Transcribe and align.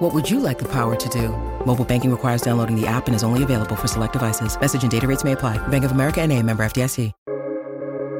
What 0.00 0.14
would 0.14 0.30
you 0.30 0.40
like 0.40 0.58
the 0.58 0.68
power 0.72 0.96
to 0.96 1.08
do? 1.10 1.28
Mobile 1.66 1.84
banking 1.84 2.10
requires 2.10 2.40
downloading 2.40 2.74
the 2.74 2.86
app 2.86 3.06
and 3.06 3.14
is 3.14 3.22
only 3.22 3.42
available 3.42 3.76
for 3.76 3.86
select 3.86 4.14
devices. 4.14 4.58
Message 4.58 4.82
and 4.82 4.90
data 4.90 5.06
rates 5.06 5.24
may 5.24 5.32
apply. 5.32 5.58
Bank 5.68 5.84
of 5.84 5.92
America 5.92 6.22
and 6.22 6.32
a 6.32 6.42
member 6.42 6.64
FDIC. 6.64 7.12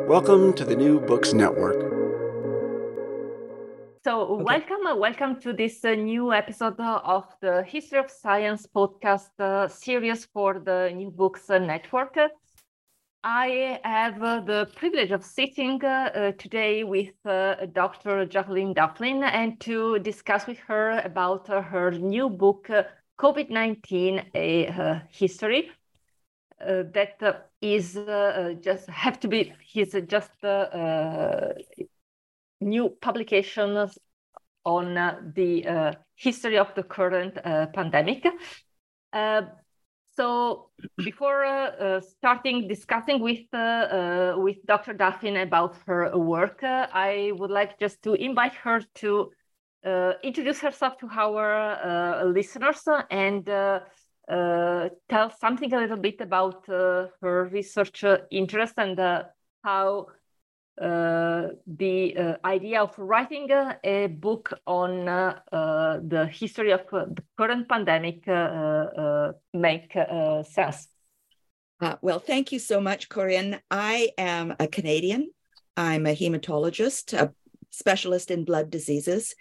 Welcome 0.06 0.52
to 0.56 0.66
the 0.66 0.76
New 0.76 1.00
Books 1.00 1.32
Network. 1.32 1.80
So, 4.04 4.20
okay. 4.20 4.44
welcome, 4.44 4.86
uh, 4.86 4.94
welcome 4.94 5.40
to 5.40 5.54
this 5.54 5.82
uh, 5.82 5.94
new 5.94 6.34
episode 6.34 6.78
of 6.78 7.24
the 7.40 7.62
History 7.62 7.98
of 7.98 8.10
Science 8.10 8.66
podcast 8.66 9.30
uh, 9.38 9.66
series 9.66 10.26
for 10.26 10.58
the 10.58 10.92
New 10.94 11.10
Books 11.10 11.48
uh, 11.48 11.58
Network. 11.58 12.14
I 13.22 13.80
have 13.84 14.22
uh, 14.22 14.40
the 14.40 14.70
privilege 14.76 15.10
of 15.10 15.22
sitting 15.22 15.84
uh, 15.84 16.32
today 16.38 16.84
with 16.84 17.12
Dr. 17.22 18.24
Jacalyn 18.26 18.74
Duffin 18.74 19.22
and 19.22 19.60
to 19.60 19.98
discuss 19.98 20.46
with 20.46 20.58
her 20.60 21.00
about 21.00 21.46
her 21.48 21.90
new 21.90 22.30
book, 22.30 22.70
COVID 23.18 23.50
19 23.50 24.30
A 24.34 25.02
History 25.10 25.70
uh, 26.62 26.84
that 26.94 27.22
uh, 27.22 27.32
is 27.60 27.94
uh, 27.98 28.54
just 28.62 28.88
have 28.88 29.20
to 29.20 29.28
be 29.28 29.52
his 29.70 29.94
just 30.06 30.32
new 32.62 32.88
publications 33.02 33.98
on 34.64 34.94
the 35.34 35.96
history 36.14 36.56
of 36.56 36.74
the 36.74 36.82
current 36.82 37.34
pandemic. 37.74 38.26
So 40.20 40.68
before 40.98 41.46
uh, 41.46 41.70
uh, 41.70 42.00
starting 42.02 42.68
discussing 42.68 43.22
with 43.22 43.46
uh, 43.54 44.34
with 44.36 44.58
Dr. 44.66 44.92
Duffin 44.92 45.42
about 45.42 45.76
her 45.86 46.14
work, 46.14 46.58
I 46.62 47.32
would 47.36 47.50
like 47.50 47.78
just 47.78 48.02
to 48.02 48.12
invite 48.12 48.52
her 48.56 48.82
to 48.96 49.32
introduce 50.22 50.60
herself 50.60 50.98
to 50.98 51.08
our 51.08 52.26
listeners 52.26 52.86
and 53.10 53.48
uh, 53.48 53.80
tell 55.08 55.30
something 55.40 55.72
a 55.72 55.78
little 55.78 55.96
bit 55.96 56.20
about 56.20 56.68
uh, 56.68 57.06
her 57.22 57.48
research 57.50 58.04
uh, 58.04 58.18
interest 58.30 58.74
and 58.76 59.00
how 59.64 60.06
the 60.78 62.14
uh, 62.16 62.46
idea 62.46 62.82
of 62.82 62.98
writing 62.98 63.48
a 63.84 64.06
book 64.06 64.52
on 64.66 65.08
uh, 65.08 65.38
uh, 65.52 65.98
the 66.02 66.26
history 66.26 66.72
of 66.72 66.82
the 66.90 67.22
current 67.36 67.68
pandemic 67.68 68.26
make 69.52 69.92
sense. 70.46 70.88
Uh, 71.80 71.96
well, 72.02 72.18
thank 72.18 72.52
you 72.52 72.58
so 72.58 72.80
much, 72.80 73.08
Corinne. 73.08 73.58
I 73.70 74.10
am 74.18 74.54
a 74.60 74.66
Canadian. 74.66 75.30
I'm 75.76 76.06
a 76.06 76.14
hematologist, 76.14 77.14
a 77.14 77.32
specialist 77.70 78.30
in 78.30 78.44
blood 78.44 78.70
diseases, 78.70 79.34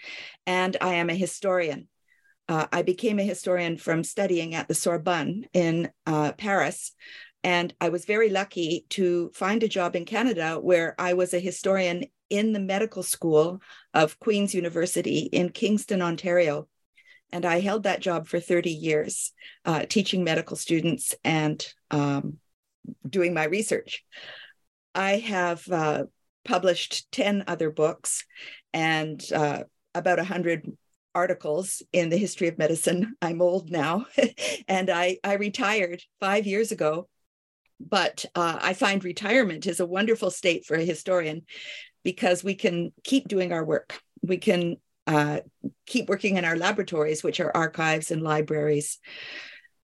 and 0.46 0.78
I 0.80 0.96
am 0.96 1.10
a 1.10 1.16
historian 1.16 1.90
uh, 2.50 2.66
I 2.72 2.82
became 2.82 3.20
a 3.20 3.24
historian 3.24 3.78
from 3.78 4.04
studying 4.04 4.56
at 4.56 4.68
the 4.68 4.74
Sorbonne 4.74 5.46
in 5.54 5.92
uh, 6.08 6.32
Paris. 6.34 6.94
And 7.44 7.74
I 7.80 7.90
was 7.90 8.06
very 8.06 8.30
lucky 8.30 8.86
to 8.90 9.32
find 9.34 9.64
a 9.64 9.68
job 9.68 9.96
in 9.96 10.06
Canada 10.06 10.60
where 10.60 10.96
I 11.00 11.14
was 11.14 11.34
a 11.34 11.40
historian 11.40 12.06
in 12.30 12.54
the 12.54 12.60
medical 12.60 13.04
school 13.04 13.62
of 13.94 14.20
Queen's 14.20 14.54
University 14.54 15.30
in 15.32 15.50
Kingston, 15.50 16.02
Ontario. 16.02 16.68
And 17.32 17.46
I 17.46 17.60
held 17.60 17.84
that 17.84 18.02
job 18.02 18.28
for 18.28 18.40
30 18.40 18.72
years, 18.72 19.32
uh, 19.66 19.86
teaching 19.88 20.24
medical 20.24 20.58
students 20.58 21.16
and 21.24 21.66
um, 21.92 22.38
doing 23.08 23.34
my 23.34 23.46
research. 23.46 24.04
I 24.96 25.18
have 25.18 25.68
uh, 25.70 26.06
published 26.44 27.12
10 27.12 27.46
other 27.48 27.70
books 27.70 28.26
and 28.74 29.24
uh, 29.34 29.64
about 29.94 30.18
100 30.18 30.72
articles 31.16 31.82
in 31.92 32.10
the 32.10 32.18
history 32.18 32.48
of 32.48 32.58
medicine. 32.58 33.16
I'm 33.22 33.42
old 33.42 33.72
now, 33.72 34.06
and 34.68 34.90
I, 34.90 35.18
I 35.24 35.34
retired 35.34 36.04
five 36.20 36.46
years 36.46 36.72
ago. 36.72 37.08
But 37.80 38.26
uh, 38.36 38.60
I 38.62 38.74
find 38.74 39.04
retirement 39.04 39.68
is 39.68 39.80
a 39.80 39.86
wonderful 39.86 40.32
state 40.32 40.66
for 40.66 40.76
a 40.76 40.84
historian 40.84 41.44
because 42.04 42.44
we 42.44 42.56
can 42.56 42.92
keep 43.04 43.28
doing 43.28 43.54
our 43.54 43.64
work. 43.64 44.02
We 44.22 44.38
can 44.38 44.78
uh, 45.08 45.40
keep 45.86 46.10
working 46.10 46.38
in 46.38 46.46
our 46.46 46.56
laboratories, 46.56 47.24
which 47.24 47.40
are 47.40 47.56
archives 47.56 48.12
and 48.12 48.22
libraries. 48.22 49.00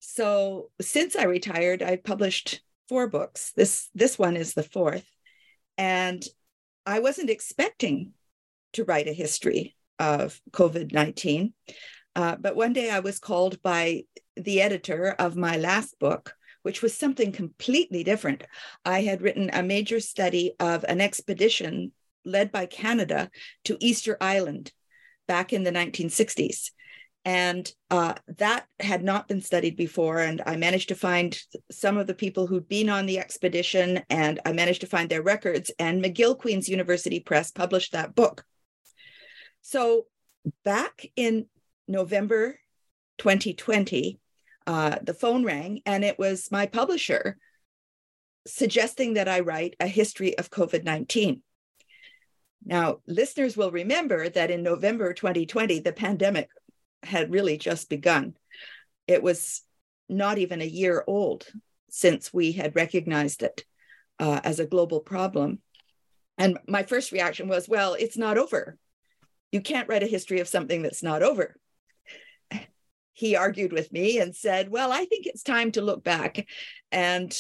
So 0.01 0.71
since 0.81 1.17
I 1.17 1.25
retired, 1.25 1.83
I've 1.83 2.05
published 2.05 2.63
four 2.89 3.09
books. 3.09 3.53
This 3.57 3.89
this 3.95 4.19
one 4.19 4.37
is 4.37 4.55
the 4.55 4.63
fourth, 4.63 5.07
and 5.77 6.23
I 6.87 7.01
wasn't 7.01 7.31
expecting 7.31 8.13
to 8.75 8.85
write 8.85 9.09
a 9.09 9.13
history 9.13 9.77
of 9.99 10.41
COVID 10.53 10.93
19. 10.93 11.53
Uh, 12.15 12.37
but 12.37 12.57
one 12.57 12.73
day 12.73 12.91
I 12.91 13.01
was 13.01 13.19
called 13.19 13.63
by 13.63 14.05
the 14.37 14.63
editor 14.63 15.15
of 15.19 15.37
my 15.37 15.57
last 15.57 15.99
book, 15.99 16.35
which 16.69 16.83
was 16.83 16.95
something 16.95 17.33
completely 17.33 18.05
different. 18.05 18.45
I 18.85 19.01
had 19.01 19.23
written 19.23 19.49
a 19.51 19.63
major 19.63 20.01
study 20.01 20.53
of 20.61 20.85
an 20.85 21.01
expedition 21.01 21.93
led 22.27 22.53
by 22.53 22.67
Canada 22.67 23.31
to 23.65 23.79
Easter 23.81 24.19
Island 24.21 24.71
back 25.27 25.55
in 25.55 25.63
the 25.63 25.73
1960s. 25.73 26.73
And 27.25 27.73
uh, 27.91 28.17
that 28.37 28.67
had 28.81 29.03
not 29.03 29.29
been 29.29 29.41
studied 29.41 29.79
before. 29.79 30.19
And 30.19 30.43
I 30.45 30.57
managed 30.57 30.89
to 30.89 30.95
find 30.95 31.41
some 31.71 31.97
of 31.97 32.07
the 32.07 32.13
people 32.13 32.47
who'd 32.47 32.69
been 32.69 32.91
on 32.91 33.07
the 33.07 33.19
expedition, 33.19 34.03
and 34.11 34.39
I 34.45 34.53
managed 34.53 34.83
to 34.83 34.87
find 34.87 35.09
their 35.09 35.23
records. 35.23 35.71
And 35.79 36.05
McGill 36.05 36.39
Queen's 36.39 36.69
University 36.69 37.19
Press 37.19 37.51
published 37.51 37.93
that 37.93 38.15
book. 38.15 38.45
So 39.63 40.05
back 40.67 41.07
in 41.17 41.47
November 41.89 42.61
2020, 43.17 44.21
uh, 44.69 44.99
the 45.03 45.15
phone 45.15 45.45
rang 45.45 45.81
and 45.85 46.05
it 46.05 46.19
was 46.19 46.53
my 46.53 46.67
publisher 46.67 47.37
suggesting 48.47 49.15
that 49.15 49.29
I 49.29 49.41
write 49.41 49.75
a 49.81 49.89
history 49.89 50.39
of 50.39 50.51
COVID 50.51 50.85
19. 50.85 51.43
Now, 52.65 52.99
listeners 53.07 53.57
will 53.57 53.71
remember 53.71 54.29
that 54.29 54.51
in 54.51 54.63
November 54.63 55.13
2020, 55.13 55.81
the 55.81 55.93
pandemic 55.93 56.49
had 57.03 57.33
really 57.33 57.57
just 57.57 57.89
begun. 57.89 58.37
It 59.07 59.23
was 59.23 59.63
not 60.09 60.39
even 60.39 60.61
a 60.61 60.67
year 60.67 61.03
old 61.07 61.47
since 61.91 62.33
we 62.33 62.53
had 62.53 62.77
recognized 62.77 63.43
it 63.43 63.65
uh, 64.19 64.41
as 64.45 64.61
a 64.61 64.67
global 64.67 65.01
problem. 65.01 65.61
And 66.37 66.59
my 66.69 66.83
first 66.83 67.11
reaction 67.11 67.49
was, 67.49 67.69
well, 67.69 67.95
it's 67.95 68.17
not 68.17 68.39
over 68.39 68.79
you 69.53 69.61
can't 69.61 69.89
write 69.89 70.03
a 70.03 70.07
history 70.07 70.41
of 70.41 70.49
something 70.49 70.83
that's 70.83 71.03
not 71.03 71.23
over. 71.23 71.57
He 73.19 73.35
argued 73.35 73.73
with 73.73 73.93
me 73.93 74.21
and 74.21 74.33
said, 74.33 74.71
Well, 74.71 74.93
I 74.93 75.05
think 75.05 75.27
it's 75.27 75.43
time 75.43 75.73
to 75.73 75.83
look 75.83 76.05
back. 76.05 76.47
And 76.93 77.37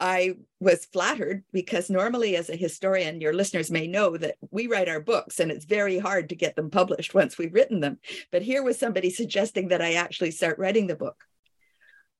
I 0.00 0.34
was 0.58 0.86
flattered 0.86 1.44
because 1.52 1.88
normally, 1.88 2.34
as 2.34 2.50
a 2.50 2.56
historian, 2.56 3.20
your 3.20 3.32
listeners 3.32 3.70
may 3.70 3.86
know 3.86 4.16
that 4.16 4.34
we 4.50 4.66
write 4.66 4.88
our 4.88 5.00
books 5.00 5.38
and 5.38 5.52
it's 5.52 5.66
very 5.66 6.00
hard 6.00 6.30
to 6.30 6.34
get 6.34 6.56
them 6.56 6.68
published 6.68 7.14
once 7.14 7.38
we've 7.38 7.54
written 7.54 7.78
them. 7.78 7.98
But 8.32 8.42
here 8.42 8.64
was 8.64 8.76
somebody 8.76 9.10
suggesting 9.10 9.68
that 9.68 9.80
I 9.80 9.92
actually 9.92 10.32
start 10.32 10.58
writing 10.58 10.88
the 10.88 10.96
book. 10.96 11.22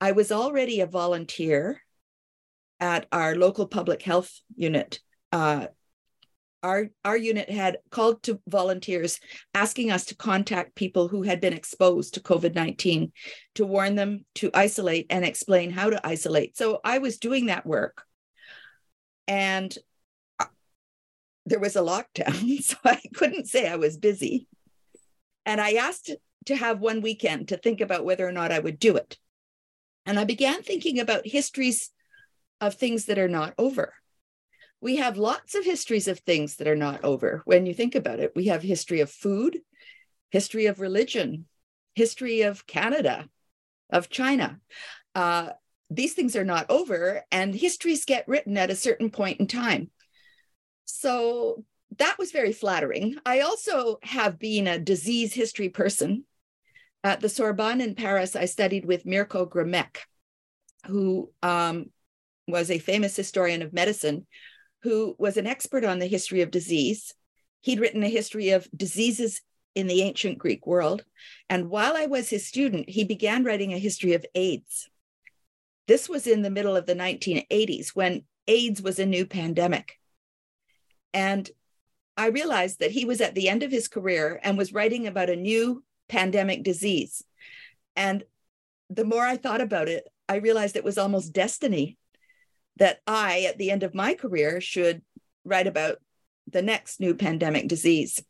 I 0.00 0.12
was 0.12 0.30
already 0.30 0.80
a 0.80 0.86
volunteer 0.86 1.82
at 2.78 3.06
our 3.10 3.34
local 3.34 3.66
public 3.66 4.02
health 4.02 4.30
unit 4.54 5.00
uh, 5.32 5.66
our 6.62 6.88
our 7.04 7.16
unit 7.16 7.50
had 7.50 7.78
called 7.90 8.22
to 8.24 8.40
volunteers 8.48 9.20
asking 9.54 9.90
us 9.90 10.06
to 10.06 10.16
contact 10.16 10.74
people 10.74 11.08
who 11.08 11.22
had 11.22 11.40
been 11.40 11.52
exposed 11.52 12.14
to 12.14 12.20
covid-19 12.20 13.12
to 13.54 13.66
warn 13.66 13.94
them 13.94 14.24
to 14.34 14.50
isolate 14.54 15.06
and 15.10 15.24
explain 15.24 15.70
how 15.70 15.90
to 15.90 16.06
isolate. 16.06 16.56
So 16.56 16.80
i 16.84 16.98
was 16.98 17.18
doing 17.18 17.46
that 17.46 17.66
work. 17.66 18.02
And 19.26 19.76
uh, 20.38 20.46
there 21.46 21.60
was 21.60 21.76
a 21.76 21.80
lockdown 21.80 22.62
so 22.62 22.76
i 22.84 23.00
couldn't 23.14 23.46
say 23.48 23.68
i 23.68 23.76
was 23.76 23.96
busy. 23.96 24.48
And 25.46 25.60
i 25.60 25.72
asked 25.74 26.10
to 26.46 26.56
have 26.56 26.80
one 26.80 27.02
weekend 27.02 27.48
to 27.48 27.56
think 27.56 27.80
about 27.80 28.04
whether 28.04 28.26
or 28.26 28.32
not 28.32 28.52
i 28.52 28.58
would 28.58 28.78
do 28.78 28.96
it. 28.96 29.16
And 30.06 30.18
i 30.18 30.24
began 30.24 30.62
thinking 30.62 30.98
about 30.98 31.26
histories 31.26 31.90
of 32.60 32.74
things 32.74 33.04
that 33.04 33.18
are 33.18 33.28
not 33.28 33.54
over 33.58 33.94
we 34.80 34.96
have 34.96 35.16
lots 35.16 35.54
of 35.54 35.64
histories 35.64 36.08
of 36.08 36.20
things 36.20 36.56
that 36.56 36.68
are 36.68 36.76
not 36.76 37.04
over 37.04 37.42
when 37.44 37.66
you 37.66 37.74
think 37.74 37.94
about 37.94 38.20
it 38.20 38.32
we 38.34 38.46
have 38.46 38.62
history 38.62 39.00
of 39.00 39.10
food 39.10 39.58
history 40.30 40.66
of 40.66 40.80
religion 40.80 41.46
history 41.94 42.42
of 42.42 42.66
canada 42.66 43.28
of 43.90 44.08
china 44.08 44.58
uh, 45.14 45.50
these 45.90 46.14
things 46.14 46.36
are 46.36 46.44
not 46.44 46.66
over 46.68 47.22
and 47.32 47.54
histories 47.54 48.04
get 48.04 48.28
written 48.28 48.56
at 48.56 48.70
a 48.70 48.76
certain 48.76 49.10
point 49.10 49.40
in 49.40 49.46
time. 49.46 49.90
So 50.84 51.64
that 51.98 52.16
was 52.18 52.30
very 52.30 52.52
flattering. 52.52 53.16
I 53.24 53.40
also 53.40 53.98
have 54.02 54.38
been 54.38 54.66
a 54.66 54.78
disease 54.78 55.32
history 55.32 55.68
person. 55.68 56.24
At 57.04 57.20
the 57.20 57.28
Sorbonne 57.28 57.80
in 57.80 57.94
Paris, 57.94 58.34
I 58.34 58.46
studied 58.46 58.84
with 58.84 59.06
Mirko 59.06 59.46
Grmek, 59.46 59.98
who 60.86 61.30
um, 61.42 61.86
was 62.48 62.70
a 62.70 62.78
famous 62.80 63.14
historian 63.14 63.62
of 63.62 63.72
medicine, 63.72 64.26
who 64.82 65.16
was 65.18 65.36
an 65.36 65.46
expert 65.46 65.84
on 65.84 65.98
the 65.98 66.06
history 66.06 66.42
of 66.42 66.50
disease. 66.50 67.14
He'd 67.60 67.80
written 67.80 68.02
a 68.02 68.08
history 68.08 68.50
of 68.50 68.68
diseases 68.76 69.40
in 69.74 69.86
the 69.86 70.02
ancient 70.02 70.38
Greek 70.38 70.66
world. 70.66 71.04
And 71.48 71.70
while 71.70 71.96
I 71.96 72.06
was 72.06 72.30
his 72.30 72.46
student, 72.46 72.88
he 72.88 73.04
began 73.04 73.44
writing 73.44 73.72
a 73.72 73.78
history 73.78 74.14
of 74.14 74.26
AIDS. 74.34 74.88
This 75.86 76.08
was 76.08 76.26
in 76.26 76.42
the 76.42 76.50
middle 76.50 76.76
of 76.76 76.86
the 76.86 76.94
1980s 76.94 77.90
when 77.90 78.24
AIDS 78.46 78.82
was 78.82 78.98
a 78.98 79.06
new 79.06 79.26
pandemic. 79.26 79.98
And 81.12 81.48
I 82.16 82.28
realized 82.28 82.80
that 82.80 82.90
he 82.90 83.04
was 83.04 83.20
at 83.20 83.34
the 83.34 83.48
end 83.48 83.62
of 83.62 83.70
his 83.70 83.88
career 83.88 84.40
and 84.42 84.58
was 84.58 84.72
writing 84.72 85.06
about 85.06 85.30
a 85.30 85.36
new 85.36 85.84
pandemic 86.08 86.62
disease. 86.62 87.22
And 87.94 88.24
the 88.90 89.04
more 89.04 89.24
I 89.24 89.36
thought 89.36 89.60
about 89.60 89.88
it, 89.88 90.08
I 90.28 90.36
realized 90.36 90.76
it 90.76 90.84
was 90.84 90.98
almost 90.98 91.32
destiny 91.32 91.97
that 92.78 93.00
I, 93.06 93.42
at 93.42 93.58
the 93.58 93.70
end 93.70 93.82
of 93.82 93.94
my 93.94 94.14
career, 94.14 94.60
should 94.60 95.02
write 95.44 95.66
about 95.66 95.98
the 96.50 96.62
next 96.62 97.00
new 97.00 97.14
pandemic 97.14 97.68
disease. 97.68 98.22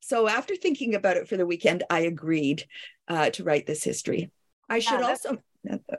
So, 0.00 0.28
after 0.28 0.54
thinking 0.54 0.94
about 0.94 1.16
it 1.16 1.28
for 1.28 1.36
the 1.36 1.46
weekend, 1.46 1.82
I 1.90 2.00
agreed 2.00 2.64
uh, 3.08 3.30
to 3.30 3.44
write 3.44 3.66
this 3.66 3.82
history. 3.82 4.30
I 4.68 4.78
should 4.78 5.02
also. 5.02 5.38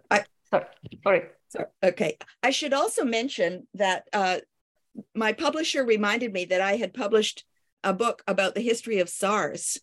I, 0.09 0.23
sorry, 0.49 0.65
sorry. 1.03 1.23
Sorry. 1.49 1.65
Okay. 1.83 2.17
I 2.43 2.51
should 2.51 2.73
also 2.73 3.03
mention 3.03 3.67
that 3.73 4.07
uh, 4.13 4.37
my 5.15 5.33
publisher 5.33 5.83
reminded 5.83 6.31
me 6.31 6.45
that 6.45 6.61
I 6.61 6.75
had 6.75 6.93
published 6.93 7.43
a 7.83 7.93
book 7.93 8.23
about 8.27 8.55
the 8.55 8.61
history 8.61 8.99
of 8.99 9.09
SARS, 9.09 9.79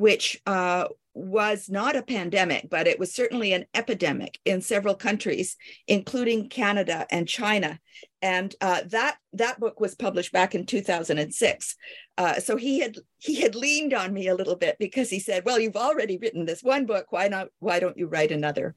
which 0.00 0.40
uh, 0.46 0.86
was 1.12 1.68
not 1.68 1.94
a 1.94 2.02
pandemic, 2.02 2.70
but 2.70 2.86
it 2.86 2.98
was 2.98 3.14
certainly 3.14 3.52
an 3.52 3.66
epidemic 3.74 4.38
in 4.46 4.62
several 4.62 4.94
countries, 4.94 5.58
including 5.86 6.48
Canada 6.48 7.06
and 7.10 7.28
China. 7.28 7.78
And 8.22 8.54
uh, 8.62 8.80
that 8.86 9.18
that 9.34 9.60
book 9.60 9.78
was 9.78 9.94
published 9.94 10.32
back 10.32 10.54
in 10.54 10.64
2006. 10.64 11.76
Uh, 12.16 12.34
so 12.40 12.56
he 12.56 12.80
had 12.80 12.96
he 13.18 13.42
had 13.42 13.54
leaned 13.54 13.92
on 13.92 14.14
me 14.14 14.28
a 14.28 14.34
little 14.34 14.56
bit 14.56 14.76
because 14.78 15.10
he 15.10 15.20
said, 15.20 15.44
"Well, 15.44 15.60
you've 15.60 15.76
already 15.76 16.16
written 16.16 16.46
this 16.46 16.62
one 16.62 16.86
book. 16.86 17.06
Why 17.10 17.28
not? 17.28 17.48
Why 17.58 17.78
don't 17.78 17.98
you 17.98 18.06
write 18.06 18.32
another?" 18.32 18.74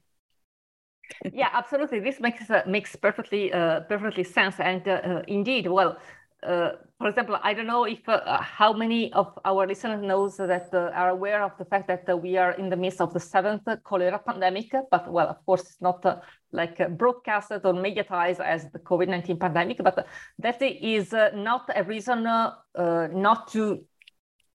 yeah, 1.32 1.48
absolutely. 1.52 2.00
This 2.00 2.20
makes 2.20 2.50
uh, 2.50 2.64
makes 2.66 2.96
perfectly 2.96 3.50
uh, 3.50 3.80
perfectly 3.80 4.24
sense. 4.24 4.56
And 4.58 4.86
uh, 4.86 5.22
indeed, 5.26 5.68
well, 5.68 5.96
Uh, 6.44 6.72
for 6.98 7.08
example, 7.08 7.38
I 7.42 7.54
don't 7.54 7.66
know 7.66 7.84
if 7.84 8.08
uh, 8.08 8.40
how 8.40 8.72
many 8.72 9.12
of 9.12 9.38
our 9.44 9.66
listeners 9.66 10.02
knows 10.02 10.36
that 10.36 10.68
uh, 10.72 10.90
are 10.94 11.10
aware 11.10 11.42
of 11.42 11.52
the 11.58 11.64
fact 11.64 11.88
that 11.88 12.08
uh, 12.08 12.16
we 12.16 12.36
are 12.36 12.52
in 12.52 12.68
the 12.68 12.76
midst 12.76 13.00
of 13.00 13.12
the 13.12 13.20
seventh 13.20 13.66
cholera 13.82 14.18
pandemic. 14.18 14.70
But 14.90 15.10
well, 15.10 15.28
of 15.28 15.44
course, 15.46 15.62
it's 15.62 15.80
not 15.80 16.04
like 16.52 16.76
broadcasted 16.98 17.64
or 17.64 17.72
mediatized 17.72 18.40
as 18.40 18.70
the 18.72 18.78
COVID 18.78 19.08
nineteen 19.08 19.38
pandemic. 19.38 19.78
But 19.82 20.06
that 20.38 20.62
is 20.62 21.12
not 21.34 21.70
a 21.74 21.82
reason 21.82 22.22
not 22.24 23.48
to 23.52 23.84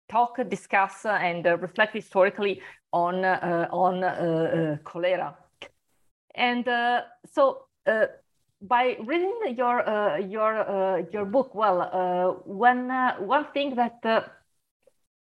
talk, 0.08 0.38
discuss, 0.50 1.06
and 1.06 1.46
reflect 1.46 1.94
historically 1.94 2.62
on 2.92 3.26
on 3.26 4.80
cholera. 4.84 5.36
And 6.36 6.68
uh, 6.68 7.02
so 7.26 7.66
uh, 7.86 8.06
by 8.62 8.98
reading 9.06 9.56
your 9.56 9.88
uh, 9.88 10.18
your 10.18 10.60
uh, 10.60 11.04
your 11.12 11.26
book, 11.26 11.56
well, 11.56 11.82
uh, 11.82 12.32
one 12.44 12.92
uh, 12.92 13.16
one 13.18 13.46
thing 13.54 13.76
that 13.76 14.32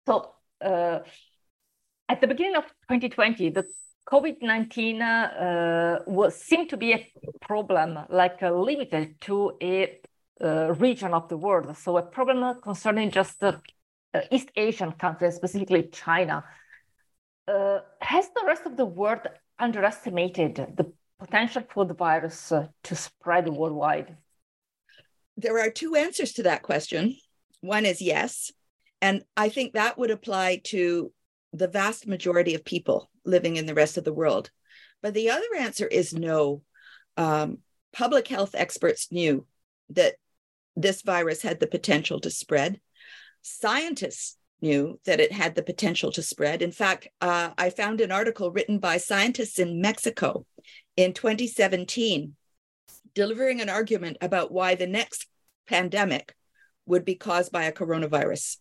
so 0.05 0.33
at 0.61 2.19
the 2.21 2.27
beginning 2.27 2.55
of 2.55 2.65
2020, 2.89 3.49
the 3.49 3.65
COVID-19 4.07 5.01
uh, 5.01 6.03
was 6.05 6.35
seemed 6.35 6.69
to 6.69 6.77
be 6.77 6.91
a 6.93 7.09
problem, 7.39 7.99
like 8.09 8.43
uh, 8.43 8.51
limited 8.51 9.19
to 9.21 9.53
a 9.61 9.99
uh, 10.41 10.73
region 10.73 11.13
of 11.13 11.29
the 11.29 11.37
world. 11.37 11.75
So 11.77 11.97
a 11.97 12.01
problem 12.01 12.59
concerning 12.61 13.11
just 13.11 13.39
the 13.39 13.61
East 14.29 14.49
Asian 14.57 14.91
countries, 14.91 15.35
specifically 15.35 15.83
China. 15.83 16.43
has 17.47 18.29
the 18.35 18.43
rest 18.45 18.65
of 18.65 18.75
the 18.75 18.85
world 18.85 19.25
underestimated 19.57 20.55
the 20.55 20.91
potential 21.23 21.63
for 21.73 21.85
the 21.85 21.93
virus 21.93 22.51
uh, 22.51 22.67
to 22.83 22.95
spread 22.95 23.47
worldwide? 23.47 24.17
There 25.37 25.59
are 25.59 25.69
two 25.69 25.95
answers 25.95 26.33
to 26.33 26.43
that 26.43 26.61
question. 26.61 27.15
One 27.61 27.85
is 27.85 28.01
yes. 28.01 28.51
And 29.01 29.23
I 29.35 29.49
think 29.49 29.73
that 29.73 29.97
would 29.97 30.11
apply 30.11 30.61
to 30.65 31.11
the 31.53 31.67
vast 31.67 32.07
majority 32.07 32.55
of 32.55 32.65
people 32.65 33.09
living 33.25 33.57
in 33.57 33.65
the 33.65 33.73
rest 33.73 33.97
of 33.97 34.03
the 34.03 34.13
world. 34.13 34.51
But 35.01 35.13
the 35.13 35.29
other 35.29 35.47
answer 35.57 35.87
is 35.87 36.13
no. 36.13 36.61
Um, 37.15 37.59
public 37.93 38.27
health 38.27 38.55
experts 38.55 39.11
knew 39.11 39.45
that 39.91 40.15
this 40.75 41.03
virus 41.03 41.41
had 41.41 41.59
the 41.59 41.67
potential 41.67 42.19
to 42.21 42.29
spread. 42.29 42.79
Scientists 43.41 44.37
knew 44.63 44.99
that 45.05 45.19
it 45.19 45.31
had 45.31 45.53
the 45.53 45.61
potential 45.61 46.11
to 46.13 46.23
spread. 46.23 46.61
In 46.63 46.71
fact, 46.71 47.07
uh, 47.21 47.51
I 47.57 47.69
found 47.69 48.01
an 48.01 48.11
article 48.11 48.51
written 48.51 48.79
by 48.79 48.97
scientists 48.97 49.59
in 49.59 49.81
Mexico 49.81 50.45
in 50.97 51.13
2017 51.13 52.35
delivering 53.13 53.61
an 53.61 53.69
argument 53.69 54.17
about 54.21 54.51
why 54.51 54.73
the 54.73 54.87
next 54.87 55.27
pandemic 55.67 56.33
would 56.85 57.05
be 57.05 57.15
caused 57.15 57.51
by 57.51 57.65
a 57.65 57.71
coronavirus. 57.71 58.57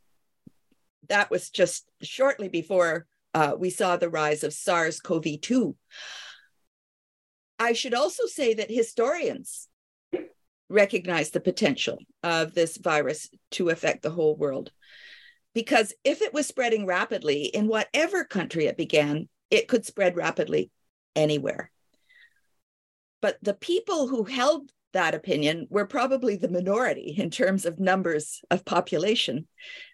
That 1.08 1.30
was 1.30 1.50
just 1.50 1.88
shortly 2.02 2.48
before 2.48 3.06
uh, 3.34 3.54
we 3.58 3.70
saw 3.70 3.96
the 3.96 4.10
rise 4.10 4.44
of 4.44 4.52
SARS 4.52 5.00
CoV 5.00 5.40
2. 5.40 5.74
I 7.58 7.72
should 7.72 7.94
also 7.94 8.26
say 8.26 8.54
that 8.54 8.70
historians 8.70 9.68
recognize 10.68 11.30
the 11.30 11.40
potential 11.40 11.98
of 12.22 12.54
this 12.54 12.76
virus 12.76 13.30
to 13.52 13.68
affect 13.68 14.02
the 14.02 14.10
whole 14.10 14.36
world. 14.36 14.72
Because 15.54 15.92
if 16.04 16.22
it 16.22 16.32
was 16.32 16.46
spreading 16.46 16.86
rapidly 16.86 17.44
in 17.44 17.68
whatever 17.68 18.24
country 18.24 18.66
it 18.66 18.76
began, 18.76 19.28
it 19.50 19.68
could 19.68 19.84
spread 19.84 20.16
rapidly 20.16 20.70
anywhere. 21.14 21.70
But 23.20 23.38
the 23.42 23.54
people 23.54 24.08
who 24.08 24.24
held 24.24 24.72
that 24.92 25.14
opinion 25.14 25.66
were 25.70 25.86
probably 25.86 26.36
the 26.36 26.48
minority 26.48 27.14
in 27.18 27.30
terms 27.30 27.64
of 27.64 27.78
numbers 27.78 28.40
of 28.50 28.64
population. 28.64 29.46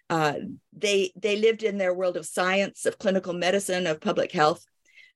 Uh, 0.09 0.35
they 0.73 1.11
they 1.15 1.37
lived 1.37 1.63
in 1.63 1.77
their 1.77 1.93
world 1.93 2.17
of 2.17 2.25
science, 2.25 2.85
of 2.85 2.99
clinical 2.99 3.33
medicine, 3.33 3.87
of 3.87 4.01
public 4.01 4.31
health, 4.31 4.65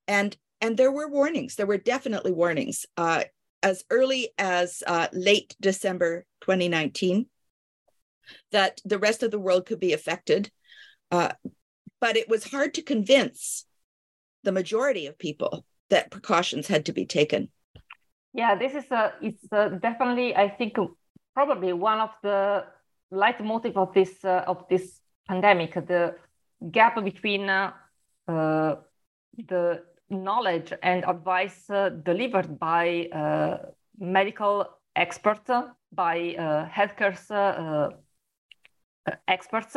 and 0.08 0.36
and 0.62 0.78
there 0.78 0.92
were 0.92 1.10
warnings. 1.10 1.56
There 1.56 1.66
were 1.66 1.78
definitely 1.78 2.32
warnings 2.32 2.86
uh, 2.96 3.24
as 3.62 3.84
early 3.90 4.30
as 4.38 4.84
uh, 4.86 5.08
late 5.12 5.56
December 5.60 6.26
2019 6.42 7.26
that 8.52 8.82
the 8.86 9.00
rest 9.00 9.24
of 9.24 9.32
the 9.32 9.40
world 9.40 9.66
could 9.66 9.80
be 9.80 9.94
affected. 9.94 10.52
Uh, 11.12 11.34
but 12.00 12.18
it 12.18 12.28
was 12.28 12.52
hard 12.52 12.74
to 12.74 12.82
convince 12.82 13.66
the 14.44 14.52
majority 14.52 15.06
of 15.08 15.18
people 15.18 15.66
that 15.90 16.12
precautions 16.12 16.68
had 16.68 16.86
to 16.86 16.94
be 16.94 17.06
taken. 17.06 17.50
Yeah, 18.34 18.56
this 18.56 18.74
is 18.74 18.90
a, 18.92 19.14
it's 19.22 19.46
a 19.52 19.80
definitely, 19.82 20.36
I 20.36 20.50
think, 20.50 20.76
probably 21.34 21.72
one 21.74 22.00
of 22.00 22.10
the 22.24 22.66
leitmotif 23.12 23.78
of 23.78 23.94
this 23.94 24.26
uh, 24.26 24.44
of 24.48 24.66
this 24.70 25.00
pandemic, 25.28 25.74
the 25.74 26.16
gap 26.72 27.02
between 27.04 27.50
uh, 27.50 27.72
uh, 28.28 28.76
the 29.48 29.84
knowledge 30.10 30.74
and 30.82 31.04
advice 31.06 31.70
uh, 31.70 31.90
delivered 31.90 32.60
by 32.60 33.08
uh, 33.14 33.58
medical 34.00 34.68
experts, 34.96 35.50
by 35.92 36.36
uh, 36.38 36.68
healthcare 36.70 37.18
experts 39.28 39.76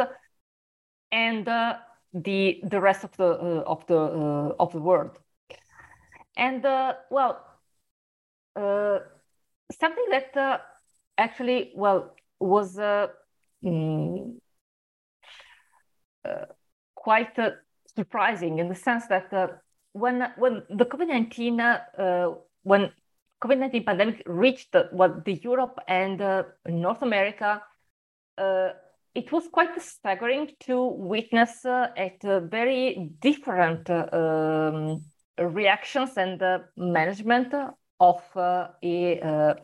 and 1.12 1.49
uh, 1.49 1.76
the 2.12 2.61
the 2.64 2.80
rest 2.80 3.04
of 3.04 3.16
the 3.16 3.26
uh, 3.26 3.62
of 3.66 3.87
the 3.87 3.99
uh, 3.99 4.54
of 4.59 4.73
the 4.73 4.80
world. 4.80 5.18
And 6.37 6.64
uh, 6.64 6.95
well, 7.11 7.45
uh, 8.54 8.99
something 9.73 10.06
that 10.11 10.37
uh, 10.37 10.59
actually 11.16 11.73
well 11.75 12.14
was 12.38 12.76
mm, 12.76 14.35
quite 16.95 17.38
surprising 17.95 18.59
in 18.59 18.68
the 18.68 18.75
sense 18.75 19.06
that 19.06 19.61
when 19.92 20.33
when 20.37 20.62
the 20.68 20.85
COVID 20.85 21.09
nineteen 21.09 21.59
when 22.62 22.92
COVID 23.42 23.59
nineteen 23.59 23.85
pandemic 23.85 24.23
reached 24.26 24.76
what 24.92 25.25
the 25.25 25.35
Europe 25.35 25.78
and 25.88 26.18
North 26.68 27.02
America, 27.02 27.62
uh, 28.37 28.71
it 29.16 29.32
was 29.32 29.49
quite 29.49 29.80
staggering 29.80 30.50
to 30.61 30.85
witness 30.85 31.64
uh, 31.64 31.88
at 31.96 32.23
uh, 32.25 32.40
very 32.40 33.11
different 33.20 33.88
uh, 33.88 34.06
um, 34.12 35.02
reactions 35.38 36.18
and 36.18 36.42
management 36.76 37.54
of 37.99 38.23
uh, 38.37 38.68
a 38.82 39.20
uh, 39.20 39.54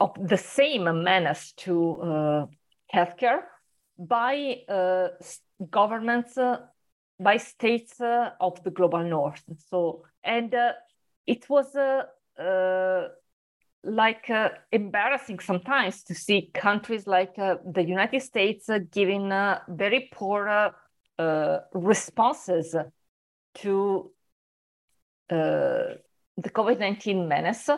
of 0.00 0.10
the 0.28 0.36
same 0.36 1.04
menace 1.04 1.52
to 1.52 2.48
healthcare 2.92 3.42
by 3.96 4.58
governments, 5.70 6.36
by 7.20 7.36
states 7.36 8.00
of 8.00 8.62
the 8.64 8.70
global 8.70 9.04
north. 9.04 9.44
So, 9.70 10.04
and 10.24 10.52
it 11.26 11.48
was 11.48 11.76
like 13.84 14.30
uh, 14.30 14.50
embarrassing 14.72 15.38
sometimes 15.38 16.02
to 16.04 16.14
see 16.14 16.50
countries 16.54 17.06
like 17.06 17.38
uh, 17.38 17.56
the 17.64 17.82
United 17.82 18.22
States 18.22 18.68
uh, 18.68 18.78
giving 18.90 19.28
very 19.68 20.08
poor 20.12 20.72
responses 21.72 22.74
to 23.54 24.10
the 25.28 26.50
COVID 26.50 26.78
19 26.78 27.28
menace. 27.28 27.70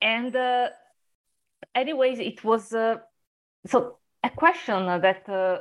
And, 0.00 0.36
uh, 0.36 0.68
anyways, 1.74 2.18
it 2.18 2.44
was 2.44 2.72
uh, 2.72 2.96
so 3.66 3.98
a 4.22 4.30
question 4.30 4.86
that 4.86 5.28
uh, 5.28 5.58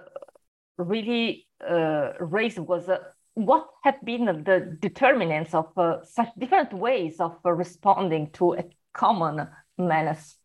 really 0.77 1.47
uh, 1.67 2.11
raised 2.19 2.59
was 2.59 2.89
uh, 2.89 2.99
what 3.35 3.67
have 3.83 4.03
been 4.03 4.25
the 4.25 4.77
determinants 4.79 5.53
of 5.53 5.75
uh, 5.77 6.03
such 6.03 6.29
different 6.37 6.73
ways 6.73 7.19
of 7.19 7.37
responding 7.43 8.29
to 8.31 8.53
a 8.53 8.63
common 8.93 9.47
menace? 9.77 10.37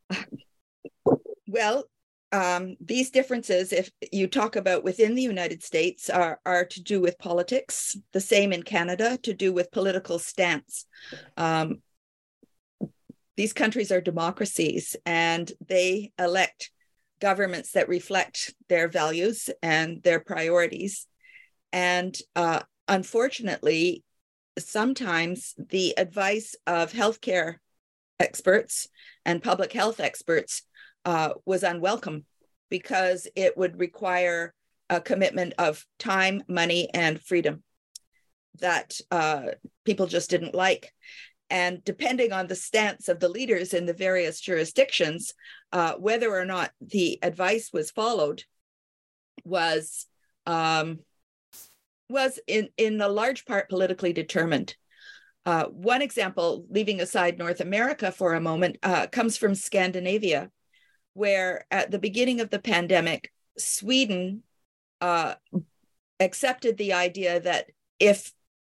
Well, 1.46 1.84
um, 2.30 2.76
these 2.80 3.10
differences, 3.10 3.72
if 3.72 3.90
you 4.12 4.26
talk 4.26 4.56
about 4.56 4.84
within 4.84 5.14
the 5.14 5.22
United 5.22 5.62
States, 5.62 6.10
are, 6.10 6.40
are 6.44 6.64
to 6.66 6.82
do 6.82 7.00
with 7.00 7.18
politics. 7.18 7.96
The 8.12 8.20
same 8.20 8.52
in 8.52 8.62
Canada, 8.62 9.18
to 9.22 9.32
do 9.32 9.52
with 9.52 9.70
political 9.70 10.18
stance. 10.18 10.84
Um, 11.36 11.80
these 13.36 13.52
countries 13.52 13.92
are 13.92 14.00
democracies 14.00 14.96
and 15.06 15.50
they 15.66 16.12
elect 16.18 16.70
governments 17.20 17.72
that 17.72 17.88
reflect 17.88 18.54
their 18.68 18.88
values 18.88 19.48
and 19.62 20.02
their 20.02 20.20
priorities. 20.20 21.06
And 21.72 22.18
uh, 22.36 22.60
unfortunately, 22.88 24.04
sometimes 24.58 25.54
the 25.56 25.96
advice 25.96 26.56
of 26.66 26.92
healthcare 26.92 27.56
experts 28.20 28.88
and 29.24 29.42
public 29.42 29.72
health 29.72 30.00
experts 30.00 30.62
uh, 31.04 31.30
was 31.44 31.62
unwelcome 31.62 32.24
because 32.70 33.26
it 33.34 33.56
would 33.56 33.78
require 33.78 34.52
a 34.90 35.00
commitment 35.00 35.54
of 35.58 35.84
time, 35.98 36.42
money, 36.48 36.88
and 36.92 37.20
freedom 37.20 37.62
that 38.60 38.98
uh, 39.10 39.42
people 39.84 40.06
just 40.06 40.30
didn't 40.30 40.54
like. 40.54 40.92
And 41.50 41.82
depending 41.84 42.32
on 42.32 42.46
the 42.46 42.54
stance 42.54 43.08
of 43.08 43.20
the 43.20 43.28
leaders 43.28 43.72
in 43.72 43.86
the 43.86 43.94
various 43.94 44.40
jurisdictions, 44.40 45.32
uh, 45.72 45.94
whether 45.94 46.30
or 46.30 46.44
not 46.44 46.72
the 46.80 47.18
advice 47.22 47.70
was 47.72 47.90
followed 47.90 48.44
was 49.44 50.06
um, 50.46 51.00
was 52.10 52.38
in 52.46 52.68
in 52.76 53.00
a 53.00 53.08
large 53.08 53.44
part 53.44 53.68
politically 53.68 54.12
determined. 54.12 54.74
Uh, 55.48 55.64
one 55.68 56.02
example, 56.02 56.66
leaving 56.68 57.00
aside 57.00 57.38
North 57.38 57.60
America 57.60 58.12
for 58.12 58.34
a 58.34 58.40
moment, 58.40 58.76
uh, 58.82 59.06
comes 59.06 59.38
from 59.38 59.54
Scandinavia, 59.54 60.50
where 61.14 61.64
at 61.70 61.90
the 61.90 61.98
beginning 61.98 62.42
of 62.42 62.50
the 62.50 62.58
pandemic, 62.58 63.32
Sweden 63.56 64.42
uh, 65.00 65.36
accepted 66.20 66.76
the 66.76 66.92
idea 66.92 67.40
that 67.40 67.70
if 67.98 68.30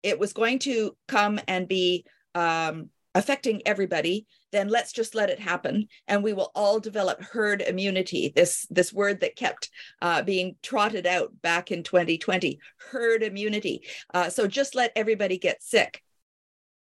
it 0.03 0.19
was 0.19 0.31
going 0.31 0.59
to 0.59 0.95
come 1.07 1.39
and 1.47 1.67
be 1.67 2.05
um, 2.35 2.91
affecting 3.15 3.63
everybody, 3.65 4.27
then 4.51 4.67
let's 4.67 4.91
just 4.91 5.15
let 5.15 5.31
it 5.31 5.39
happen, 5.39 5.87
and 6.07 6.23
we 6.23 6.33
will 6.33 6.51
all 6.53 6.79
develop 6.79 7.19
herd 7.19 7.63
immunity. 7.63 8.31
This 8.35 8.67
this 8.69 8.93
word 8.93 9.21
that 9.21 9.35
kept 9.35 9.71
uh, 10.03 10.21
being 10.21 10.55
trotted 10.61 11.07
out 11.07 11.31
back 11.41 11.71
in 11.71 11.81
2020, 11.81 12.59
herd 12.91 13.23
immunity. 13.23 13.81
Uh, 14.13 14.29
so 14.29 14.45
just 14.45 14.75
let 14.75 14.91
everybody 14.95 15.39
get 15.39 15.63
sick. 15.63 16.03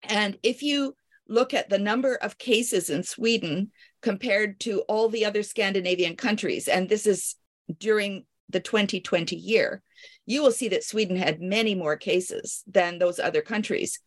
And 0.04 0.38
if 0.44 0.62
you 0.62 0.96
look 1.28 1.54
at 1.54 1.70
the 1.70 1.80
number 1.80 2.16
of 2.16 2.38
cases 2.38 2.90
in 2.90 3.04
Sweden 3.04 3.72
compared 4.02 4.60
to 4.62 4.82
all 4.82 5.10
the 5.10 5.26
other 5.26 5.44
Scandinavian 5.44 6.16
countries, 6.16 6.68
and 6.68 6.88
this 6.88 7.06
is 7.06 7.36
during 7.80 8.26
the 8.50 8.60
2020 8.60 9.36
year, 9.36 9.82
you 10.26 10.42
will 10.42 10.52
see 10.52 10.70
that 10.70 10.84
Sweden 10.84 11.18
had 11.18 11.42
many 11.42 11.76
more 11.76 11.98
cases 11.98 12.64
than 12.68 12.98
those 12.98 13.20
other 13.20 13.42
countries, 13.42 14.00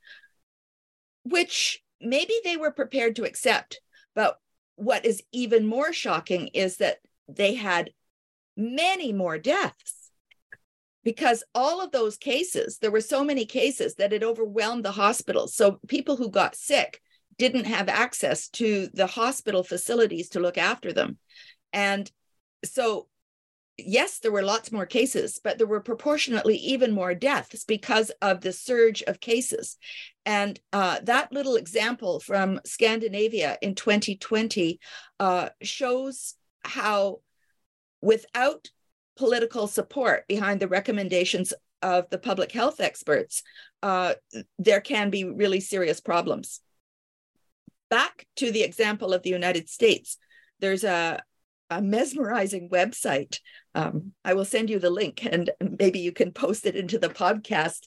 which 1.24 1.82
maybe 2.00 2.34
they 2.44 2.56
were 2.56 2.72
prepared 2.72 3.16
to 3.16 3.24
accept. 3.24 3.80
But 4.14 4.36
what 4.76 5.04
is 5.04 5.22
even 5.32 5.66
more 5.66 5.92
shocking 5.92 6.48
is 6.48 6.78
that 6.78 6.98
they 7.28 7.54
had 7.54 7.90
many 8.56 9.12
more 9.12 9.38
deaths 9.38 9.99
because 11.02 11.42
all 11.54 11.80
of 11.80 11.92
those 11.92 12.16
cases, 12.16 12.78
there 12.78 12.90
were 12.90 13.00
so 13.00 13.24
many 13.24 13.46
cases 13.46 13.94
that 13.96 14.12
it 14.12 14.22
overwhelmed 14.22 14.84
the 14.84 14.92
hospitals. 14.92 15.54
So 15.54 15.80
people 15.88 16.16
who 16.16 16.30
got 16.30 16.54
sick 16.54 17.00
didn't 17.38 17.64
have 17.64 17.88
access 17.88 18.48
to 18.48 18.88
the 18.92 19.06
hospital 19.06 19.62
facilities 19.62 20.28
to 20.30 20.40
look 20.40 20.58
after 20.58 20.92
them. 20.92 21.16
And 21.72 22.10
so, 22.64 23.08
yes, 23.78 24.18
there 24.18 24.32
were 24.32 24.42
lots 24.42 24.70
more 24.70 24.84
cases, 24.84 25.40
but 25.42 25.56
there 25.56 25.66
were 25.66 25.80
proportionately 25.80 26.56
even 26.56 26.92
more 26.92 27.14
deaths 27.14 27.64
because 27.64 28.10
of 28.20 28.42
the 28.42 28.52
surge 28.52 29.02
of 29.04 29.20
cases. 29.20 29.78
And 30.26 30.60
uh, 30.74 30.98
that 31.04 31.32
little 31.32 31.56
example 31.56 32.20
from 32.20 32.60
Scandinavia 32.66 33.56
in 33.62 33.74
2020 33.74 34.78
uh, 35.18 35.48
shows 35.62 36.34
how, 36.62 37.20
without 38.02 38.68
political 39.20 39.66
support 39.66 40.26
behind 40.28 40.60
the 40.60 40.68
recommendations 40.68 41.52
of 41.82 42.08
the 42.10 42.18
public 42.18 42.52
health 42.52 42.80
experts, 42.80 43.42
uh, 43.82 44.14
there 44.58 44.80
can 44.80 45.10
be 45.10 45.24
really 45.24 45.60
serious 45.60 46.00
problems 46.00 46.60
back 47.90 48.26
to 48.36 48.50
the 48.50 48.62
example 48.62 49.12
of 49.12 49.22
the 49.22 49.30
United 49.30 49.68
States, 49.68 50.16
there's 50.60 50.84
a, 50.84 51.20
a 51.68 51.82
mesmerizing 51.82 52.70
website. 52.70 53.40
Um, 53.74 54.12
I 54.24 54.34
will 54.34 54.44
send 54.44 54.70
you 54.70 54.78
the 54.78 54.90
link 54.90 55.26
and 55.26 55.50
maybe 55.78 55.98
you 55.98 56.12
can 56.12 56.32
post 56.32 56.64
it 56.64 56.76
into 56.76 56.98
the 56.98 57.08
podcast 57.08 57.80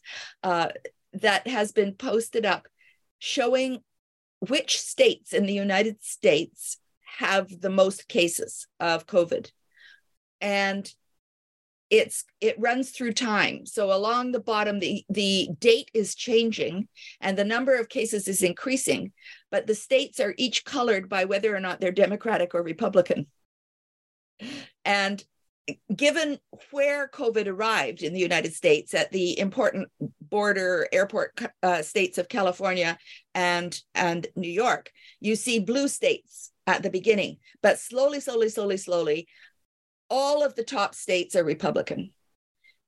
uh, 0.44 0.70
that 1.14 1.48
has 1.48 1.72
been 1.72 1.94
posted 1.94 2.46
up 2.46 2.68
showing 3.18 3.80
which 4.40 4.80
states 4.80 5.34
in 5.34 5.46
the 5.46 5.54
United 5.54 6.04
States 6.04 6.78
have 7.18 7.48
the 7.62 7.70
most 7.70 8.08
cases 8.08 8.68
of 8.80 9.08
COVID. 9.08 9.50
And 10.42 10.92
it's 11.94 12.26
it 12.42 12.56
runs 12.58 12.90
through 12.90 13.14
time. 13.14 13.68
So 13.68 13.94
along 13.94 14.32
the 14.32 14.40
bottom 14.40 14.80
the 14.80 15.06
the 15.10 15.50
date 15.60 15.92
is 15.94 16.16
changing 16.16 16.88
and 17.22 17.38
the 17.38 17.46
number 17.46 17.76
of 17.76 17.88
cases 17.88 18.28
is 18.28 18.42
increasing 18.42 19.12
but 19.52 19.68
the 19.68 19.76
states 19.76 20.20
are 20.20 20.34
each 20.40 20.66
colored 20.66 21.08
by 21.08 21.26
whether 21.26 21.56
or 21.56 21.60
not 21.60 21.80
they're 21.80 21.92
democratic 21.92 22.56
or 22.56 22.64
republican. 22.64 23.28
And 24.84 25.24
given 25.96 26.40
where 26.72 27.08
covid 27.08 27.48
arrived 27.48 28.04
in 28.04 28.12
the 28.12 28.20
united 28.20 28.54
states 28.54 28.94
at 28.94 29.10
the 29.14 29.40
important 29.40 29.88
border 30.20 30.86
airport 30.92 31.40
uh, 31.62 31.82
states 31.82 32.18
of 32.18 32.28
california 32.28 32.98
and 33.34 33.80
and 33.96 34.28
new 34.36 34.52
york 34.52 34.92
you 35.22 35.38
see 35.38 35.60
blue 35.60 35.88
states 35.88 36.52
at 36.68 36.84
the 36.84 36.90
beginning 36.90 37.38
but 37.62 37.80
slowly 37.80 38.20
slowly 38.20 38.50
slowly 38.50 38.76
slowly 38.76 39.26
all 40.14 40.44
of 40.44 40.54
the 40.54 40.64
top 40.64 40.94
states 40.94 41.36
are 41.36 41.44
Republican. 41.44 42.12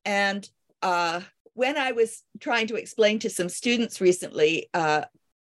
And 0.05 0.47
uh, 0.83 1.21
when 1.55 1.75
I 1.75 1.91
was 1.93 2.21
trying 2.39 2.67
to 2.67 2.75
explain 2.75 3.17
to 3.19 3.31
some 3.31 3.49
students 3.49 3.99
recently 3.99 4.69
uh, 4.75 5.05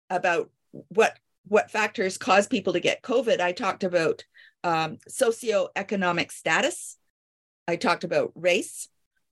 about 0.09 0.49
what 0.71 1.19
what 1.49 1.69
factors 1.71 2.17
cause 2.17 2.47
people 2.47 2.73
to 2.73 2.79
get 2.79 3.01
COVID, 3.01 3.41
I 3.41 3.51
talked 3.51 3.83
about 3.83 4.23
um, 4.63 4.97
socioeconomic 5.09 6.31
status. 6.31 6.97
I 7.67 7.75
talked 7.75 8.05
about 8.05 8.31
race. 8.35 8.87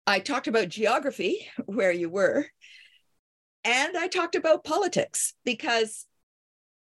I 0.05 0.19
talked 0.19 0.47
about 0.47 0.67
geography, 0.67 1.47
where 1.65 1.91
you 1.91 2.09
were. 2.09 2.47
And 3.63 3.95
I 3.95 4.09
talked 4.09 4.35
about 4.35 4.65
politics 4.65 5.33
because 5.45 6.05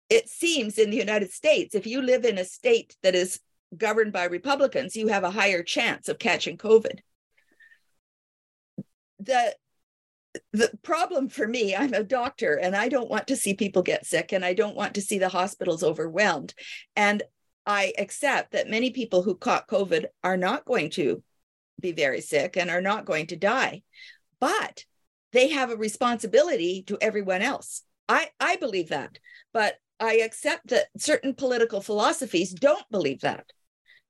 it 0.10 0.30
seems 0.30 0.80
in 0.80 0.90
the 0.90 0.98
United 0.98 1.32
States, 1.32 1.76
if 1.76 1.86
you 1.86 2.02
live 2.02 2.26
in 2.26 2.40
a 2.40 2.46
state 2.46 2.96
that 3.04 3.14
is 3.14 3.40
governed 3.76 4.14
by 4.14 4.26
Republicans, 4.26 4.96
you 4.96 5.08
have 5.08 5.24
a 5.24 5.32
higher 5.32 5.64
chance 5.64 6.08
of 6.08 6.20
catching 6.20 6.58
COVID. 6.58 7.00
The 9.20 9.56
the 10.54 10.72
problem 10.84 11.30
for 11.30 11.48
me, 11.48 11.76
I'm 11.76 11.94
a 11.94 12.04
doctor 12.04 12.56
and 12.56 12.76
I 12.76 12.90
don't 12.90 13.10
want 13.10 13.28
to 13.28 13.36
see 13.36 13.56
people 13.56 13.82
get 13.82 14.06
sick 14.06 14.32
and 14.32 14.46
I 14.46 14.54
don't 14.54 14.76
want 14.76 14.94
to 14.96 15.02
see 15.02 15.18
the 15.18 15.30
hospitals 15.30 15.84
overwhelmed. 15.84 16.54
And 16.96 17.24
I 17.66 17.94
accept 17.98 18.52
that 18.52 18.70
many 18.70 18.92
people 18.92 19.24
who 19.24 19.36
caught 19.36 19.68
COVID 19.68 20.06
are 20.24 20.38
not 20.38 20.66
going 20.66 20.92
to 20.92 21.24
be 21.80 21.92
very 21.92 22.22
sick 22.22 22.56
and 22.56 22.70
are 22.70 22.82
not 22.82 23.06
going 23.06 23.28
to 23.28 23.36
die, 23.36 23.84
but 24.40 24.86
they 25.32 25.50
have 25.50 25.70
a 25.72 25.78
responsibility 25.78 26.84
to 26.84 26.98
everyone 27.02 27.42
else. 27.42 27.84
I, 28.08 28.30
I 28.40 28.56
believe 28.56 28.90
that. 28.90 29.20
But 29.54 29.76
I 30.00 30.20
accept 30.20 30.68
that 30.68 30.88
certain 30.98 31.34
political 31.34 31.82
philosophies 31.82 32.54
don't 32.54 32.90
believe 32.92 33.22
that, 33.22 33.52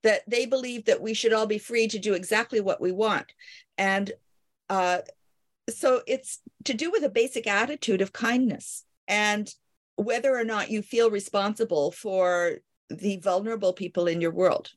that 0.07 0.23
they 0.25 0.45
believe 0.45 0.85
that 0.85 1.01
we 1.01 1.13
should 1.13 1.33
all 1.33 1.45
be 1.45 1.57
free 1.57 1.85
to 1.89 1.99
do 1.99 2.13
exactly 2.13 2.61
what 2.61 2.79
we 2.79 2.93
want. 2.93 3.25
And 3.77 4.09
uh, 4.69 4.99
so 5.69 6.01
it's 6.07 6.39
to 6.63 6.73
do 6.73 6.89
with 6.91 7.03
a 7.03 7.09
basic 7.09 7.45
attitude 7.45 7.99
of 7.99 8.13
kindness 8.13 8.85
and 9.09 9.53
whether 9.97 10.33
or 10.33 10.45
not 10.45 10.71
you 10.71 10.81
feel 10.81 11.11
responsible 11.11 11.91
for 11.91 12.59
the 12.89 13.17
vulnerable 13.17 13.73
people 13.73 14.07
in 14.07 14.21
your 14.21 14.31
world, 14.31 14.69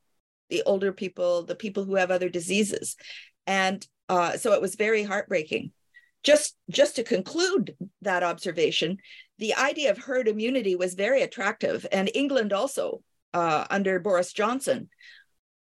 the 0.48 0.64
older 0.66 0.92
people, 0.92 1.44
the 1.44 1.54
people 1.54 1.84
who 1.84 1.94
have 1.94 2.10
other 2.10 2.28
diseases. 2.28 2.96
And 3.46 3.86
uh, 4.08 4.36
so 4.36 4.52
it 4.54 4.60
was 4.60 4.74
very 4.74 5.04
heartbreaking. 5.04 5.70
Just, 6.24 6.56
just 6.68 6.96
to 6.96 7.04
conclude 7.04 7.76
that 8.02 8.24
observation, 8.24 8.98
the 9.38 9.54
idea 9.54 9.92
of 9.92 9.98
herd 9.98 10.26
immunity 10.26 10.74
was 10.74 10.94
very 10.94 11.22
attractive. 11.22 11.86
And 11.92 12.10
England 12.14 12.52
also, 12.52 13.02
uh, 13.32 13.64
under 13.70 14.00
Boris 14.00 14.32
Johnson, 14.32 14.88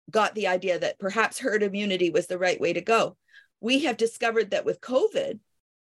got 0.10 0.36
the 0.36 0.48
idea 0.48 0.80
that 0.80 1.00
perhaps 1.00 1.40
herd 1.40 1.64
immunity 1.64 2.10
was 2.10 2.28
the 2.28 2.38
right 2.38 2.60
way 2.60 2.74
to 2.74 2.82
go. 2.82 3.18
We 3.62 3.80
have 3.84 3.98
discovered 3.98 4.52
that 4.52 4.66
with 4.66 4.82
COVID, 4.82 5.40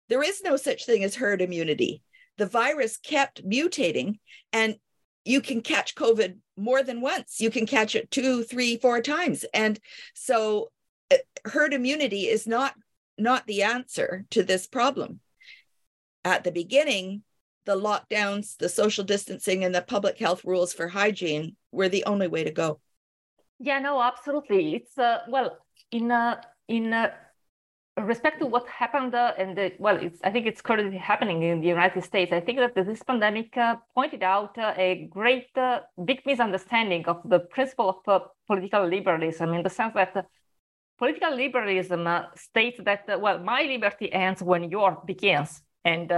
there 0.09 0.23
is 0.23 0.41
no 0.43 0.55
such 0.55 0.85
thing 0.85 1.03
as 1.03 1.15
herd 1.15 1.41
immunity. 1.41 2.03
The 2.37 2.45
virus 2.45 2.97
kept 2.97 3.47
mutating, 3.47 4.19
and 4.53 4.75
you 5.23 5.41
can 5.41 5.61
catch 5.61 5.95
COVID 5.95 6.37
more 6.57 6.83
than 6.83 7.01
once. 7.01 7.39
You 7.39 7.49
can 7.49 7.65
catch 7.65 7.95
it 7.95 8.11
two, 8.11 8.43
three, 8.43 8.77
four 8.77 9.01
times. 9.01 9.45
And 9.53 9.79
so 10.13 10.69
uh, 11.11 11.17
herd 11.45 11.73
immunity 11.73 12.27
is 12.27 12.45
not 12.45 12.73
not 13.17 13.47
the 13.47 13.63
answer 13.63 14.25
to 14.31 14.43
this 14.43 14.67
problem. 14.67 15.21
At 16.25 16.43
the 16.43 16.51
beginning, 16.51 17.23
the 17.65 17.75
lockdowns, 17.75 18.57
the 18.57 18.67
social 18.67 19.03
distancing, 19.03 19.63
and 19.63 19.73
the 19.73 19.81
public 19.81 20.17
health 20.17 20.43
rules 20.43 20.73
for 20.73 20.89
hygiene 20.89 21.55
were 21.71 21.89
the 21.89 22.03
only 22.05 22.27
way 22.27 22.43
to 22.43 22.51
go. 22.51 22.79
Yeah, 23.59 23.79
no, 23.79 24.01
absolutely. 24.01 24.75
It's 24.75 24.97
uh, 24.97 25.19
well 25.29 25.57
in 25.91 26.11
uh, 26.11 26.41
in 26.67 26.93
uh, 26.93 27.11
respect 27.97 28.39
to 28.39 28.45
what 28.45 28.67
happened, 28.67 29.15
uh, 29.15 29.33
and 29.37 29.57
the, 29.57 29.71
well, 29.79 29.95
it's 29.97 30.19
I 30.23 30.31
think 30.31 30.45
it's 30.45 30.61
currently 30.61 30.97
happening 30.97 31.41
in 31.43 31.61
the 31.61 31.67
United 31.67 32.03
States. 32.03 32.33
I 32.33 32.41
think 32.41 32.59
that 32.59 32.75
this 32.75 33.03
pandemic 33.03 33.55
uh, 33.57 33.77
pointed 33.93 34.23
out 34.23 34.57
uh, 34.57 34.73
a 34.75 35.07
great 35.09 35.47
uh, 35.55 35.79
big 36.03 36.21
misunderstanding 36.25 37.05
of 37.07 37.21
the 37.25 37.39
principle 37.39 37.89
of 37.89 38.07
uh, 38.07 38.25
political 38.47 38.85
liberalism 38.85 39.53
in 39.53 39.63
the 39.63 39.69
sense 39.69 39.93
that 39.95 40.15
uh, 40.17 40.23
political 40.97 41.33
liberalism 41.33 42.07
states 42.35 42.79
that 42.83 43.21
well, 43.21 43.39
my 43.39 43.61
liberty 43.63 44.11
ends 44.11 44.43
when 44.43 44.69
yours 44.69 44.97
begins. 45.05 45.61
And 45.85 46.11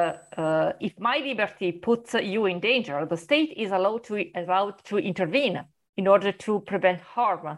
if 0.80 0.98
my 0.98 1.18
liberty 1.18 1.74
puts 1.74 2.14
you 2.14 2.46
in 2.46 2.62
danger, 2.62 3.06
the 3.06 3.18
state 3.18 3.54
is 3.58 3.72
allowed 3.72 4.06
to 4.06 4.26
allowed 4.34 4.82
to 4.86 4.98
intervene 4.98 5.66
in 5.98 6.08
order 6.08 6.32
to 6.32 6.62
prevent 6.62 7.02
harm. 7.02 7.58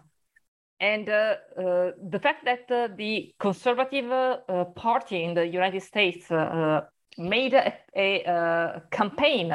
And 0.79 1.09
uh, 1.09 1.35
uh, 1.57 1.91
the 2.09 2.19
fact 2.19 2.45
that 2.45 2.71
uh, 2.71 2.87
the 2.95 3.33
conservative 3.37 4.09
uh, 4.11 4.65
party 4.75 5.23
in 5.23 5.33
the 5.33 5.45
United 5.45 5.83
States 5.83 6.31
uh, 6.31 6.35
uh, 6.35 6.81
made 7.17 7.53
a, 7.53 7.73
a, 7.95 8.23
a, 8.23 8.81
campaign 8.89 9.53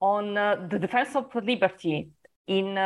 on 0.00 0.34
the 0.34 0.78
defense 0.78 1.14
of 1.14 1.34
liberty 1.34 2.10
in 2.46 2.78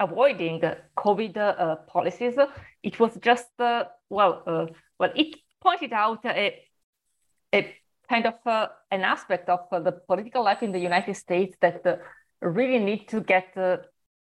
avoiding 0.00 0.60
COVID 0.96 1.86
policies, 1.86 2.34
it 2.82 2.98
was 2.98 3.16
just 3.22 3.50
well, 3.58 4.68
well, 4.98 5.12
it 5.14 5.36
pointed 5.62 5.92
out 5.92 6.24
a, 6.24 6.58
a 7.54 7.74
kind 8.08 8.26
of 8.26 8.34
an 8.90 9.02
aspect 9.02 9.48
of 9.48 9.60
the 9.70 9.92
political 9.92 10.44
life 10.44 10.62
in 10.62 10.72
the 10.72 10.78
United 10.78 11.14
States 11.14 11.56
that 11.60 11.82
really 12.40 12.78
need 12.78 13.08
to 13.08 13.20
get 13.20 13.54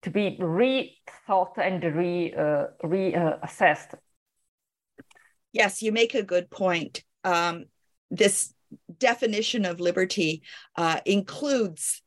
to 0.04 0.10
be 0.10 0.38
rethought 0.40 1.58
and 1.58 1.84
re 1.84 2.34
uh, 2.34 2.68
reassessed. 2.84 3.96
Yes, 5.52 5.82
you 5.82 5.92
make 5.92 6.14
a 6.14 6.24
good 6.24 6.50
point. 6.50 7.04
Um, 7.24 7.66
this 8.12 8.54
definition 8.98 9.66
of 9.66 9.80
liberty 9.80 10.44
uh, 10.76 11.00
includes 11.06 12.02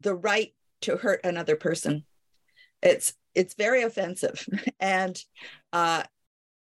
the 0.00 0.14
right 0.14 0.54
to 0.82 0.96
hurt 0.96 1.20
another 1.24 1.56
person. 1.56 2.04
It's 2.82 3.14
it's 3.34 3.54
very 3.54 3.82
offensive, 3.82 4.46
and 4.80 5.18
uh, 5.72 6.04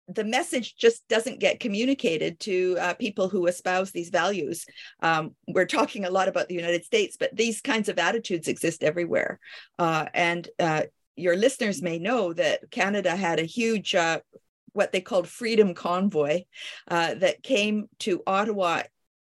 the 0.09 0.25
message 0.25 0.77
just 0.77 1.07
doesn't 1.09 1.40
get 1.40 1.61
communicated 1.61 2.38
to 2.40 2.77
uh, 2.79 2.95
people 2.95 3.29
who 3.29 3.47
espouse 3.47 3.90
these 3.90 4.11
values. 4.11 4.64
Um, 5.01 5.35
we're 5.49 5.66
talking 5.66 6.05
a 6.05 6.11
lot 6.11 6.29
about 6.29 6.49
the 6.49 6.55
United 6.55 6.85
States, 6.85 7.16
but 7.19 7.35
these 7.35 7.61
kinds 7.61 7.88
of 7.88 7.99
attitudes 7.99 8.49
exist 8.49 8.85
everywhere. 8.85 9.40
Uh, 9.79 10.07
and 10.14 10.49
uh, 10.59 10.83
your 11.16 11.37
listeners 11.37 11.83
may 11.83 11.99
know 11.99 12.33
that 12.35 12.71
Canada 12.71 13.16
had 13.16 13.40
a 13.40 13.45
huge, 13.45 13.95
uh, 13.95 14.21
what 14.73 14.92
they 14.92 15.01
called 15.01 15.29
Freedom 15.29 15.75
Convoy, 15.75 16.45
uh, 16.88 17.14
that 17.14 17.42
came 17.42 17.88
to 18.01 18.23
Ottawa 18.27 18.83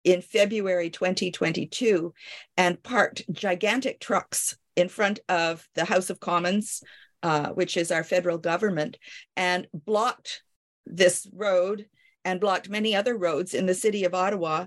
in 0.05 0.21
February 0.21 0.89
2022 0.89 2.13
and 2.55 2.81
parked 2.81 3.23
gigantic 3.31 3.99
trucks 3.99 4.57
in 4.77 4.87
front 4.87 5.19
of 5.27 5.67
the 5.75 5.83
House 5.83 6.09
of 6.09 6.19
Commons. 6.19 6.81
Uh, 7.21 7.49
which 7.49 7.75
is 7.75 7.91
our 7.91 8.05
federal 8.05 8.37
government, 8.37 8.97
and 9.35 9.67
blocked 9.73 10.41
this 10.85 11.27
road 11.33 11.85
and 12.25 12.39
blocked 12.39 12.69
many 12.69 12.95
other 12.95 13.17
roads 13.17 13.53
in 13.53 13.65
the 13.65 13.73
city 13.73 14.03
of 14.03 14.13
Ottawa 14.13 14.65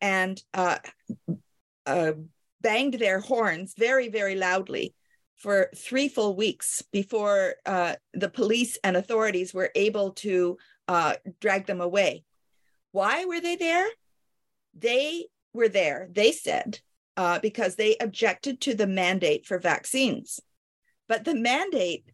and 0.00 0.40
uh, 0.54 0.78
uh, 1.86 2.12
banged 2.60 2.94
their 2.94 3.20
horns 3.20 3.74
very, 3.76 4.08
very 4.08 4.36
loudly 4.36 4.94
for 5.36 5.70
three 5.76 6.08
full 6.08 6.36
weeks 6.36 6.82
before 6.92 7.54
uh, 7.66 7.94
the 8.14 8.28
police 8.28 8.78
and 8.84 8.96
authorities 8.96 9.52
were 9.52 9.70
able 9.74 10.12
to 10.12 10.56
uh, 10.86 11.14
drag 11.40 11.66
them 11.66 11.80
away. 11.80 12.24
Why 12.92 13.24
were 13.24 13.40
they 13.40 13.56
there? 13.56 13.88
They 14.78 15.26
were 15.52 15.68
there, 15.68 16.08
they 16.12 16.32
said, 16.32 16.78
uh, 17.16 17.40
because 17.40 17.74
they 17.74 17.96
objected 18.00 18.60
to 18.62 18.74
the 18.74 18.86
mandate 18.86 19.44
for 19.44 19.58
vaccines. 19.58 20.40
But 21.08 21.24
the 21.24 21.34
mandate 21.34 22.04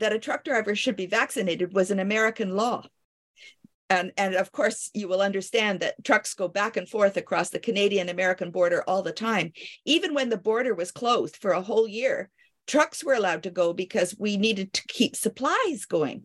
that 0.00 0.12
a 0.12 0.18
truck 0.18 0.44
driver 0.44 0.74
should 0.74 0.96
be 0.96 1.06
vaccinated 1.06 1.72
was 1.72 1.90
an 1.90 2.00
American 2.00 2.56
law. 2.56 2.86
And, 3.88 4.12
and 4.16 4.34
of 4.34 4.52
course, 4.52 4.90
you 4.94 5.08
will 5.08 5.20
understand 5.20 5.80
that 5.80 6.02
trucks 6.04 6.34
go 6.34 6.48
back 6.48 6.76
and 6.76 6.88
forth 6.88 7.16
across 7.16 7.50
the 7.50 7.58
Canadian 7.58 8.08
American 8.08 8.50
border 8.50 8.84
all 8.86 9.02
the 9.02 9.12
time. 9.12 9.52
Even 9.84 10.14
when 10.14 10.28
the 10.28 10.36
border 10.36 10.74
was 10.74 10.92
closed 10.92 11.36
for 11.36 11.52
a 11.52 11.62
whole 11.62 11.88
year, 11.88 12.30
trucks 12.66 13.02
were 13.02 13.14
allowed 13.14 13.42
to 13.44 13.50
go 13.50 13.72
because 13.72 14.14
we 14.18 14.36
needed 14.36 14.72
to 14.74 14.86
keep 14.86 15.16
supplies 15.16 15.86
going. 15.86 16.24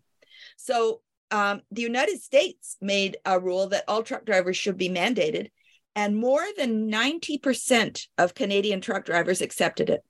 So 0.57 1.01
um, 1.31 1.61
the 1.71 1.81
United 1.81 2.21
States 2.21 2.77
made 2.81 3.17
a 3.25 3.39
rule 3.39 3.67
that 3.69 3.85
all 3.87 4.03
truck 4.03 4.25
drivers 4.25 4.57
should 4.57 4.77
be 4.77 4.89
mandated, 4.89 5.49
and 5.95 6.15
more 6.15 6.43
than 6.57 6.91
90% 6.91 8.07
of 8.19 8.35
Canadian 8.35 8.81
truck 8.81 9.05
drivers 9.05 9.41
accepted 9.41 9.89
it 9.89 10.03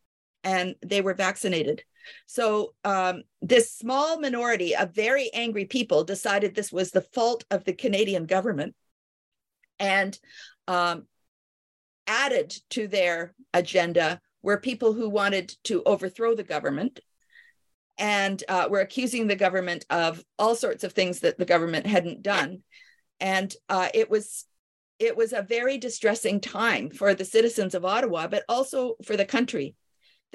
and 0.46 0.76
they 0.86 1.02
were 1.02 1.16
vaccinated. 1.16 1.84
So 2.26 2.74
um, 2.84 3.24
this 3.42 3.74
small 3.74 4.20
minority 4.20 4.76
of 4.76 4.94
very 4.94 5.30
angry 5.34 5.66
people 5.66 6.04
decided 6.04 6.54
this 6.54 6.72
was 6.72 6.92
the 6.92 7.02
fault 7.02 7.44
of 7.52 7.64
the 7.64 7.74
Canadian 7.74 8.26
government 8.26 8.76
and 9.80 10.18
um, 10.68 11.06
added 12.08 12.54
to 12.72 12.88
their 12.88 13.34
agenda 13.54 14.22
were 14.42 14.60
people 14.60 14.94
who 14.94 15.10
wanted 15.10 15.54
to 15.64 15.84
overthrow 15.86 16.36
the 16.36 16.44
government 16.44 17.00
and 17.98 18.44
uh, 18.50 18.68
were 18.70 18.82
accusing 18.82 19.28
the 19.28 19.36
government 19.36 19.86
of 19.90 20.24
all 20.38 20.56
sorts 20.56 20.84
of 20.84 20.94
things 20.94 21.22
that 21.22 21.38
the 21.38 21.46
government 21.46 21.86
hadn't 21.88 22.22
done. 22.22 22.62
And 23.20 23.54
uh, 23.70 23.90
it 23.94 24.10
was 24.10 24.46
it 24.98 25.18
was 25.18 25.34
a 25.34 25.42
very 25.42 25.78
distressing 25.78 26.40
time 26.40 26.90
for 26.90 27.14
the 27.14 27.26
citizens 27.26 27.76
of 27.76 27.84
Ottawa, 27.84 28.28
but 28.28 28.44
also 28.48 28.96
for 29.04 29.18
the 29.18 29.26
country 29.26 29.76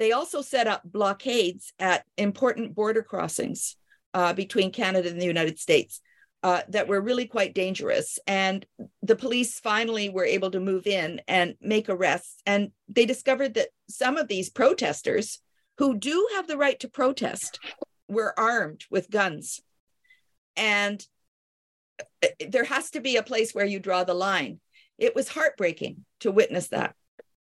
they 0.01 0.13
also 0.13 0.41
set 0.41 0.65
up 0.65 0.81
blockades 0.83 1.73
at 1.77 2.03
important 2.17 2.73
border 2.73 3.03
crossings 3.03 3.75
uh, 4.15 4.33
between 4.33 4.71
Canada 4.71 5.07
and 5.07 5.21
the 5.21 5.25
United 5.25 5.59
States 5.59 6.01
uh, 6.41 6.61
that 6.69 6.87
were 6.87 6.99
really 6.99 7.27
quite 7.27 7.53
dangerous. 7.53 8.17
And 8.25 8.65
the 9.03 9.15
police 9.15 9.59
finally 9.59 10.09
were 10.09 10.25
able 10.25 10.49
to 10.51 10.59
move 10.59 10.87
in 10.87 11.21
and 11.27 11.53
make 11.61 11.87
arrests. 11.87 12.41
And 12.47 12.71
they 12.89 13.05
discovered 13.05 13.53
that 13.53 13.67
some 13.87 14.17
of 14.17 14.27
these 14.27 14.49
protesters 14.49 15.39
who 15.77 15.95
do 15.95 16.29
have 16.33 16.47
the 16.47 16.57
right 16.57 16.79
to 16.79 16.89
protest 16.89 17.59
were 18.07 18.33
armed 18.39 18.85
with 18.89 19.11
guns. 19.11 19.61
And 20.55 21.05
uh, 22.23 22.27
there 22.49 22.65
has 22.65 22.89
to 22.91 23.01
be 23.01 23.17
a 23.17 23.23
place 23.23 23.53
where 23.53 23.67
you 23.67 23.79
draw 23.79 24.03
the 24.03 24.15
line. 24.15 24.61
It 24.97 25.15
was 25.15 25.27
heartbreaking 25.27 26.05
to 26.21 26.31
witness 26.31 26.69
that. 26.69 26.95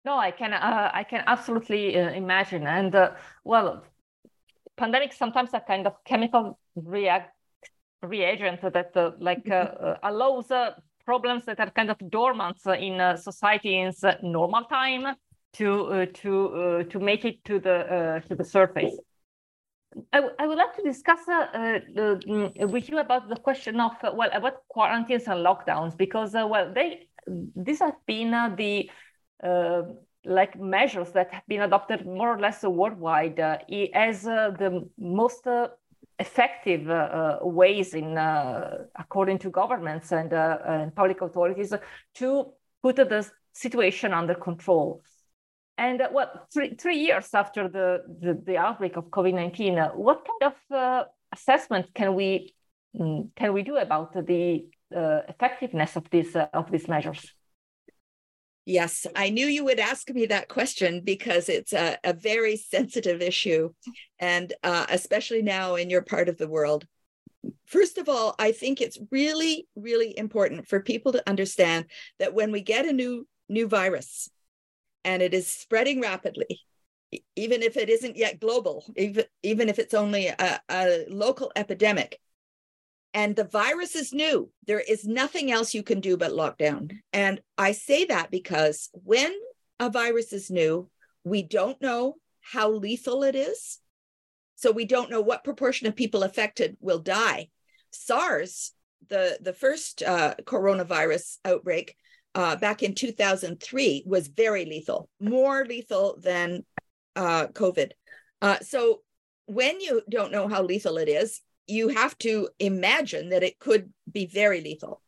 No, 0.04 0.16
I 0.18 0.30
can 0.30 0.52
uh, 0.52 0.90
I 0.92 1.04
can 1.04 1.24
absolutely 1.26 1.98
uh, 1.98 2.10
imagine. 2.10 2.66
And 2.66 2.94
uh, 2.94 3.10
well, 3.44 3.84
pandemics 4.78 5.14
sometimes 5.14 5.52
are 5.52 5.60
kind 5.66 5.86
of 5.86 6.02
chemical 6.04 6.58
react 6.74 7.34
reagent 8.02 8.60
that 8.62 8.96
uh, 8.96 9.12
like 9.18 9.48
uh, 9.50 9.54
uh, 9.54 9.96
allows 10.02 10.50
problems 11.04 11.44
that 11.44 11.60
are 11.60 11.70
kind 11.70 11.90
of 11.90 11.98
dormant 12.10 12.58
in 12.66 13.16
society 13.16 13.78
in 13.78 13.92
normal 14.22 14.64
time 14.64 15.16
to 15.52 15.84
uh, 15.86 16.06
to 16.14 16.48
uh, 16.48 16.82
to 16.84 17.00
make 17.00 17.24
it 17.24 17.44
to 17.44 17.58
the 17.58 17.76
uh, 17.92 18.20
to 18.20 18.34
the 18.34 18.44
surface. 18.44 18.98
I, 20.12 20.22
I 20.38 20.46
would 20.46 20.56
like 20.56 20.76
to 20.76 20.82
discuss 20.82 21.18
mm, 21.26 22.70
with 22.70 22.88
you 22.88 22.98
about 22.98 23.28
the 23.28 23.36
question 23.36 23.80
of 23.80 23.92
well 24.14 24.30
about 24.32 24.68
quarantines 24.68 25.26
and 25.26 25.44
lockdowns 25.44 25.96
because 25.96 26.32
well 26.32 26.72
they 26.72 27.08
these 27.56 27.80
have 27.80 27.96
been 28.06 28.30
the 28.56 28.88
like 30.24 30.61
measures 30.61 31.12
that 31.12 31.33
have 31.33 31.46
been 31.48 31.62
adopted 31.62 32.05
more 32.05 32.35
or 32.35 32.38
less 32.38 32.62
worldwide 32.62 33.40
uh, 33.40 33.57
as 33.94 34.26
uh, 34.26 34.50
the 34.59 34.87
most 34.98 35.46
uh, 35.46 35.68
effective 36.18 36.87
ways 37.42 37.94
in 37.94 38.18
according 38.98 39.38
to 39.38 39.48
governments 39.50 40.12
and, 40.12 40.33
and 40.33 40.94
public 40.94 41.22
authorities 41.22 41.72
to 42.14 42.53
put 42.83 42.96
the 42.96 43.31
situation 43.53 44.12
under 44.12 44.35
control. 44.35 45.03
And 45.81 46.03
uh, 46.03 46.09
what 46.11 46.46
three, 46.53 46.74
three 46.74 46.98
years 46.98 47.33
after 47.33 47.68
the, 47.68 48.03
the, 48.20 48.40
the 48.44 48.59
outbreak 48.59 48.96
of 48.96 49.07
COVID-19, 49.07 49.79
uh, 49.79 49.88
what 49.94 50.26
kind 50.26 50.53
of 50.53 50.76
uh, 50.76 51.05
assessment 51.33 51.87
can 51.94 52.14
we 52.14 52.55
mm, 52.94 53.29
can 53.35 53.55
we 53.55 53.62
do 53.62 53.76
about 53.76 54.12
the 54.12 54.66
uh, 54.94 55.20
effectiveness 55.29 55.96
of 55.96 56.09
these 56.11 56.37
uh, 56.37 56.48
of 56.53 56.70
these 56.70 56.87
measures? 56.87 57.35
Yes, 58.66 59.06
I 59.16 59.30
knew 59.30 59.46
you 59.46 59.64
would 59.64 59.80
ask 59.80 60.08
me 60.10 60.26
that 60.26 60.48
question 60.48 61.00
because 61.02 61.48
it's 61.48 61.72
a, 61.72 61.98
a 62.04 62.12
very 62.12 62.56
sensitive 62.56 63.22
issue, 63.22 63.70
and 64.18 64.52
uh, 64.62 64.86
especially 64.90 65.42
now 65.42 65.74
in 65.74 65.90
your 65.90 66.02
part 66.02 66.28
of 66.28 66.38
the 66.38 66.48
world. 66.48 66.86
First 67.66 67.98
of 67.98 68.08
all, 68.08 68.34
I 68.38 68.52
think 68.52 68.80
it's 68.80 68.98
really, 69.10 69.66
really 69.74 70.16
important 70.16 70.68
for 70.68 70.80
people 70.80 71.12
to 71.12 71.28
understand 71.28 71.86
that 72.18 72.34
when 72.34 72.52
we 72.52 72.60
get 72.60 72.86
a 72.86 72.92
new 72.92 73.26
new 73.48 73.66
virus, 73.66 74.28
and 75.04 75.22
it 75.22 75.34
is 75.34 75.48
spreading 75.48 76.00
rapidly, 76.00 76.60
even 77.34 77.62
if 77.62 77.76
it 77.76 77.88
isn't 77.88 78.16
yet 78.16 78.38
global, 78.38 78.84
even, 78.96 79.24
even 79.42 79.68
if 79.68 79.78
it's 79.78 79.94
only 79.94 80.28
a, 80.28 80.60
a 80.68 81.06
local 81.08 81.50
epidemic. 81.56 82.20
And 83.12 83.34
the 83.34 83.44
virus 83.44 83.96
is 83.96 84.12
new. 84.12 84.50
There 84.66 84.80
is 84.80 85.04
nothing 85.04 85.50
else 85.50 85.74
you 85.74 85.82
can 85.82 86.00
do 86.00 86.16
but 86.16 86.30
lockdown. 86.30 86.92
And 87.12 87.40
I 87.58 87.72
say 87.72 88.04
that 88.04 88.30
because 88.30 88.88
when 88.92 89.32
a 89.80 89.90
virus 89.90 90.32
is 90.32 90.50
new, 90.50 90.88
we 91.24 91.42
don't 91.42 91.80
know 91.82 92.16
how 92.40 92.70
lethal 92.70 93.22
it 93.24 93.34
is. 93.34 93.78
So 94.56 94.70
we 94.70 94.84
don't 94.84 95.10
know 95.10 95.20
what 95.20 95.44
proportion 95.44 95.86
of 95.86 95.96
people 95.96 96.22
affected 96.22 96.76
will 96.80 96.98
die. 96.98 97.48
SARS, 97.90 98.72
the, 99.08 99.38
the 99.40 99.52
first 99.52 100.02
uh, 100.02 100.34
coronavirus 100.44 101.38
outbreak, 101.44 101.96
uh, 102.34 102.56
back 102.56 102.82
in 102.82 102.94
2003 102.94 104.04
was 104.06 104.28
very 104.28 104.64
lethal, 104.64 105.08
more 105.18 105.64
lethal 105.64 106.16
than 106.20 106.64
uh, 107.16 107.48
COVID. 107.48 107.90
Uh, 108.40 108.58
so 108.60 109.02
when 109.46 109.80
you 109.80 110.02
don't 110.08 110.30
know 110.30 110.46
how 110.46 110.62
lethal 110.62 110.98
it 110.98 111.08
is, 111.08 111.40
you 111.70 111.88
have 111.88 112.16
to 112.18 112.48
imagine 112.59 113.30
that 113.30 113.42
it 113.42 113.59
could 113.59 113.92
be 114.11 114.26
very 114.26 114.61
lethal. 114.61 115.00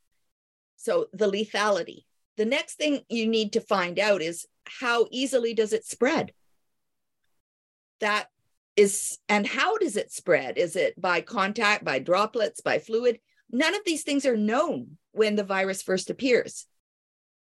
So 0.77 1.07
the 1.12 1.31
lethality. 1.31 2.05
The 2.37 2.44
next 2.44 2.75
thing 2.75 3.03
you 3.09 3.27
need 3.27 3.53
to 3.53 3.61
find 3.61 3.98
out 3.98 4.22
is 4.22 4.46
how 4.64 5.07
easily 5.11 5.55
does 5.55 5.72
it 5.72 5.85
spread? 5.85 6.33
That 8.01 8.29
is, 8.77 9.18
and 9.29 9.46
how 9.46 9.77
does 9.79 9.96
it 9.96 10.11
spread? 10.11 10.57
Is 10.57 10.77
it 10.77 10.98
by 11.01 11.20
contact, 11.20 11.85
by 11.85 11.98
droplets, 11.98 12.61
by 12.61 12.79
fluid? 12.79 13.20
None 13.51 13.75
of 13.75 13.83
these 13.85 14.03
things 14.03 14.25
are 14.25 14.37
known 14.37 14.96
when 15.12 15.37
the 15.37 15.44
virus 15.44 15.83
first 15.83 16.11
appears. 16.11 16.66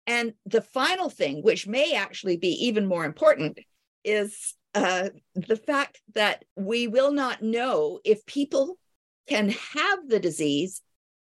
And 0.07 0.35
the 0.46 0.62
final 0.62 1.09
thing, 1.09 1.42
which 1.42 1.66
may 1.66 1.94
actually 1.94 2.37
be 2.37 2.66
even 2.66 2.87
more 2.87 3.05
important, 3.05 3.59
is 4.05 4.55
uh, 4.75 5.11
the 5.35 5.57
fact 5.57 6.01
that 6.14 6.44
we 6.57 6.88
will 6.88 7.12
not 7.12 7.42
know 7.42 8.01
if 8.05 8.27
people 8.27 8.79
can 9.28 9.50
have 9.50 10.08
the 10.08 10.20
disease 10.20 10.82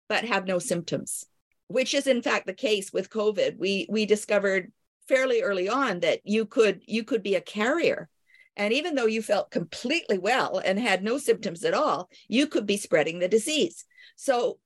but 0.07 0.25
have 0.25 0.45
no 0.45 0.59
symptoms, 0.59 1.25
which 1.67 1.93
is 1.93 2.07
in 2.07 2.21
fact 2.21 2.45
the 2.45 2.53
case 2.53 2.91
with 2.93 3.09
COVID. 3.09 3.57
We 3.57 3.87
we 3.89 4.05
discovered 4.05 4.71
fairly 5.07 5.41
early 5.41 5.69
on 5.69 6.01
that 6.01 6.21
you 6.23 6.45
could 6.45 6.81
you 6.85 7.03
could 7.03 7.23
be 7.23 7.35
a 7.35 7.41
carrier 7.41 8.09
and 8.57 8.73
even 8.73 8.95
though 8.95 9.05
you 9.05 9.21
felt 9.21 9.51
completely 9.51 10.17
well 10.17 10.61
and 10.63 10.79
had 10.79 11.03
no 11.03 11.17
symptoms 11.17 11.63
at 11.65 11.73
all, 11.73 12.09
you 12.27 12.47
could 12.47 12.65
be 12.65 12.77
spreading 12.77 13.19
the 13.19 13.27
disease. 13.27 13.85
So, 14.15 14.59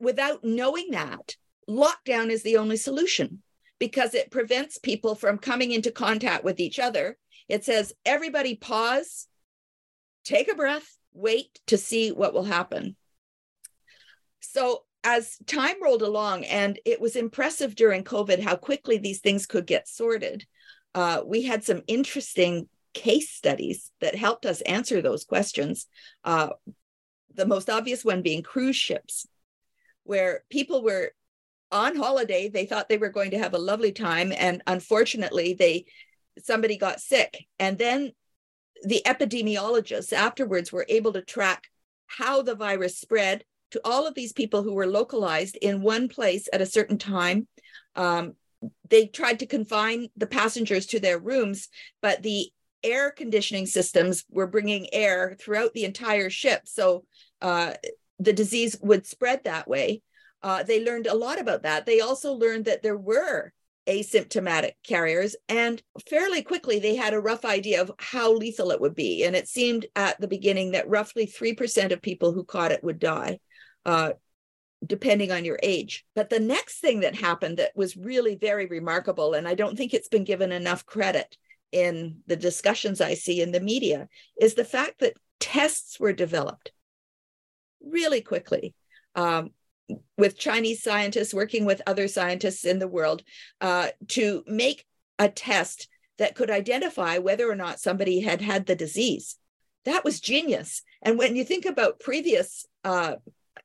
without 0.00 0.42
knowing 0.42 0.90
that, 0.90 1.36
lockdown 1.68 2.30
is 2.30 2.42
the 2.42 2.56
only 2.56 2.76
solution 2.76 3.42
because 3.78 4.14
it 4.14 4.30
prevents 4.30 4.78
people 4.78 5.14
from 5.14 5.38
coming 5.38 5.70
into 5.70 5.92
contact 5.92 6.44
with 6.44 6.58
each 6.58 6.78
other. 6.78 7.16
It 7.48 7.64
says, 7.64 7.92
everybody 8.04 8.56
pause, 8.56 9.28
take 10.24 10.50
a 10.50 10.56
breath, 10.56 10.96
wait 11.14 11.60
to 11.68 11.78
see 11.78 12.12
what 12.12 12.34
will 12.34 12.44
happen. 12.44 12.96
So, 14.40 14.84
as 15.02 15.36
time 15.46 15.82
rolled 15.82 16.02
along, 16.02 16.44
and 16.44 16.78
it 16.84 17.00
was 17.00 17.16
impressive 17.16 17.74
during 17.74 18.04
COVID 18.04 18.40
how 18.40 18.56
quickly 18.56 18.98
these 18.98 19.20
things 19.20 19.46
could 19.46 19.66
get 19.66 19.88
sorted, 19.88 20.46
uh, 20.94 21.22
we 21.24 21.42
had 21.42 21.64
some 21.64 21.82
interesting 21.86 22.68
case 22.94 23.30
studies 23.30 23.90
that 24.00 24.14
helped 24.14 24.46
us 24.46 24.60
answer 24.62 25.02
those 25.02 25.24
questions. 25.24 25.86
Uh, 26.24 26.50
the 27.34 27.46
most 27.46 27.68
obvious 27.68 28.04
one 28.04 28.22
being 28.22 28.42
cruise 28.42 28.76
ships, 28.76 29.26
where 30.04 30.44
people 30.50 30.82
were 30.82 31.12
on 31.72 31.96
holiday 31.96 32.48
they 32.48 32.66
thought 32.66 32.88
they 32.88 32.98
were 32.98 33.08
going 33.08 33.32
to 33.32 33.38
have 33.38 33.52
a 33.52 33.58
lovely 33.58 33.90
time 33.90 34.32
and 34.38 34.62
unfortunately 34.66 35.54
they 35.54 35.84
somebody 36.38 36.76
got 36.76 37.00
sick 37.00 37.46
and 37.58 37.78
then 37.78 38.12
the 38.84 39.02
epidemiologists 39.06 40.12
afterwards 40.12 40.72
were 40.72 40.86
able 40.88 41.12
to 41.12 41.22
track 41.22 41.68
how 42.06 42.42
the 42.42 42.54
virus 42.54 42.98
spread 42.98 43.44
to 43.70 43.80
all 43.84 44.06
of 44.06 44.14
these 44.14 44.32
people 44.32 44.62
who 44.62 44.74
were 44.74 44.86
localized 44.86 45.56
in 45.56 45.82
one 45.82 46.08
place 46.08 46.48
at 46.52 46.60
a 46.60 46.66
certain 46.66 46.98
time. 46.98 47.48
Um, 47.96 48.34
they 48.88 49.06
tried 49.06 49.40
to 49.40 49.46
confine 49.46 50.08
the 50.16 50.26
passengers 50.26 50.86
to 50.86 51.00
their 51.00 51.18
rooms 51.18 51.68
but 52.00 52.22
the 52.22 52.50
air 52.84 53.10
conditioning 53.10 53.66
systems 53.66 54.24
were 54.30 54.46
bringing 54.46 54.92
air 54.92 55.36
throughout 55.40 55.72
the 55.72 55.84
entire 55.84 56.30
ship. 56.30 56.62
So 56.66 57.04
uh, 57.40 57.72
the 58.18 58.32
disease 58.32 58.76
would 58.80 59.06
spread 59.06 59.44
that 59.44 59.66
way. 59.66 60.02
Uh, 60.42 60.62
they 60.62 60.84
learned 60.84 61.06
a 61.06 61.16
lot 61.16 61.40
about 61.40 61.62
that. 61.62 61.86
They 61.86 62.00
also 62.00 62.34
learned 62.34 62.66
that 62.66 62.82
there 62.82 62.96
were 62.96 63.52
asymptomatic 63.86 64.72
carriers, 64.82 65.36
and 65.48 65.82
fairly 66.08 66.42
quickly 66.42 66.78
they 66.78 66.94
had 66.94 67.14
a 67.14 67.20
rough 67.20 67.44
idea 67.44 67.80
of 67.80 67.92
how 67.98 68.32
lethal 68.32 68.70
it 68.70 68.80
would 68.80 68.94
be. 68.94 69.24
And 69.24 69.36
it 69.36 69.48
seemed 69.48 69.86
at 69.94 70.20
the 70.20 70.28
beginning 70.28 70.72
that 70.72 70.88
roughly 70.88 71.26
3% 71.26 71.92
of 71.92 72.02
people 72.02 72.32
who 72.32 72.44
caught 72.44 72.72
it 72.72 72.84
would 72.84 72.98
die. 72.98 73.38
Uh, 73.84 74.12
depending 74.86 75.32
on 75.32 75.44
your 75.44 75.58
age. 75.62 76.04
But 76.14 76.30
the 76.30 76.40
next 76.40 76.80
thing 76.80 77.00
that 77.00 77.14
happened 77.14 77.58
that 77.58 77.72
was 77.74 77.96
really 77.96 78.36
very 78.36 78.66
remarkable, 78.66 79.34
and 79.34 79.48
I 79.48 79.54
don't 79.54 79.76
think 79.76 79.94
it's 79.94 80.08
been 80.08 80.24
given 80.24 80.52
enough 80.52 80.84
credit 80.84 81.36
in 81.72 82.18
the 82.26 82.36
discussions 82.36 83.00
I 83.00 83.14
see 83.14 83.40
in 83.40 83.50
the 83.50 83.60
media, 83.60 84.08
is 84.40 84.54
the 84.54 84.64
fact 84.64 85.00
that 85.00 85.16
tests 85.40 85.98
were 85.98 86.12
developed 86.12 86.72
really 87.82 88.20
quickly. 88.20 88.74
Um, 89.14 89.50
with 90.16 90.38
Chinese 90.38 90.82
scientists 90.82 91.34
working 91.34 91.64
with 91.64 91.82
other 91.86 92.08
scientists 92.08 92.64
in 92.64 92.78
the 92.78 92.88
world 92.88 93.22
uh, 93.60 93.88
to 94.08 94.42
make 94.46 94.86
a 95.18 95.28
test 95.28 95.88
that 96.18 96.34
could 96.34 96.50
identify 96.50 97.18
whether 97.18 97.50
or 97.50 97.56
not 97.56 97.80
somebody 97.80 98.20
had 98.20 98.40
had 98.40 98.66
the 98.66 98.76
disease. 98.76 99.36
That 99.84 100.04
was 100.04 100.20
genius. 100.20 100.82
And 101.02 101.18
when 101.18 101.36
you 101.36 101.44
think 101.44 101.66
about 101.66 102.00
previous 102.00 102.66
uh, 102.84 103.16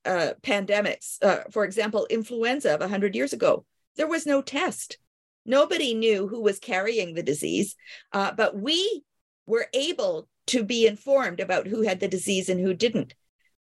uh, 0.05 0.31
pandemics, 0.41 1.17
uh, 1.21 1.43
for 1.51 1.63
example, 1.63 2.07
influenza 2.09 2.73
of 2.73 2.81
100 2.81 3.15
years 3.15 3.33
ago, 3.33 3.65
there 3.95 4.07
was 4.07 4.25
no 4.25 4.41
test. 4.41 4.97
Nobody 5.45 5.93
knew 5.93 6.27
who 6.27 6.41
was 6.41 6.59
carrying 6.59 7.13
the 7.13 7.23
disease, 7.23 7.75
uh, 8.11 8.31
but 8.31 8.57
we 8.57 9.03
were 9.45 9.67
able 9.73 10.27
to 10.47 10.63
be 10.63 10.87
informed 10.87 11.39
about 11.39 11.67
who 11.67 11.83
had 11.83 11.99
the 11.99 12.07
disease 12.07 12.49
and 12.49 12.59
who 12.59 12.73
didn't. 12.73 13.13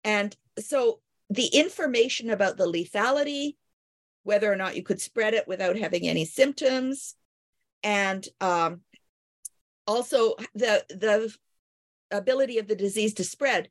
And 0.03 0.35
so 0.59 0.99
the 1.33 1.47
information 1.47 2.29
about 2.29 2.57
the 2.57 2.67
lethality, 2.67 3.55
whether 4.21 4.51
or 4.51 4.55
not 4.55 4.75
you 4.75 4.83
could 4.83 5.01
spread 5.01 5.33
it 5.33 5.47
without 5.47 5.77
having 5.77 6.07
any 6.07 6.25
symptoms, 6.25 7.15
and 7.81 8.27
um, 8.39 8.81
also 9.87 10.35
the 10.53 10.85
the 10.89 11.33
ability 12.11 12.59
of 12.59 12.67
the 12.67 12.75
disease 12.75 13.15
to 13.15 13.23
spread 13.23 13.69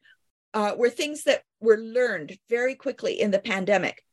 uh, 0.55 0.75
were 0.77 0.91
things 0.91 1.23
that 1.25 1.45
were 1.61 1.79
learned 1.79 2.37
very 2.51 2.75
quickly 2.75 3.21
in 3.21 3.31
the 3.31 3.39
pandemic. 3.39 4.05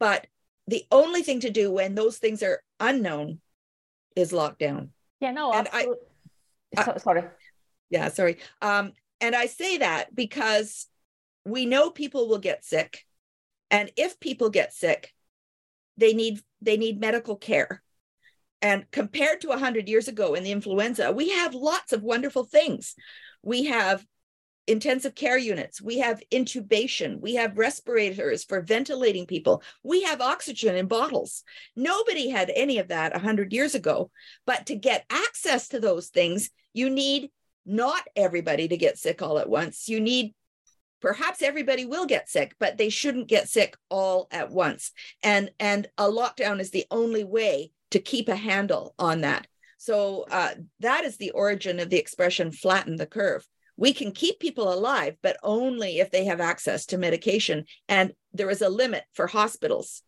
But 0.00 0.26
the 0.66 0.84
only 0.90 1.22
thing 1.22 1.40
to 1.40 1.50
do 1.50 1.70
when 1.70 1.94
those 1.94 2.18
things 2.18 2.42
are 2.42 2.60
unknown 2.80 3.40
is 4.16 4.32
lockdown. 4.32 4.88
Yeah, 5.20 5.30
no, 5.30 5.52
and 5.52 5.68
I, 5.72 5.86
so, 6.82 6.96
sorry. 6.98 7.22
Yeah, 7.88 8.08
sorry. 8.08 8.38
Um, 8.60 8.92
and 9.20 9.36
I 9.36 9.46
say 9.46 9.78
that 9.78 10.12
because 10.14 10.88
we 11.44 11.66
know 11.66 11.90
people 11.90 12.28
will 12.28 12.38
get 12.38 12.64
sick 12.64 13.04
and 13.70 13.90
if 13.96 14.18
people 14.20 14.50
get 14.50 14.72
sick 14.72 15.12
they 15.96 16.12
need 16.12 16.40
they 16.60 16.76
need 16.76 17.00
medical 17.00 17.36
care 17.36 17.82
and 18.62 18.90
compared 18.90 19.40
to 19.40 19.48
100 19.48 19.88
years 19.88 20.08
ago 20.08 20.34
in 20.34 20.44
the 20.44 20.52
influenza, 20.52 21.12
we 21.12 21.30
have 21.30 21.54
lots 21.54 21.92
of 21.92 22.02
wonderful 22.02 22.44
things. 22.44 22.94
We 23.42 23.64
have 23.64 24.04
intensive 24.66 25.14
care 25.14 25.38
units, 25.38 25.80
we 25.80 25.98
have 25.98 26.22
intubation, 26.30 27.20
we 27.20 27.34
have 27.34 27.58
respirators 27.58 28.44
for 28.44 28.60
ventilating 28.60 29.26
people, 29.26 29.62
we 29.82 30.02
have 30.02 30.20
oxygen 30.20 30.76
in 30.76 30.86
bottles. 30.86 31.42
Nobody 31.74 32.28
had 32.28 32.52
any 32.54 32.78
of 32.78 32.88
that 32.88 33.12
100 33.12 33.52
years 33.52 33.74
ago. 33.74 34.10
But 34.46 34.66
to 34.66 34.76
get 34.76 35.06
access 35.10 35.68
to 35.68 35.80
those 35.80 36.08
things, 36.08 36.50
you 36.72 36.90
need 36.90 37.30
not 37.66 38.02
everybody 38.14 38.68
to 38.68 38.76
get 38.76 38.98
sick 38.98 39.22
all 39.22 39.38
at 39.38 39.48
once. 39.48 39.88
You 39.88 40.00
need 40.00 40.34
perhaps 41.00 41.42
everybody 41.42 41.84
will 41.84 42.06
get 42.06 42.28
sick 42.28 42.54
but 42.58 42.78
they 42.78 42.88
shouldn't 42.88 43.28
get 43.28 43.48
sick 43.48 43.76
all 43.88 44.28
at 44.30 44.50
once. 44.50 44.92
And 45.22 45.50
and 45.58 45.88
a 45.98 46.04
lockdown 46.04 46.60
is 46.60 46.70
the 46.70 46.86
only 46.90 47.24
way 47.24 47.72
to 47.90 47.98
keep 47.98 48.28
a 48.28 48.36
handle 48.36 48.94
on 48.98 49.22
that. 49.22 49.46
So 49.78 50.26
uh, 50.30 50.54
that 50.80 51.04
is 51.04 51.16
the 51.16 51.30
origin 51.30 51.80
of 51.80 51.90
the 51.90 51.98
expression 51.98 52.52
flatten 52.52 52.96
the 52.96 53.06
curve. 53.06 53.46
We 53.76 53.94
can 53.94 54.12
keep 54.12 54.38
people 54.38 54.72
alive 54.72 55.16
but 55.22 55.38
only 55.42 56.00
if 56.00 56.10
they 56.10 56.26
have 56.26 56.40
access 56.40 56.86
to 56.86 56.98
medication. 56.98 57.64
And 57.88 58.12
there 58.32 58.50
is 58.50 58.62
a 58.62 58.68
limit 58.68 59.04
for 59.14 59.26
hospitals 59.26 60.02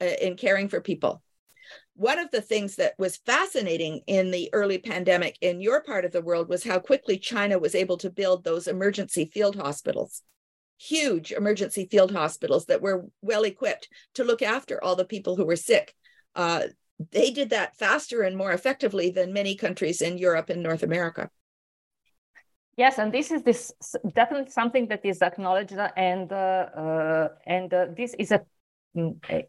uh, 0.00 0.06
in 0.06 0.36
caring 0.36 0.68
for 0.68 0.80
people. 0.80 1.22
One 1.94 2.18
of 2.18 2.30
the 2.30 2.40
things 2.40 2.76
that 2.76 2.94
was 2.98 3.16
fascinating 3.18 4.02
in 4.06 4.30
the 4.30 4.48
early 4.52 4.78
pandemic 4.78 5.36
in 5.40 5.60
your 5.60 5.82
part 5.82 6.04
of 6.04 6.12
the 6.12 6.22
world 6.22 6.48
was 6.48 6.62
how 6.62 6.78
quickly 6.78 7.18
China 7.18 7.58
was 7.58 7.74
able 7.74 7.96
to 7.98 8.08
build 8.08 8.44
those 8.44 8.68
emergency 8.68 9.30
field 9.34 9.56
hospitals 9.56 10.22
huge 10.78 11.32
emergency 11.32 11.86
field 11.90 12.12
hospitals 12.12 12.66
that 12.66 12.80
were 12.80 13.06
well 13.20 13.42
equipped 13.42 13.88
to 14.14 14.24
look 14.24 14.42
after 14.42 14.82
all 14.82 14.96
the 14.96 15.04
people 15.04 15.36
who 15.36 15.44
were 15.44 15.56
sick. 15.56 15.94
Uh, 16.34 16.68
they 17.10 17.30
did 17.30 17.50
that 17.50 17.76
faster 17.76 18.22
and 18.22 18.36
more 18.36 18.52
effectively 18.52 19.10
than 19.10 19.32
many 19.32 19.54
countries 19.54 20.00
in 20.00 20.18
Europe 20.18 20.50
and 20.50 20.62
North 20.62 20.82
America. 20.82 21.30
Yes, 22.76 22.98
and 22.98 23.12
this 23.12 23.32
is 23.32 23.42
this 23.42 23.72
definitely 24.14 24.52
something 24.52 24.86
that 24.86 25.04
is 25.04 25.20
acknowledged, 25.20 25.76
and 25.96 26.32
uh, 26.32 26.36
uh, 26.36 27.28
and 27.44 27.74
uh, 27.74 27.86
this 27.96 28.14
is 28.20 28.30
a 28.30 28.42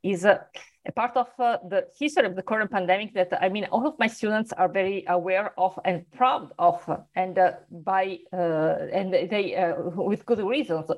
is 0.03 0.25
a 0.25 0.45
a 0.89 0.91
part 0.91 1.15
of 1.17 1.27
uh, 1.39 1.57
the 1.67 1.88
history 1.97 2.25
of 2.25 2.35
the 2.35 2.41
current 2.41 2.71
pandemic 2.71 3.13
that 3.13 3.31
I 3.41 3.49
mean, 3.49 3.65
all 3.71 3.85
of 3.85 3.95
my 3.99 4.07
students 4.07 4.51
are 4.53 4.69
very 4.69 5.03
aware 5.07 5.53
of 5.57 5.77
and 5.85 6.09
proud 6.12 6.51
of, 6.57 6.77
and 7.15 7.38
uh, 7.38 7.51
by 7.69 8.19
uh, 8.33 8.97
and 8.97 9.13
they 9.13 9.55
uh, 9.55 9.75
with 10.09 10.25
good 10.25 10.39
reasons. 10.39 10.89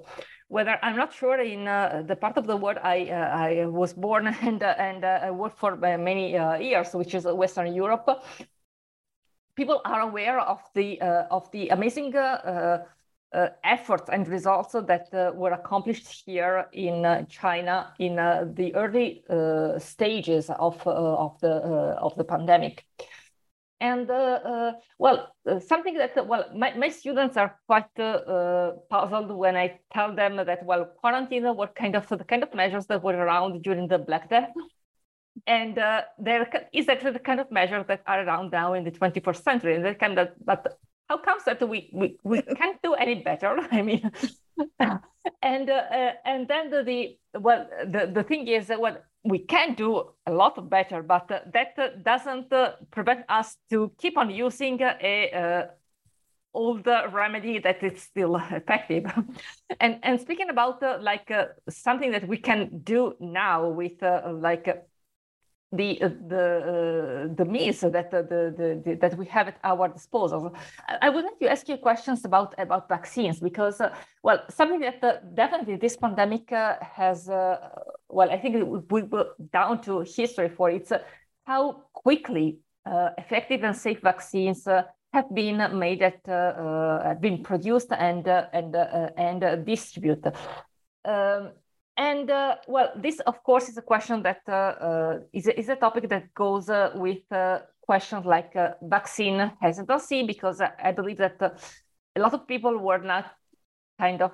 Whether 0.47 0.77
I'm 0.81 0.97
not 0.97 1.13
sure 1.13 1.39
in 1.39 1.67
uh, 1.67 2.03
the 2.05 2.15
part 2.15 2.37
of 2.37 2.45
the 2.45 2.57
world 2.57 2.77
I 2.83 2.97
uh, 3.09 3.29
I 3.47 3.65
was 3.65 3.93
born 3.93 4.27
and 4.47 4.61
and 4.63 5.05
I 5.05 5.31
worked 5.31 5.59
for 5.59 5.75
many 5.75 6.31
years, 6.67 6.93
which 6.93 7.13
is 7.15 7.25
Western 7.25 7.73
Europe. 7.73 8.07
People 9.55 9.81
are 9.83 10.01
aware 10.01 10.39
of 10.39 10.61
the 10.73 11.01
of 11.29 11.51
the 11.51 11.69
amazing 11.69 12.11
uh, 13.33 13.47
efforts 13.63 14.09
and 14.09 14.27
results 14.27 14.73
that 14.73 15.07
uh, 15.13 15.31
were 15.33 15.53
accomplished 15.53 16.23
here 16.25 16.65
in 16.73 17.05
uh, 17.05 17.23
China 17.29 17.93
in 17.97 18.19
uh, 18.19 18.45
the 18.53 18.75
early 18.75 19.23
uh, 19.29 19.79
stages 19.79 20.49
of, 20.49 20.85
of, 20.85 21.39
the, 21.39 21.49
of 21.49 22.13
the 22.15 22.25
pandemic. 22.25 22.85
And 23.79 24.07
well, 24.99 25.33
something 25.65 25.97
that, 25.97 26.27
well, 26.27 26.45
my, 26.55 26.73
my 26.75 26.89
students 26.89 27.35
are 27.35 27.57
quite 27.65 27.95
puzzled 27.95 29.31
when 29.31 29.55
I 29.55 29.79
tell 29.91 30.13
them 30.13 30.35
that, 30.35 30.63
well, 30.65 30.85
quarantine 30.99 31.55
were 31.55 31.67
kind 31.67 31.95
of 31.95 32.07
the 32.07 32.23
kind 32.23 32.43
of 32.43 32.53
measures 32.53 32.85
that 32.87 33.01
were 33.01 33.15
around 33.15 33.63
during 33.63 33.87
the 33.87 33.97
Black 33.97 34.29
Death. 34.29 34.51
And 35.47 35.75
there 35.75 36.47
is 36.73 36.89
actually 36.89 37.13
the 37.13 37.19
kind 37.19 37.39
of 37.39 37.49
measures 37.49 37.85
that 37.87 38.03
are 38.05 38.23
around 38.23 38.51
now 38.51 38.73
in 38.73 38.83
the 38.83 38.91
21st 38.91 39.41
century. 39.41 39.75
And 39.75 39.85
that 39.85 39.99
kind 39.99 40.19
of, 40.19 40.27
but 40.45 40.77
how 41.11 41.17
comes 41.17 41.43
that 41.43 41.61
we 41.67 41.89
we, 41.93 42.17
we 42.23 42.41
can't 42.59 42.81
do 42.81 42.93
any 42.93 43.15
better? 43.15 43.57
I 43.71 43.81
mean 43.81 44.11
and 45.41 45.69
uh, 45.69 45.73
uh, 45.73 46.13
and 46.25 46.47
then 46.47 46.69
the, 46.69 46.83
the 46.83 46.99
well 47.39 47.67
the, 47.85 48.11
the 48.13 48.23
thing 48.23 48.47
is 48.47 48.67
that 48.67 48.79
what 48.79 49.05
we 49.23 49.39
can 49.39 49.75
do 49.75 49.89
a 50.25 50.31
lot 50.31 50.55
better 50.69 51.03
but 51.03 51.29
uh, 51.31 51.39
that 51.53 51.73
uh, 51.77 51.89
doesn't 52.03 52.51
uh, 52.53 52.73
prevent 52.91 53.21
us 53.29 53.57
to 53.69 53.91
keep 54.01 54.17
on 54.17 54.29
using 54.29 54.79
a 54.81 55.31
uh, 55.31 55.63
old 56.53 56.85
remedy 57.13 57.59
that 57.59 57.81
is 57.83 58.01
still 58.01 58.35
effective. 58.35 59.05
And 59.79 59.99
and 60.03 60.19
speaking 60.19 60.49
about 60.49 60.81
like 61.01 61.31
something 61.69 62.11
that 62.11 62.27
we 62.27 62.37
can 62.37 62.81
do 62.83 63.13
now 63.19 63.69
with 63.69 64.01
like 64.01 64.67
the 65.71 66.01
uh, 66.01 66.09
the 66.27 66.45
uh, 67.29 67.33
the 67.35 67.45
means 67.45 67.79
that 67.79 68.13
uh, 68.13 68.21
the, 68.21 68.53
the, 68.57 68.81
the, 68.83 68.95
that 68.95 69.17
we 69.17 69.25
have 69.27 69.47
at 69.47 69.57
our 69.63 69.87
disposal. 69.87 70.53
I 71.01 71.09
would 71.09 71.23
like 71.23 71.39
to 71.39 71.49
ask 71.49 71.67
you 71.69 71.77
questions 71.77 72.25
about 72.25 72.53
about 72.57 72.89
vaccines 72.89 73.39
because 73.39 73.79
uh, 73.79 73.95
well 74.21 74.43
something 74.49 74.81
that 74.81 75.03
uh, 75.03 75.13
definitely 75.33 75.77
this 75.77 75.95
pandemic 75.95 76.51
uh, 76.51 76.75
has 76.81 77.27
well 77.27 78.29
I 78.29 78.37
think 78.37 78.55
we 78.91 79.03
will 79.03 79.29
down 79.53 79.81
to 79.83 80.01
history 80.01 80.49
for 80.49 80.69
it's 80.69 80.91
how 81.45 81.83
quickly 81.93 82.59
effective 83.17 83.63
and 83.63 83.75
safe 83.75 84.01
vaccines 84.01 84.65
have 85.13 85.33
been 85.33 85.57
made 85.79 86.01
at 86.01 86.19
have 86.25 87.21
been 87.21 87.43
produced 87.43 87.93
and 87.93 88.27
and 88.27 88.75
and 88.75 89.65
distributed. 89.65 90.35
Um, 91.05 91.51
and 91.97 92.31
uh, 92.31 92.55
well, 92.67 92.91
this, 92.95 93.19
of 93.21 93.43
course, 93.43 93.67
is 93.69 93.77
a 93.77 93.81
question 93.81 94.23
that 94.23 94.41
uh, 94.47 94.51
uh, 94.51 95.19
is 95.33 95.47
a, 95.47 95.59
is 95.59 95.69
a 95.69 95.75
topic 95.75 96.07
that 96.09 96.33
goes 96.33 96.69
uh, 96.69 96.91
with 96.95 97.29
uh, 97.31 97.59
questions 97.81 98.25
like 98.25 98.55
uh, 98.55 98.71
vaccine 98.81 99.51
hesitancy, 99.61 100.23
because 100.23 100.61
I 100.61 100.93
believe 100.93 101.17
that 101.17 101.41
a 101.41 102.19
lot 102.19 102.33
of 102.33 102.47
people 102.47 102.77
were 102.77 102.99
not 102.99 103.25
kind 103.99 104.21
of 104.21 104.31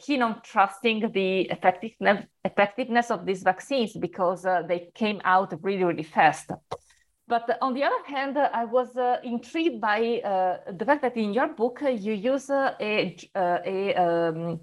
keen 0.00 0.22
on 0.22 0.40
trusting 0.42 1.12
the 1.12 1.42
effectiveness, 1.42 2.26
effectiveness 2.44 3.10
of 3.10 3.26
these 3.26 3.42
vaccines 3.42 3.92
because 3.96 4.42
they 4.66 4.88
came 4.94 5.20
out 5.24 5.54
really, 5.62 5.84
really 5.84 6.02
fast. 6.02 6.50
But 7.28 7.58
on 7.60 7.74
the 7.74 7.84
other 7.84 8.04
hand, 8.06 8.38
I 8.38 8.64
was 8.64 8.96
intrigued 9.22 9.80
by 9.80 10.20
the 10.66 10.84
fact 10.84 11.02
that 11.02 11.16
in 11.16 11.32
your 11.32 11.48
book, 11.48 11.80
you 11.82 12.12
use 12.12 12.50
a, 12.50 12.74
a 13.36 13.94
um, 13.94 14.60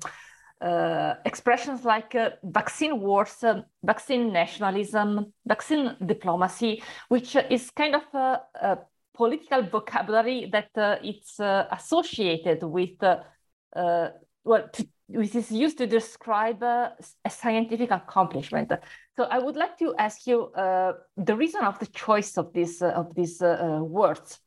uh, 0.63 1.15
expressions 1.25 1.83
like 1.83 2.15
uh, 2.15 2.29
vaccine 2.43 3.01
wars, 3.01 3.43
uh, 3.43 3.61
vaccine 3.83 4.31
nationalism, 4.31 5.33
vaccine 5.45 5.95
diplomacy, 6.05 6.81
which 7.09 7.35
is 7.49 7.69
kind 7.71 7.95
of 7.95 8.03
a, 8.13 8.41
a 8.61 8.77
political 9.13 9.61
vocabulary 9.63 10.49
that 10.51 10.69
uh, 10.77 10.95
it's 11.03 11.39
uh, 11.39 11.67
associated 11.69 12.63
with, 12.63 13.03
uh, 13.03 14.09
well, 14.45 14.69
to, 14.71 14.87
which 15.07 15.35
is 15.35 15.51
used 15.51 15.77
to 15.77 15.85
describe 15.85 16.63
a 16.63 16.95
scientific 17.29 17.91
accomplishment. 17.91 18.71
So 19.17 19.23
I 19.25 19.39
would 19.39 19.57
like 19.57 19.77
to 19.79 19.93
ask 19.99 20.25
you 20.25 20.49
the 20.55 21.35
reason 21.35 21.61
of 21.65 21.77
the 21.79 21.87
choice 21.87 22.37
of 22.37 22.53
this 22.53 22.81
of 22.81 23.13
these 23.13 23.41
words. 23.41 24.39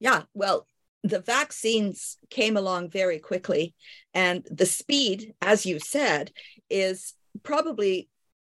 Yeah, 0.00 0.22
well, 0.34 0.66
the 1.02 1.20
vaccines 1.20 2.18
came 2.30 2.56
along 2.56 2.90
very 2.90 3.18
quickly. 3.18 3.74
And 4.14 4.46
the 4.50 4.66
speed, 4.66 5.34
as 5.40 5.66
you 5.66 5.78
said, 5.78 6.32
is 6.70 7.14
probably 7.42 8.08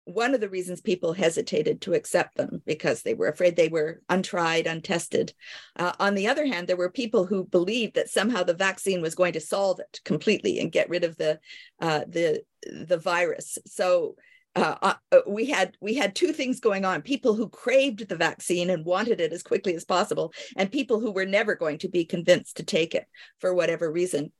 one 0.05 0.33
of 0.33 0.41
the 0.41 0.49
reasons 0.49 0.81
people 0.81 1.13
hesitated 1.13 1.81
to 1.81 1.93
accept 1.93 2.35
them 2.35 2.61
because 2.65 3.03
they 3.03 3.13
were 3.13 3.27
afraid 3.27 3.55
they 3.55 3.67
were 3.67 4.01
untried, 4.09 4.65
untested. 4.65 5.33
Uh, 5.75 5.93
on 5.99 6.15
the 6.15 6.27
other 6.27 6.45
hand, 6.47 6.67
there 6.67 6.77
were 6.77 6.89
people 6.89 7.25
who 7.25 7.43
believed 7.43 7.95
that 7.95 8.09
somehow 8.09 8.43
the 8.43 8.55
vaccine 8.55 9.01
was 9.01 9.13
going 9.13 9.33
to 9.33 9.39
solve 9.39 9.79
it 9.79 9.99
completely 10.05 10.59
and 10.59 10.71
get 10.71 10.89
rid 10.89 11.03
of 11.03 11.15
the 11.17 11.39
uh, 11.79 12.01
the 12.07 12.41
the 12.65 12.97
virus. 12.97 13.59
So 13.67 14.15
uh, 14.55 14.75
uh, 14.81 14.93
uh, 15.11 15.19
we 15.27 15.45
had 15.45 15.77
we 15.79 15.95
had 15.95 16.15
two 16.15 16.33
things 16.33 16.59
going 16.59 16.83
on 16.83 17.01
people 17.01 17.35
who 17.35 17.49
craved 17.49 18.07
the 18.07 18.15
vaccine 18.15 18.69
and 18.69 18.85
wanted 18.85 19.21
it 19.21 19.31
as 19.31 19.43
quickly 19.43 19.75
as 19.75 19.85
possible 19.85 20.33
and 20.57 20.71
people 20.71 20.99
who 20.99 21.11
were 21.11 21.25
never 21.25 21.55
going 21.55 21.77
to 21.77 21.87
be 21.87 22.03
convinced 22.03 22.57
to 22.57 22.63
take 22.63 22.95
it 22.95 23.05
for 23.39 23.53
whatever 23.53 23.91
reason. 23.91 24.31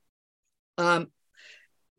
Um, 0.77 1.07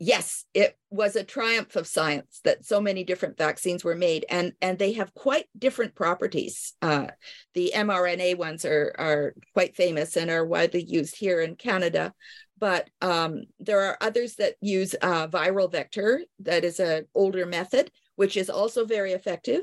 yes 0.02 0.46
it 0.54 0.78
was 0.88 1.14
a 1.14 1.22
triumph 1.22 1.76
of 1.76 1.86
science 1.86 2.40
that 2.42 2.64
so 2.64 2.80
many 2.80 3.04
different 3.04 3.36
vaccines 3.36 3.84
were 3.84 3.94
made 3.94 4.24
and 4.30 4.52
and 4.62 4.78
they 4.78 4.94
have 4.94 5.12
quite 5.12 5.44
different 5.56 5.94
properties. 5.94 6.72
Uh, 6.80 7.08
the 7.54 7.72
mrna 7.76 8.36
ones 8.36 8.64
are 8.64 8.94
are 8.98 9.34
quite 9.52 9.76
famous 9.76 10.16
and 10.16 10.30
are 10.30 10.44
widely 10.44 10.82
used 10.82 11.16
here 11.16 11.40
in 11.40 11.54
canada 11.54 12.14
but 12.60 12.88
um, 13.00 13.44
there 13.58 13.80
are 13.80 13.96
others 14.00 14.36
that 14.36 14.54
use 14.60 14.94
uh, 15.02 15.26
viral 15.28 15.70
vector. 15.72 16.22
That 16.40 16.64
is 16.64 16.78
an 16.78 17.06
older 17.14 17.46
method 17.46 17.90
which 18.20 18.36
is 18.36 18.50
also 18.50 18.84
very 18.84 19.12
effective. 19.12 19.62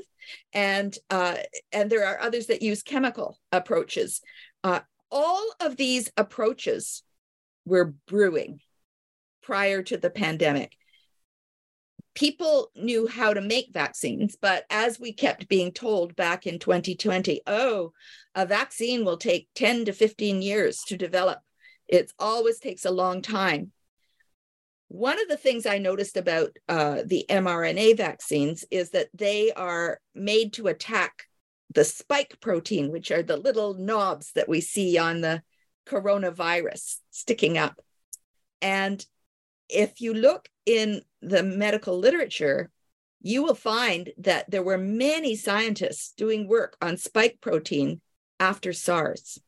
And 0.52 0.92
uh, 1.10 1.36
and 1.70 1.88
there 1.88 2.04
are 2.04 2.20
others 2.20 2.46
that 2.46 2.60
use 2.60 2.82
chemical 2.82 3.38
approaches. 3.52 4.20
Uh, 4.64 4.80
all 5.12 5.48
of 5.60 5.76
these 5.76 6.10
approaches 6.16 7.04
were 7.64 7.94
brewing 8.08 8.58
prior 9.44 9.84
to 9.84 9.96
the 9.96 10.10
pandemic. 10.10 10.72
People 12.16 12.72
knew 12.74 13.06
how 13.06 13.32
to 13.32 13.40
make 13.40 13.68
vaccines, 13.72 14.36
but 14.42 14.64
as 14.70 14.98
we 14.98 15.12
kept 15.12 15.46
being 15.46 15.70
told 15.70 16.16
back 16.16 16.44
in 16.44 16.58
2020, 16.58 17.42
oh, 17.46 17.92
a 18.34 18.44
vaccine 18.44 19.04
will 19.04 19.18
take 19.18 19.46
10 19.54 19.84
to 19.84 19.92
15 19.92 20.42
years 20.42 20.80
to 20.88 20.96
develop. 20.96 21.38
It 21.88 22.12
always 22.18 22.58
takes 22.58 22.84
a 22.84 22.90
long 22.90 23.22
time. 23.22 23.72
One 24.88 25.20
of 25.20 25.28
the 25.28 25.36
things 25.36 25.66
I 25.66 25.78
noticed 25.78 26.16
about 26.16 26.56
uh, 26.68 27.02
the 27.04 27.26
mRNA 27.28 27.96
vaccines 27.96 28.64
is 28.70 28.90
that 28.90 29.08
they 29.12 29.52
are 29.52 30.00
made 30.14 30.54
to 30.54 30.68
attack 30.68 31.24
the 31.74 31.84
spike 31.84 32.38
protein, 32.40 32.90
which 32.90 33.10
are 33.10 33.22
the 33.22 33.36
little 33.36 33.74
knobs 33.74 34.32
that 34.32 34.48
we 34.48 34.60
see 34.60 34.96
on 34.96 35.20
the 35.20 35.42
coronavirus 35.86 36.96
sticking 37.10 37.58
up. 37.58 37.80
And 38.62 39.04
if 39.68 40.00
you 40.00 40.14
look 40.14 40.48
in 40.64 41.02
the 41.20 41.42
medical 41.42 41.98
literature, 41.98 42.70
you 43.20 43.42
will 43.42 43.54
find 43.54 44.10
that 44.18 44.50
there 44.50 44.62
were 44.62 44.78
many 44.78 45.34
scientists 45.34 46.14
doing 46.16 46.48
work 46.48 46.76
on 46.80 46.96
spike 46.96 47.38
protein 47.40 48.00
after 48.40 48.72
SARS. 48.72 49.38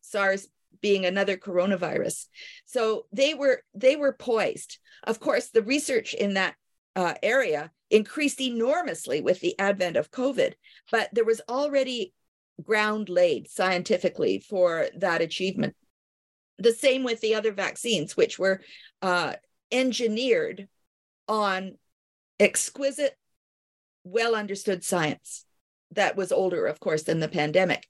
SARS 0.00 0.48
being 0.80 1.04
another 1.04 1.36
coronavirus. 1.36 2.26
So 2.64 3.06
they 3.12 3.34
were 3.34 3.62
they 3.74 3.96
were 3.96 4.12
poised. 4.12 4.78
Of 5.04 5.20
course, 5.20 5.50
the 5.50 5.62
research 5.62 6.14
in 6.14 6.34
that 6.34 6.54
uh, 6.94 7.14
area 7.22 7.70
increased 7.90 8.40
enormously 8.40 9.20
with 9.20 9.40
the 9.40 9.58
advent 9.58 9.96
of 9.96 10.10
COVID, 10.10 10.54
but 10.90 11.08
there 11.12 11.24
was 11.24 11.40
already 11.48 12.12
ground 12.62 13.08
laid 13.08 13.48
scientifically 13.48 14.38
for 14.38 14.86
that 14.96 15.20
achievement. 15.20 15.76
The 16.58 16.72
same 16.72 17.04
with 17.04 17.20
the 17.20 17.34
other 17.34 17.52
vaccines, 17.52 18.16
which 18.16 18.38
were 18.38 18.62
uh, 19.02 19.34
engineered 19.70 20.68
on 21.28 21.76
exquisite, 22.40 23.16
well 24.04 24.34
understood 24.34 24.82
science 24.82 25.44
that 25.92 26.16
was 26.16 26.32
older, 26.32 26.66
of 26.66 26.80
course, 26.80 27.02
than 27.02 27.20
the 27.20 27.28
pandemic. 27.28 27.86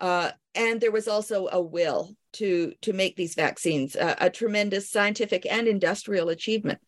Uh, 0.00 0.30
and 0.54 0.80
there 0.80 0.92
was 0.92 1.08
also 1.08 1.48
a 1.50 1.60
will 1.60 2.14
to, 2.34 2.72
to 2.82 2.92
make 2.92 3.16
these 3.16 3.34
vaccines, 3.34 3.96
uh, 3.96 4.14
a 4.18 4.30
tremendous 4.30 4.90
scientific 4.90 5.46
and 5.46 5.66
industrial 5.66 6.28
achievement. 6.28 6.78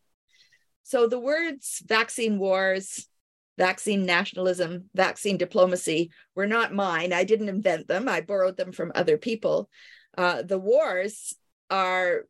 So 0.83 1.07
the 1.07 1.21
words 1.21 1.83
vaccine 1.87 2.39
wars, 2.39 3.07
vaccine 3.59 4.07
nationalism, 4.07 4.91
vaccine 4.95 5.37
diplomacy 5.37 6.11
were 6.35 6.47
not 6.47 6.75
mine. 6.75 7.13
I 7.13 7.25
didn't 7.25 7.49
invent 7.49 7.89
them, 7.89 8.09
I 8.09 8.21
borrowed 8.21 8.57
them 8.57 8.73
from 8.73 8.93
other 8.95 9.19
people. 9.19 9.69
Uh, 10.17 10.43
the 10.43 10.59
wars 10.59 11.35
are 11.69 12.27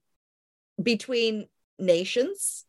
between 0.82 1.46
nations 1.78 2.64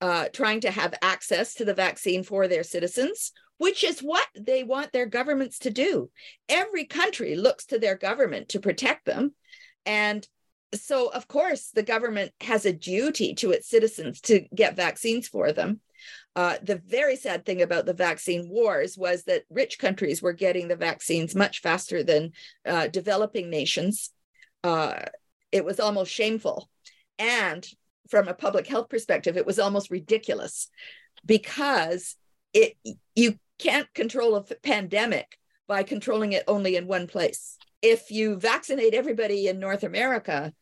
uh, 0.00 0.28
trying 0.32 0.60
to 0.60 0.70
have 0.70 0.94
access 1.02 1.54
to 1.54 1.64
the 1.64 1.74
vaccine 1.74 2.22
for 2.22 2.48
their 2.48 2.62
citizens, 2.62 3.32
which 3.58 3.84
is 3.84 4.00
what 4.00 4.26
they 4.38 4.64
want 4.64 4.92
their 4.92 5.06
governments 5.06 5.58
to 5.60 5.70
do. 5.70 6.10
Every 6.48 6.84
country 6.84 7.36
looks 7.36 7.66
to 7.66 7.78
their 7.78 7.96
government 7.96 8.50
to 8.50 8.60
protect 8.60 9.06
them. 9.06 9.34
And 9.86 10.26
so, 10.74 11.08
of 11.08 11.28
course, 11.28 11.70
the 11.70 11.82
government 11.82 12.32
has 12.40 12.66
a 12.66 12.72
duty 12.72 13.34
to 13.36 13.52
its 13.52 13.68
citizens 13.68 14.20
to 14.22 14.40
get 14.54 14.76
vaccines 14.76 15.28
for 15.28 15.52
them. 15.52 15.80
Uh, 16.36 16.56
the 16.62 16.82
very 16.84 17.16
sad 17.16 17.46
thing 17.46 17.62
about 17.62 17.86
the 17.86 17.94
vaccine 17.94 18.48
wars 18.48 18.98
was 18.98 19.24
that 19.24 19.44
rich 19.48 19.78
countries 19.78 20.20
were 20.20 20.32
getting 20.32 20.66
the 20.66 20.76
vaccines 20.76 21.34
much 21.34 21.60
faster 21.60 22.02
than 22.02 22.32
uh, 22.66 22.88
developing 22.88 23.50
nations. 23.50 24.10
Uh, 24.64 24.96
it 25.52 25.64
was 25.64 25.78
almost 25.78 26.10
shameful. 26.10 26.68
And 27.18 27.64
from 28.08 28.28
a 28.28 28.34
public 28.34 28.66
health 28.66 28.88
perspective, 28.88 29.36
it 29.36 29.46
was 29.46 29.58
almost 29.58 29.90
ridiculous 29.90 30.68
because 31.24 32.16
it 32.52 32.76
you 33.14 33.38
can't 33.58 33.92
control 33.94 34.36
a 34.36 34.42
pandemic 34.42 35.38
by 35.66 35.82
controlling 35.82 36.32
it 36.32 36.44
only 36.46 36.76
in 36.76 36.86
one 36.86 37.06
place. 37.06 37.56
If 37.82 38.10
you 38.10 38.36
vaccinate 38.36 38.94
everybody 38.94 39.48
in 39.48 39.58
North 39.58 39.82
America 39.82 40.52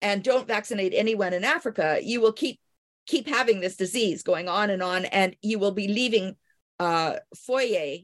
and 0.00 0.22
don't 0.22 0.48
vaccinate 0.48 0.92
anyone 0.94 1.32
in 1.32 1.44
Africa, 1.44 2.00
you 2.02 2.20
will 2.20 2.32
keep 2.32 2.58
keep 3.06 3.26
having 3.26 3.60
this 3.60 3.76
disease 3.76 4.22
going 4.22 4.48
on 4.48 4.70
and 4.70 4.82
on, 4.82 5.04
and 5.06 5.36
you 5.42 5.58
will 5.58 5.72
be 5.72 5.88
leaving 5.88 6.36
uh, 6.78 7.16
foyer 7.36 7.98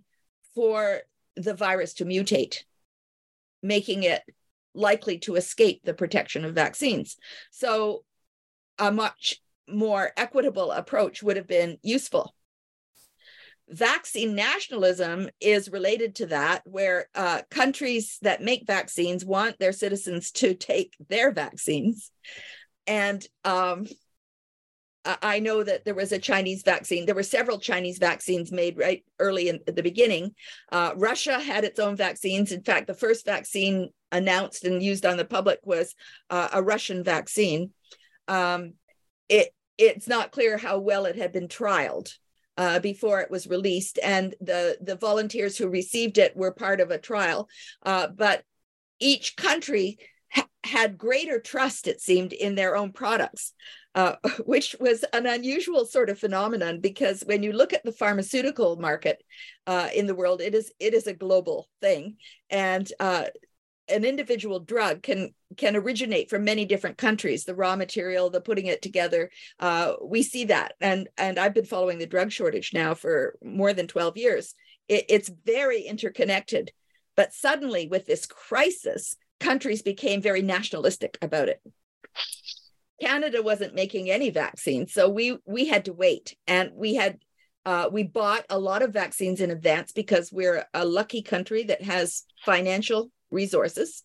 for 0.54 1.00
the 1.36 1.54
virus 1.54 1.94
to 1.94 2.04
mutate, 2.04 2.64
making 3.62 4.02
it 4.02 4.22
likely 4.74 5.18
to 5.18 5.36
escape 5.36 5.82
the 5.84 5.94
protection 5.94 6.44
of 6.44 6.54
vaccines. 6.54 7.16
So 7.50 8.04
a 8.78 8.92
much 8.92 9.40
more 9.68 10.12
equitable 10.16 10.72
approach 10.72 11.22
would 11.22 11.36
have 11.36 11.46
been 11.46 11.78
useful. 11.82 12.34
Vaccine 13.68 14.34
nationalism 14.34 15.28
is 15.40 15.70
related 15.70 16.14
to 16.14 16.26
that, 16.26 16.62
where 16.64 17.08
uh, 17.14 17.42
countries 17.50 18.18
that 18.22 18.42
make 18.42 18.66
vaccines 18.66 19.24
want 19.24 19.58
their 19.58 19.72
citizens 19.72 20.30
to 20.30 20.54
take 20.54 20.94
their 21.08 21.32
vaccines. 21.32 22.10
And 22.86 23.26
um, 23.44 23.86
I 25.04 25.38
know 25.38 25.62
that 25.62 25.84
there 25.84 25.94
was 25.94 26.12
a 26.12 26.18
Chinese 26.18 26.62
vaccine. 26.62 27.06
There 27.06 27.14
were 27.14 27.22
several 27.22 27.58
Chinese 27.58 27.98
vaccines 27.98 28.52
made 28.52 28.78
right 28.78 29.04
early 29.18 29.48
in 29.48 29.60
the 29.66 29.82
beginning. 29.82 30.34
Uh, 30.70 30.92
Russia 30.96 31.38
had 31.38 31.64
its 31.64 31.78
own 31.78 31.96
vaccines. 31.96 32.52
In 32.52 32.62
fact, 32.62 32.86
the 32.86 32.94
first 32.94 33.24
vaccine 33.24 33.90
announced 34.12 34.64
and 34.64 34.82
used 34.82 35.06
on 35.06 35.16
the 35.16 35.24
public 35.24 35.60
was 35.64 35.94
uh, 36.30 36.48
a 36.52 36.62
Russian 36.62 37.04
vaccine 37.04 37.70
um, 38.28 38.74
it 39.28 39.48
it's 39.76 40.08
not 40.08 40.32
clear 40.32 40.56
how 40.58 40.78
well 40.78 41.06
it 41.06 41.16
had 41.16 41.32
been 41.32 41.48
trialed 41.48 42.12
uh, 42.56 42.80
before 42.80 43.20
it 43.20 43.30
was 43.30 43.46
released, 43.46 43.98
and 44.02 44.34
the 44.40 44.76
the 44.80 44.96
volunteers 44.96 45.56
who 45.56 45.68
received 45.68 46.18
it 46.18 46.36
were 46.36 46.52
part 46.52 46.80
of 46.80 46.90
a 46.90 46.98
trial. 46.98 47.48
Uh, 47.82 48.08
but 48.08 48.42
each 49.00 49.36
country 49.36 49.98
ha- 50.30 50.48
had 50.64 50.98
greater 50.98 51.40
trust, 51.40 51.86
it 51.86 52.00
seemed, 52.00 52.32
in 52.32 52.54
their 52.54 52.76
own 52.76 52.92
products. 52.92 53.52
Uh, 53.94 54.14
which 54.44 54.76
was 54.78 55.04
an 55.12 55.26
unusual 55.26 55.84
sort 55.84 56.10
of 56.10 56.18
phenomenon 56.18 56.78
because 56.78 57.22
when 57.26 57.42
you 57.42 57.52
look 57.52 57.72
at 57.72 57.82
the 57.84 57.90
pharmaceutical 57.90 58.76
market 58.76 59.20
uh, 59.66 59.88
in 59.94 60.06
the 60.06 60.14
world, 60.14 60.40
it 60.40 60.54
is 60.54 60.70
it 60.78 60.94
is 60.94 61.06
a 61.06 61.14
global 61.14 61.68
thing, 61.80 62.16
and 62.50 62.92
uh, 63.00 63.24
an 63.88 64.04
individual 64.04 64.60
drug 64.60 65.02
can 65.02 65.34
can 65.56 65.76
originate 65.76 66.28
from 66.28 66.44
many 66.44 66.64
different 66.64 66.98
countries 66.98 67.44
the 67.44 67.54
raw 67.54 67.74
material 67.74 68.30
the 68.30 68.40
putting 68.40 68.66
it 68.66 68.82
together 68.82 69.30
uh, 69.60 69.94
we 70.02 70.22
see 70.22 70.44
that. 70.44 70.74
And 70.80 71.08
and 71.16 71.38
i've 71.38 71.54
been 71.54 71.64
following 71.64 71.98
the 71.98 72.06
drug 72.06 72.30
shortage 72.30 72.72
now 72.74 72.94
for 72.94 73.38
more 73.42 73.72
than 73.72 73.86
12 73.86 74.16
years. 74.16 74.54
It, 74.88 75.06
it's 75.08 75.30
very 75.44 75.82
interconnected. 75.82 76.72
But 77.16 77.32
suddenly 77.32 77.88
with 77.88 78.06
this 78.06 78.26
crisis 78.26 79.16
countries 79.40 79.82
became 79.82 80.20
very 80.22 80.42
nationalistic 80.42 81.18
about 81.22 81.48
it. 81.48 81.60
Canada 83.00 83.42
wasn't 83.42 83.74
making 83.74 84.10
any 84.10 84.30
vaccines 84.30 84.92
so 84.92 85.08
we 85.08 85.38
we 85.46 85.66
had 85.66 85.86
to 85.86 85.92
wait. 85.92 86.36
And 86.46 86.70
we 86.74 86.94
had 86.94 87.18
uh, 87.68 87.88
we 87.92 88.02
bought 88.02 88.46
a 88.48 88.58
lot 88.58 88.80
of 88.80 88.94
vaccines 88.94 89.42
in 89.42 89.50
advance 89.50 89.92
because 89.92 90.32
we're 90.32 90.64
a 90.72 90.86
lucky 90.86 91.20
country 91.20 91.64
that 91.64 91.82
has 91.82 92.24
financial 92.44 93.10
resources. 93.30 94.04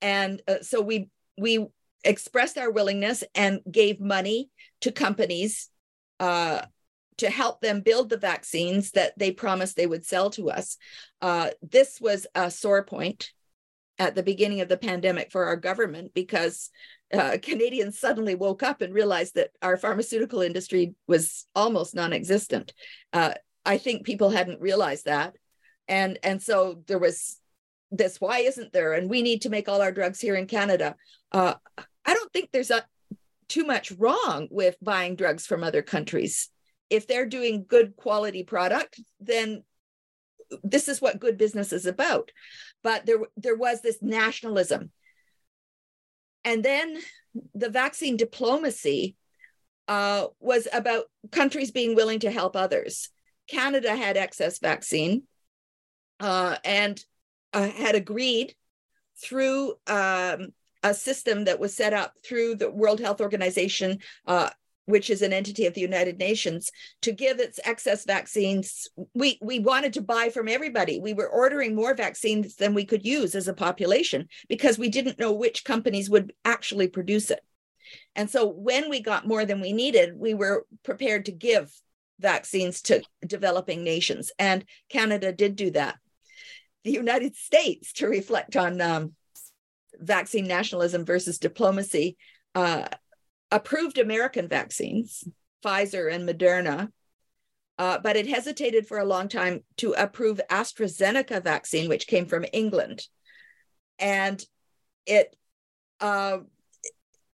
And 0.00 0.42
uh, 0.48 0.62
so 0.62 0.80
we 0.80 1.10
we 1.36 1.66
expressed 2.04 2.58
our 2.58 2.70
willingness 2.70 3.24
and 3.34 3.60
gave 3.70 4.00
money 4.00 4.50
to 4.80 4.92
companies 4.92 5.68
uh, 6.20 6.62
to 7.18 7.30
help 7.30 7.60
them 7.60 7.80
build 7.80 8.08
the 8.08 8.16
vaccines 8.16 8.92
that 8.92 9.12
they 9.18 9.30
promised 9.32 9.76
they 9.76 9.86
would 9.86 10.06
sell 10.06 10.30
to 10.30 10.50
us. 10.50 10.76
Uh, 11.20 11.50
this 11.62 12.00
was 12.00 12.26
a 12.34 12.50
sore 12.50 12.84
point 12.84 13.32
at 13.98 14.14
the 14.14 14.22
beginning 14.22 14.60
of 14.60 14.68
the 14.68 14.76
pandemic 14.76 15.32
for 15.32 15.46
our 15.46 15.56
government 15.56 16.12
because 16.14 16.70
uh, 17.12 17.36
Canadians 17.42 17.98
suddenly 17.98 18.34
woke 18.34 18.62
up 18.62 18.80
and 18.80 18.94
realized 18.94 19.34
that 19.34 19.50
our 19.62 19.76
pharmaceutical 19.76 20.40
industry 20.40 20.94
was 21.06 21.46
almost 21.54 21.94
non-existent. 21.94 22.72
Uh, 23.12 23.34
I 23.64 23.78
think 23.78 24.06
people 24.06 24.30
hadn't 24.30 24.60
realized 24.60 25.04
that, 25.06 25.34
and 25.88 26.18
and 26.22 26.40
so 26.40 26.82
there 26.86 26.98
was 26.98 27.38
this 27.90 28.20
why 28.20 28.40
isn't 28.40 28.72
there? 28.72 28.92
And 28.92 29.08
we 29.08 29.22
need 29.22 29.42
to 29.42 29.50
make 29.50 29.68
all 29.68 29.80
our 29.80 29.92
drugs 29.92 30.20
here 30.20 30.34
in 30.34 30.46
canada. 30.46 30.96
Uh, 31.32 31.54
i 32.04 32.14
don't 32.14 32.32
think 32.32 32.50
there's 32.50 32.70
a, 32.70 32.84
too 33.48 33.64
much 33.64 33.92
wrong 33.92 34.48
with 34.50 34.76
buying 34.82 35.16
drugs 35.16 35.46
from 35.46 35.64
other 35.64 35.82
countries. 35.82 36.48
If 36.90 37.06
they're 37.06 37.26
doing 37.26 37.66
good 37.68 37.96
quality 37.96 38.42
product 38.42 39.00
then 39.20 39.62
this 40.62 40.88
is 40.88 41.00
what 41.00 41.20
good 41.20 41.36
business 41.36 41.72
is 41.72 41.86
about. 41.86 42.30
But 42.82 43.06
there 43.06 43.18
there 43.36 43.56
was 43.56 43.80
this 43.80 43.98
nationalism. 44.00 44.90
And 46.44 46.64
then 46.64 46.98
the 47.54 47.68
vaccine 47.68 48.16
diplomacy 48.16 49.16
uh, 49.86 50.26
was 50.40 50.68
about 50.72 51.04
countries 51.30 51.70
being 51.70 51.94
willing 51.94 52.20
to 52.20 52.30
help 52.30 52.56
others. 52.56 53.10
Canada 53.48 53.94
had 53.96 54.16
excess 54.16 54.58
vaccine 54.58 55.22
uh, 56.20 56.56
and 56.64 57.02
uh, 57.52 57.68
had 57.68 57.94
agreed 57.94 58.54
through 59.20 59.74
um, 59.86 60.48
a 60.82 60.94
system 60.94 61.44
that 61.44 61.58
was 61.58 61.74
set 61.74 61.92
up 61.92 62.14
through 62.24 62.54
the 62.54 62.70
World 62.70 63.00
Health 63.00 63.20
Organization 63.20 63.98
uh, 64.26 64.50
which 64.88 65.10
is 65.10 65.20
an 65.20 65.34
entity 65.34 65.66
of 65.66 65.74
the 65.74 65.82
United 65.82 66.18
Nations, 66.18 66.72
to 67.02 67.12
give 67.12 67.40
its 67.40 67.60
excess 67.62 68.06
vaccines. 68.06 68.88
We 69.14 69.38
we 69.42 69.58
wanted 69.58 69.92
to 69.92 70.00
buy 70.00 70.30
from 70.30 70.48
everybody. 70.48 70.98
We 70.98 71.12
were 71.12 71.28
ordering 71.28 71.74
more 71.74 71.94
vaccines 71.94 72.56
than 72.56 72.72
we 72.72 72.86
could 72.86 73.04
use 73.04 73.34
as 73.34 73.48
a 73.48 73.52
population 73.52 74.28
because 74.48 74.78
we 74.78 74.88
didn't 74.88 75.18
know 75.18 75.32
which 75.32 75.64
companies 75.64 76.08
would 76.08 76.32
actually 76.42 76.88
produce 76.88 77.30
it. 77.30 77.40
And 78.16 78.30
so 78.30 78.46
when 78.48 78.88
we 78.88 79.00
got 79.00 79.28
more 79.28 79.44
than 79.44 79.60
we 79.60 79.74
needed, 79.74 80.16
we 80.16 80.32
were 80.32 80.64
prepared 80.84 81.26
to 81.26 81.32
give 81.32 81.70
vaccines 82.18 82.80
to 82.82 83.02
developing 83.26 83.84
nations. 83.84 84.32
And 84.38 84.64
Canada 84.88 85.32
did 85.32 85.54
do 85.54 85.70
that. 85.72 85.98
The 86.88 86.94
United 86.94 87.36
States, 87.36 87.92
to 87.94 88.08
reflect 88.08 88.56
on 88.56 88.80
um, 88.80 89.12
vaccine 89.98 90.46
nationalism 90.46 91.04
versus 91.04 91.38
diplomacy, 91.38 92.16
uh, 92.54 92.88
approved 93.50 93.98
American 93.98 94.48
vaccines, 94.48 95.28
Pfizer 95.62 96.10
and 96.10 96.26
Moderna, 96.26 96.90
uh, 97.76 97.98
but 97.98 98.16
it 98.16 98.26
hesitated 98.26 98.86
for 98.86 98.96
a 98.96 99.04
long 99.04 99.28
time 99.28 99.64
to 99.76 99.92
approve 99.92 100.40
AstraZeneca 100.50 101.44
vaccine, 101.44 101.90
which 101.90 102.06
came 102.06 102.24
from 102.24 102.46
England, 102.54 103.06
and 103.98 104.42
it 105.04 105.36
uh, 106.00 106.38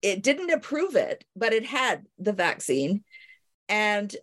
it 0.04 0.22
didn't 0.22 0.52
approve 0.52 0.96
it, 0.96 1.26
but 1.36 1.54
it 1.54 1.66
had 1.66 2.06
the 2.20 2.34
vaccine, 2.34 3.04
and 3.68 4.16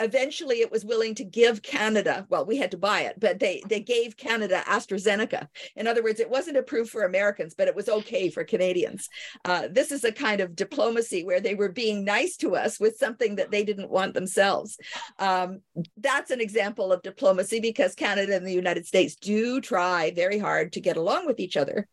eventually 0.00 0.60
it 0.60 0.70
was 0.70 0.84
willing 0.84 1.14
to 1.16 1.24
give 1.24 1.62
Canada, 1.62 2.26
well, 2.28 2.46
we 2.46 2.56
had 2.56 2.70
to 2.72 2.78
buy 2.78 3.02
it, 3.02 3.18
but 3.18 3.38
they 3.38 3.62
they 3.68 3.80
gave 3.80 4.16
Canada 4.16 4.62
AstraZeneca. 4.66 5.48
In 5.76 5.86
other 5.86 6.02
words, 6.02 6.20
it 6.20 6.30
wasn't 6.30 6.56
approved 6.56 6.90
for 6.90 7.02
Americans, 7.02 7.54
but 7.56 7.68
it 7.68 7.76
was 7.76 7.88
okay 7.88 8.30
for 8.30 8.44
Canadians. 8.44 9.08
Uh, 9.44 9.68
this 9.70 9.92
is 9.92 10.04
a 10.04 10.12
kind 10.12 10.40
of 10.40 10.56
diplomacy 10.56 11.24
where 11.24 11.40
they 11.40 11.54
were 11.54 11.70
being 11.70 12.04
nice 12.04 12.36
to 12.38 12.56
us 12.56 12.80
with 12.80 12.96
something 12.96 13.36
that 13.36 13.50
they 13.50 13.64
didn't 13.64 13.90
want 13.90 14.14
themselves. 14.14 14.78
Um, 15.18 15.60
that's 15.96 16.30
an 16.30 16.40
example 16.40 16.92
of 16.92 17.02
diplomacy 17.02 17.60
because 17.60 17.94
Canada 17.94 18.34
and 18.34 18.46
the 18.46 18.52
United 18.52 18.86
States 18.86 19.14
do 19.16 19.60
try 19.60 20.10
very 20.10 20.38
hard 20.38 20.72
to 20.72 20.80
get 20.80 20.96
along 20.96 21.26
with 21.26 21.40
each 21.40 21.56
other. 21.56 21.86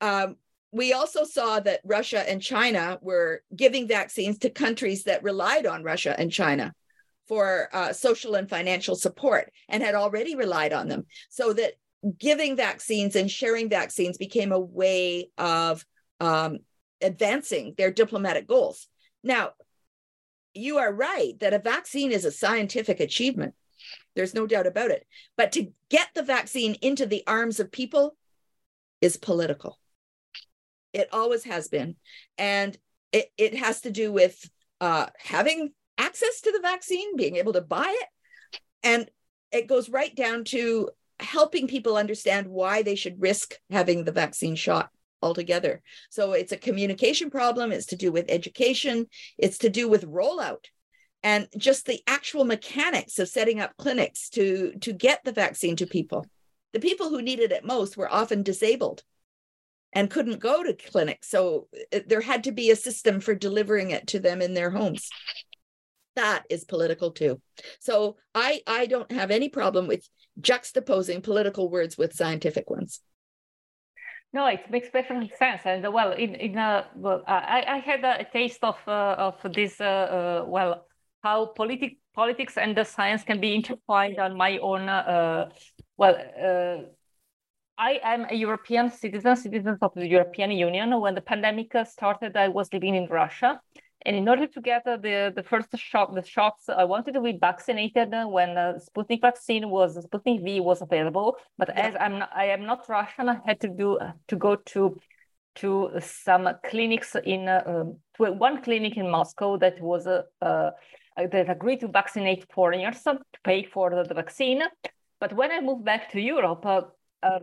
Um, 0.00 0.36
we 0.70 0.92
also 0.92 1.24
saw 1.24 1.60
that 1.60 1.80
Russia 1.84 2.28
and 2.28 2.42
China 2.42 2.98
were 3.00 3.42
giving 3.54 3.88
vaccines 3.88 4.38
to 4.38 4.50
countries 4.50 5.04
that 5.04 5.22
relied 5.22 5.66
on 5.66 5.82
Russia 5.82 6.14
and 6.18 6.30
China 6.30 6.74
for 7.28 7.68
uh, 7.72 7.92
social 7.92 8.34
and 8.34 8.48
financial 8.48 8.96
support 8.96 9.52
and 9.68 9.82
had 9.82 9.94
already 9.94 10.34
relied 10.34 10.72
on 10.72 10.88
them. 10.88 11.04
So 11.28 11.52
that 11.52 11.74
giving 12.18 12.56
vaccines 12.56 13.16
and 13.16 13.30
sharing 13.30 13.68
vaccines 13.68 14.18
became 14.18 14.52
a 14.52 14.58
way 14.58 15.30
of 15.36 15.84
um, 16.20 16.58
advancing 17.00 17.74
their 17.76 17.90
diplomatic 17.90 18.46
goals. 18.46 18.88
Now, 19.22 19.50
you 20.54 20.78
are 20.78 20.92
right 20.92 21.38
that 21.40 21.54
a 21.54 21.58
vaccine 21.58 22.10
is 22.12 22.24
a 22.24 22.32
scientific 22.32 23.00
achievement. 23.00 23.54
There's 24.16 24.34
no 24.34 24.46
doubt 24.46 24.66
about 24.66 24.90
it. 24.90 25.06
But 25.36 25.52
to 25.52 25.72
get 25.90 26.08
the 26.14 26.22
vaccine 26.22 26.74
into 26.80 27.06
the 27.06 27.22
arms 27.26 27.60
of 27.60 27.70
people 27.70 28.16
is 29.00 29.16
political. 29.16 29.78
It 30.92 31.08
always 31.12 31.44
has 31.44 31.68
been. 31.68 31.96
And 32.36 32.76
it, 33.12 33.30
it 33.36 33.56
has 33.56 33.82
to 33.82 33.90
do 33.90 34.10
with 34.10 34.50
uh, 34.80 35.06
having 35.18 35.72
access 35.98 36.40
to 36.42 36.52
the 36.52 36.60
vaccine, 36.60 37.16
being 37.16 37.36
able 37.36 37.52
to 37.52 37.60
buy 37.60 37.94
it. 38.00 38.08
And 38.82 39.10
it 39.52 39.66
goes 39.66 39.88
right 39.88 40.14
down 40.14 40.44
to 40.44 40.90
helping 41.20 41.66
people 41.66 41.96
understand 41.96 42.46
why 42.46 42.82
they 42.82 42.94
should 42.94 43.20
risk 43.20 43.54
having 43.70 44.04
the 44.04 44.12
vaccine 44.12 44.54
shot 44.54 44.90
altogether. 45.20 45.82
So 46.10 46.32
it's 46.32 46.52
a 46.52 46.56
communication 46.56 47.30
problem, 47.30 47.72
it's 47.72 47.86
to 47.86 47.96
do 47.96 48.12
with 48.12 48.26
education, 48.28 49.06
it's 49.36 49.58
to 49.58 49.68
do 49.68 49.88
with 49.88 50.06
rollout 50.06 50.66
and 51.24 51.48
just 51.56 51.86
the 51.86 52.00
actual 52.06 52.44
mechanics 52.44 53.18
of 53.18 53.28
setting 53.28 53.58
up 53.58 53.76
clinics 53.76 54.28
to 54.30 54.72
to 54.80 54.92
get 54.92 55.24
the 55.24 55.32
vaccine 55.32 55.74
to 55.76 55.86
people. 55.86 56.24
The 56.72 56.80
people 56.80 57.08
who 57.08 57.22
needed 57.22 57.50
it 57.50 57.64
most 57.64 57.96
were 57.96 58.12
often 58.12 58.42
disabled 58.42 59.02
and 59.92 60.10
couldn't 60.10 60.38
go 60.38 60.62
to 60.62 60.74
clinics. 60.74 61.28
So 61.28 61.66
uh, 61.92 62.00
there 62.06 62.20
had 62.20 62.44
to 62.44 62.52
be 62.52 62.70
a 62.70 62.76
system 62.76 63.20
for 63.20 63.34
delivering 63.34 63.90
it 63.90 64.06
to 64.08 64.20
them 64.20 64.42
in 64.42 64.54
their 64.54 64.70
homes 64.70 65.08
that 66.18 66.42
is 66.50 66.64
political 66.64 67.10
too. 67.12 67.40
So 67.78 68.16
I 68.34 68.60
I 68.66 68.86
don't 68.86 69.10
have 69.12 69.30
any 69.30 69.48
problem 69.48 69.86
with 69.86 70.02
juxtaposing 70.40 71.22
political 71.22 71.70
words 71.70 71.96
with 71.96 72.12
scientific 72.12 72.68
ones. 72.70 73.00
No, 74.32 74.46
it 74.46 74.70
makes 74.70 74.90
perfect 74.90 75.38
sense. 75.38 75.62
And 75.64 75.86
uh, 75.86 75.90
well, 75.90 76.12
in 76.12 76.34
in 76.34 76.58
uh, 76.58 76.84
well, 76.94 77.22
I 77.26 77.64
I 77.76 77.78
had 77.78 78.04
a 78.04 78.26
taste 78.38 78.62
of 78.62 78.76
uh, 78.86 79.28
of 79.28 79.36
this 79.54 79.80
uh, 79.80 79.84
uh, 79.84 80.44
well 80.46 80.86
how 81.22 81.46
politic 81.46 81.98
politics 82.14 82.58
and 82.58 82.76
the 82.76 82.84
science 82.84 83.22
can 83.24 83.40
be 83.40 83.54
intertwined 83.54 84.18
on 84.18 84.36
my 84.36 84.58
own 84.58 84.88
uh, 84.88 85.48
well. 85.96 86.16
I 87.80 88.00
am 88.02 88.26
a 88.28 88.34
European 88.34 88.90
citizen, 88.90 89.36
citizen 89.36 89.78
of 89.80 89.92
the 89.94 90.08
European 90.08 90.50
Union. 90.50 91.00
When 91.00 91.14
the 91.14 91.20
pandemic 91.20 91.70
started, 91.86 92.36
I 92.36 92.48
was 92.48 92.66
living 92.72 92.96
in 92.96 93.06
Russia. 93.06 93.60
And 94.06 94.14
in 94.14 94.28
order 94.28 94.46
to 94.46 94.60
get 94.60 94.86
uh, 94.86 94.96
the, 94.96 95.32
the 95.34 95.42
first 95.42 95.76
shot, 95.76 96.14
the 96.14 96.24
shots, 96.24 96.68
I 96.68 96.84
wanted 96.84 97.14
to 97.14 97.20
be 97.20 97.32
vaccinated 97.32 98.10
when 98.10 98.56
uh, 98.56 98.78
Sputnik 98.78 99.20
vaccine 99.20 99.68
was, 99.70 99.98
Sputnik 100.06 100.44
V 100.44 100.60
was 100.60 100.82
available. 100.82 101.36
But 101.56 101.70
yeah. 101.70 101.88
as 101.88 101.96
I'm 101.98 102.20
not, 102.20 102.30
I 102.34 102.46
am 102.46 102.64
not 102.64 102.88
Russian, 102.88 103.28
I 103.28 103.40
had 103.44 103.60
to 103.60 103.68
do, 103.68 103.98
uh, 103.98 104.12
to 104.28 104.36
go 104.36 104.56
to, 104.56 104.96
to 105.56 105.90
some 106.00 106.48
clinics 106.64 107.16
in, 107.24 107.48
uh, 107.48 107.62
um, 107.66 107.96
to 108.16 108.32
one 108.32 108.62
clinic 108.62 108.96
in 108.96 109.10
Moscow 109.10 109.56
that 109.58 109.80
was, 109.80 110.06
uh, 110.06 110.22
uh, 110.40 110.70
that 111.16 111.50
agreed 111.50 111.80
to 111.80 111.88
vaccinate 111.88 112.46
foreigners 112.52 113.02
to 113.02 113.18
pay 113.42 113.64
for 113.64 113.90
the, 113.90 114.04
the 114.04 114.14
vaccine. 114.14 114.62
But 115.18 115.32
when 115.32 115.50
I 115.50 115.60
moved 115.60 115.84
back 115.84 116.12
to 116.12 116.20
Europe, 116.20 116.64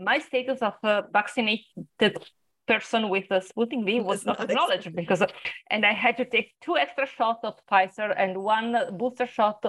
my 0.02 0.20
status 0.20 0.60
of 0.62 0.76
vaccinated 1.12 2.16
person 2.68 3.10
with 3.10 3.26
a 3.32 3.42
Sputnik 3.42 3.86
V 3.86 4.00
was 4.02 4.26
not 4.26 4.40
acknowledged 4.42 4.96
because, 4.96 5.24
and 5.70 5.86
I 5.86 5.94
had 5.94 6.18
to 6.18 6.26
take 6.26 6.54
two 6.62 6.78
extra 6.78 7.06
shots 7.06 7.44
of 7.44 7.56
Pfizer 7.72 8.14
and 8.18 8.38
one 8.44 8.76
booster 8.98 9.28
shot 9.28 9.64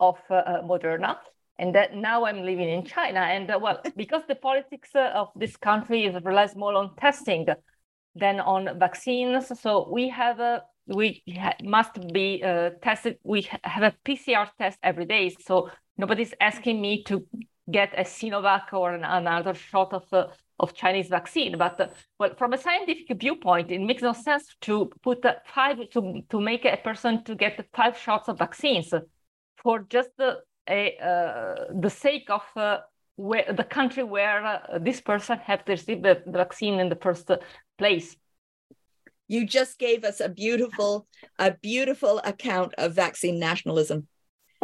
of 0.00 0.18
uh, 0.30 0.34
uh, 0.34 0.62
Moderna. 0.62 1.18
And 1.58 1.74
that 1.74 1.94
now 1.94 2.24
I'm 2.24 2.42
living 2.42 2.70
in 2.70 2.86
China. 2.86 3.20
And 3.20 3.50
uh, 3.50 3.58
well, 3.60 3.80
because 3.96 4.22
the 4.26 4.34
politics 4.34 4.90
uh, 4.94 5.12
of 5.14 5.28
this 5.36 5.56
country 5.56 6.06
is 6.06 6.22
relies 6.24 6.56
more 6.56 6.74
on 6.74 6.96
testing 6.96 7.46
than 8.14 8.40
on 8.40 8.78
vaccines, 8.78 9.60
so 9.60 9.88
we 9.90 10.08
have 10.08 10.40
a 10.40 10.64
we 10.86 11.22
ha- 11.38 11.54
must 11.62 12.12
be 12.12 12.42
uh, 12.42 12.70
tested. 12.82 13.18
We 13.22 13.48
have 13.62 13.84
a 13.84 13.94
PCR 14.04 14.48
test 14.58 14.78
every 14.82 15.04
day, 15.04 15.30
so 15.30 15.70
nobody's 15.96 16.34
asking 16.40 16.80
me 16.80 17.04
to 17.04 17.24
get 17.70 17.92
a 17.96 18.02
Sinovac 18.02 18.72
or 18.72 18.94
an, 18.94 19.04
another 19.04 19.54
shot 19.54 19.92
of 19.92 20.04
uh, 20.12 20.26
of 20.60 20.74
Chinese 20.74 21.08
vaccine. 21.08 21.58
But 21.58 21.80
uh, 21.80 21.88
well, 22.18 22.34
from 22.38 22.52
a 22.52 22.58
scientific 22.58 23.18
viewpoint, 23.18 23.70
it 23.70 23.80
makes 23.80 24.02
no 24.02 24.12
sense 24.12 24.54
to 24.62 24.90
put 25.02 25.24
uh, 25.24 25.34
five 25.46 25.78
to 25.90 26.22
to 26.28 26.40
make 26.40 26.64
a 26.64 26.76
person 26.76 27.24
to 27.24 27.34
get 27.34 27.66
five 27.74 27.96
shots 27.96 28.28
of 28.28 28.38
vaccines 28.38 28.92
for 29.62 29.80
just 29.88 30.10
the 30.18 30.38
a, 30.68 30.96
uh, 30.98 31.64
the 31.80 31.90
sake 31.90 32.28
of 32.30 32.42
uh, 32.56 32.78
where 33.16 33.52
the 33.52 33.64
country 33.64 34.04
where 34.04 34.44
uh, 34.44 34.78
this 34.78 35.00
person 35.00 35.38
had 35.38 35.62
received 35.66 36.04
the, 36.04 36.22
the 36.26 36.38
vaccine 36.38 36.78
in 36.78 36.88
the 36.88 36.96
first 36.96 37.30
place. 37.78 38.16
You 39.26 39.46
just 39.46 39.78
gave 39.78 40.04
us 40.04 40.20
a 40.20 40.28
beautiful, 40.28 41.06
a 41.38 41.52
beautiful 41.52 42.20
account 42.24 42.74
of 42.78 42.94
vaccine 42.94 43.38
nationalism. 43.38 44.08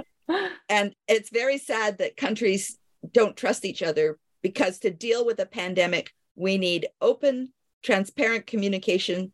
and 0.68 0.94
it's 1.07 1.30
very 1.30 1.59
sad 1.59 1.99
that 1.99 2.16
countries 2.16 2.78
don't 3.12 3.36
trust 3.36 3.64
each 3.64 3.82
other 3.82 4.18
because 4.47 4.78
to 4.78 4.90
deal 4.90 5.26
with 5.26 5.40
a 5.40 5.44
pandemic, 5.44 6.14
we 6.36 6.57
need 6.57 6.86
open, 7.01 7.53
transparent 7.82 8.47
communication 8.47 9.32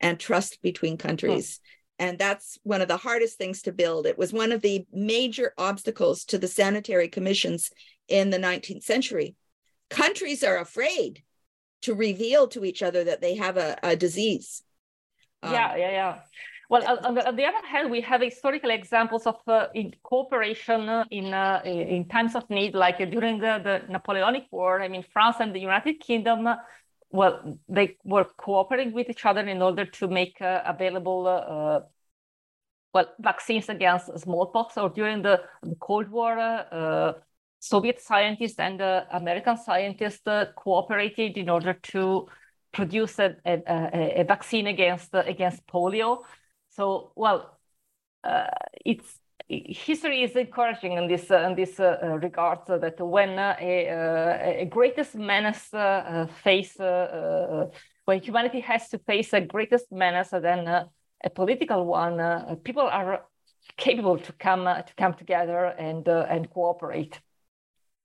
and 0.00 0.18
trust 0.18 0.62
between 0.62 0.96
countries. 0.96 1.60
Oh. 1.60 2.06
And 2.06 2.18
that's 2.18 2.58
one 2.62 2.80
of 2.80 2.88
the 2.88 2.96
hardest 2.96 3.36
things 3.36 3.60
to 3.62 3.72
build. 3.72 4.06
It 4.06 4.16
was 4.16 4.32
one 4.32 4.52
of 4.52 4.62
the 4.62 4.86
major 4.90 5.52
obstacles 5.58 6.24
to 6.26 6.38
the 6.38 6.48
sanitary 6.48 7.08
commissions 7.08 7.70
in 8.08 8.30
the 8.30 8.38
19th 8.38 8.84
century. 8.84 9.36
Countries 9.90 10.42
are 10.42 10.56
afraid 10.56 11.22
to 11.82 11.94
reveal 11.94 12.48
to 12.48 12.64
each 12.64 12.82
other 12.82 13.04
that 13.04 13.20
they 13.20 13.34
have 13.34 13.58
a, 13.58 13.76
a 13.82 13.94
disease. 13.96 14.62
Yeah, 15.42 15.72
um, 15.72 15.78
yeah, 15.78 15.90
yeah. 15.90 16.18
Well, 16.74 16.98
on 17.06 17.14
the, 17.14 17.28
on 17.28 17.36
the, 17.36 17.44
other 17.44 17.64
hand, 17.64 17.88
we 17.88 18.00
have 18.00 18.20
historical 18.20 18.70
examples 18.70 19.28
of 19.28 19.36
uh, 19.46 19.68
in 19.74 19.94
cooperation 20.02 20.88
uh, 20.88 21.04
in 21.12 21.32
uh, 21.32 21.62
in 21.64 22.08
times 22.08 22.34
of 22.34 22.50
need, 22.50 22.74
like 22.74 22.98
during 23.12 23.38
the, 23.38 23.60
the 23.62 23.82
Napoleonic 23.88 24.46
War. 24.50 24.82
I 24.82 24.88
mean, 24.88 25.04
France 25.04 25.36
and 25.38 25.54
the 25.54 25.60
United 25.60 26.00
Kingdom, 26.00 26.48
uh, 26.48 26.56
well, 27.10 27.60
they 27.68 27.96
were 28.02 28.24
cooperating 28.24 28.92
with 28.92 29.08
each 29.08 29.24
other 29.24 29.42
in 29.42 29.62
order 29.62 29.84
to 29.84 30.08
make 30.08 30.42
uh, 30.42 30.62
available, 30.66 31.28
uh, 31.28 31.80
well, 32.92 33.06
vaccines 33.20 33.68
against 33.68 34.06
smallpox. 34.18 34.76
Or 34.76 34.88
during 34.88 35.22
the, 35.22 35.42
Cold 35.78 36.08
War, 36.10 37.14
Soviet 37.60 38.00
scientists 38.00 38.58
and 38.58 38.80
American 39.12 39.56
scientists 39.58 40.26
cooperated 40.56 41.36
in 41.36 41.50
order 41.50 41.74
to 41.94 42.26
produce 42.72 43.20
a, 43.20 43.36
a, 43.46 44.22
a 44.22 44.24
vaccine 44.24 44.66
against 44.66 45.10
against 45.14 45.64
polio. 45.68 46.24
So 46.74 47.12
well, 47.14 47.58
uh, 48.24 48.46
it's 48.84 49.20
history 49.48 50.22
is 50.22 50.32
encouraging 50.36 50.92
in 50.92 51.06
this 51.08 51.30
uh, 51.30 51.46
in 51.48 51.54
this 51.54 51.78
uh, 51.78 51.98
uh 52.02 52.06
regard 52.18 52.60
so 52.66 52.78
that 52.78 52.98
when 53.00 53.38
uh, 53.38 53.56
a, 53.60 53.88
uh, 53.88 54.62
a 54.62 54.64
greatest 54.64 55.14
menace 55.14 55.68
face 56.42 56.76
when 56.78 58.20
humanity 58.20 58.60
has 58.60 58.88
to 58.88 58.98
face 58.98 59.32
a 59.32 59.40
greatest 59.40 59.90
menace 59.90 60.30
than 60.30 60.66
a 60.68 61.30
political 61.34 61.86
one, 61.86 62.56
people 62.64 62.82
are 62.82 63.24
capable 63.78 64.18
to 64.18 64.32
come 64.32 64.64
to 64.64 64.94
come 64.96 65.14
together 65.14 65.66
and 65.66 66.06
and 66.08 66.50
cooperate. 66.50 67.20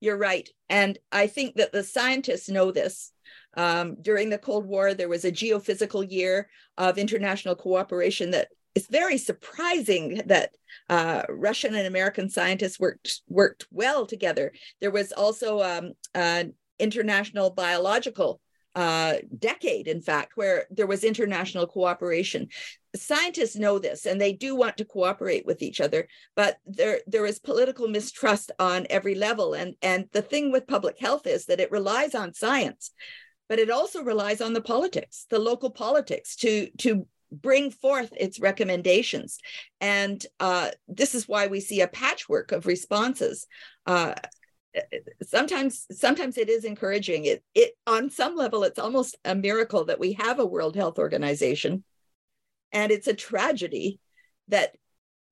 You're 0.01 0.17
right, 0.17 0.47
and 0.69 0.97
I 1.11 1.27
think 1.27 1.55
that 1.55 1.73
the 1.73 1.83
scientists 1.83 2.49
know 2.49 2.71
this. 2.71 3.11
Um, 3.57 3.97
during 4.01 4.29
the 4.29 4.37
Cold 4.37 4.65
War, 4.65 4.93
there 4.93 5.09
was 5.09 5.25
a 5.25 5.31
geophysical 5.31 6.09
year 6.09 6.49
of 6.77 6.97
international 6.97 7.55
cooperation 7.55 8.31
that 8.31 8.47
it's 8.75 8.87
very 8.87 9.17
surprising 9.17 10.21
that 10.25 10.51
uh, 10.89 11.23
Russian 11.29 11.75
and 11.75 11.87
American 11.87 12.29
scientists 12.29 12.79
worked 12.79 13.21
worked 13.27 13.67
well 13.71 14.05
together. 14.05 14.53
There 14.81 14.91
was 14.91 15.11
also 15.11 15.61
um, 15.61 15.93
an 16.13 16.53
international 16.77 17.49
biological 17.49 18.41
uh, 18.75 19.15
decade, 19.37 19.87
in 19.87 20.01
fact, 20.01 20.33
where 20.35 20.65
there 20.69 20.87
was 20.87 21.03
international 21.03 21.67
cooperation. 21.67 22.47
Scientists 22.95 23.55
know 23.55 23.79
this, 23.79 24.05
and 24.05 24.21
they 24.21 24.33
do 24.33 24.55
want 24.55 24.77
to 24.77 24.85
cooperate 24.85 25.45
with 25.45 25.61
each 25.61 25.81
other, 25.81 26.07
but 26.35 26.57
there 26.65 27.01
there 27.07 27.25
is 27.25 27.39
political 27.39 27.87
mistrust 27.87 28.51
on 28.59 28.87
every 28.89 29.15
level. 29.15 29.53
And 29.53 29.75
and 29.81 30.05
the 30.11 30.21
thing 30.21 30.51
with 30.51 30.67
public 30.67 30.99
health 30.99 31.27
is 31.27 31.45
that 31.45 31.59
it 31.59 31.71
relies 31.71 32.15
on 32.15 32.33
science, 32.33 32.91
but 33.47 33.59
it 33.59 33.69
also 33.69 34.03
relies 34.03 34.41
on 34.41 34.53
the 34.53 34.61
politics, 34.61 35.25
the 35.29 35.39
local 35.39 35.71
politics, 35.71 36.35
to 36.37 36.69
to 36.79 37.07
bring 37.31 37.71
forth 37.71 38.11
its 38.17 38.39
recommendations. 38.39 39.39
And 39.81 40.23
uh, 40.39 40.69
this 40.87 41.15
is 41.15 41.27
why 41.27 41.47
we 41.47 41.59
see 41.59 41.81
a 41.81 41.87
patchwork 41.87 42.51
of 42.51 42.65
responses. 42.65 43.47
Uh, 43.85 44.15
sometimes 45.23 45.87
sometimes 45.91 46.37
it 46.37 46.47
is 46.47 46.63
encouraging 46.63 47.25
it 47.25 47.43
it 47.55 47.71
on 47.87 48.09
some 48.09 48.35
level 48.35 48.63
it's 48.63 48.77
almost 48.77 49.17
a 49.25 49.33
miracle 49.33 49.85
that 49.85 49.99
we 49.99 50.13
have 50.13 50.39
a 50.39 50.45
world 50.45 50.75
health 50.75 50.99
organization 50.99 51.83
and 52.71 52.91
it's 52.91 53.07
a 53.07 53.13
tragedy 53.13 53.99
that 54.47 54.75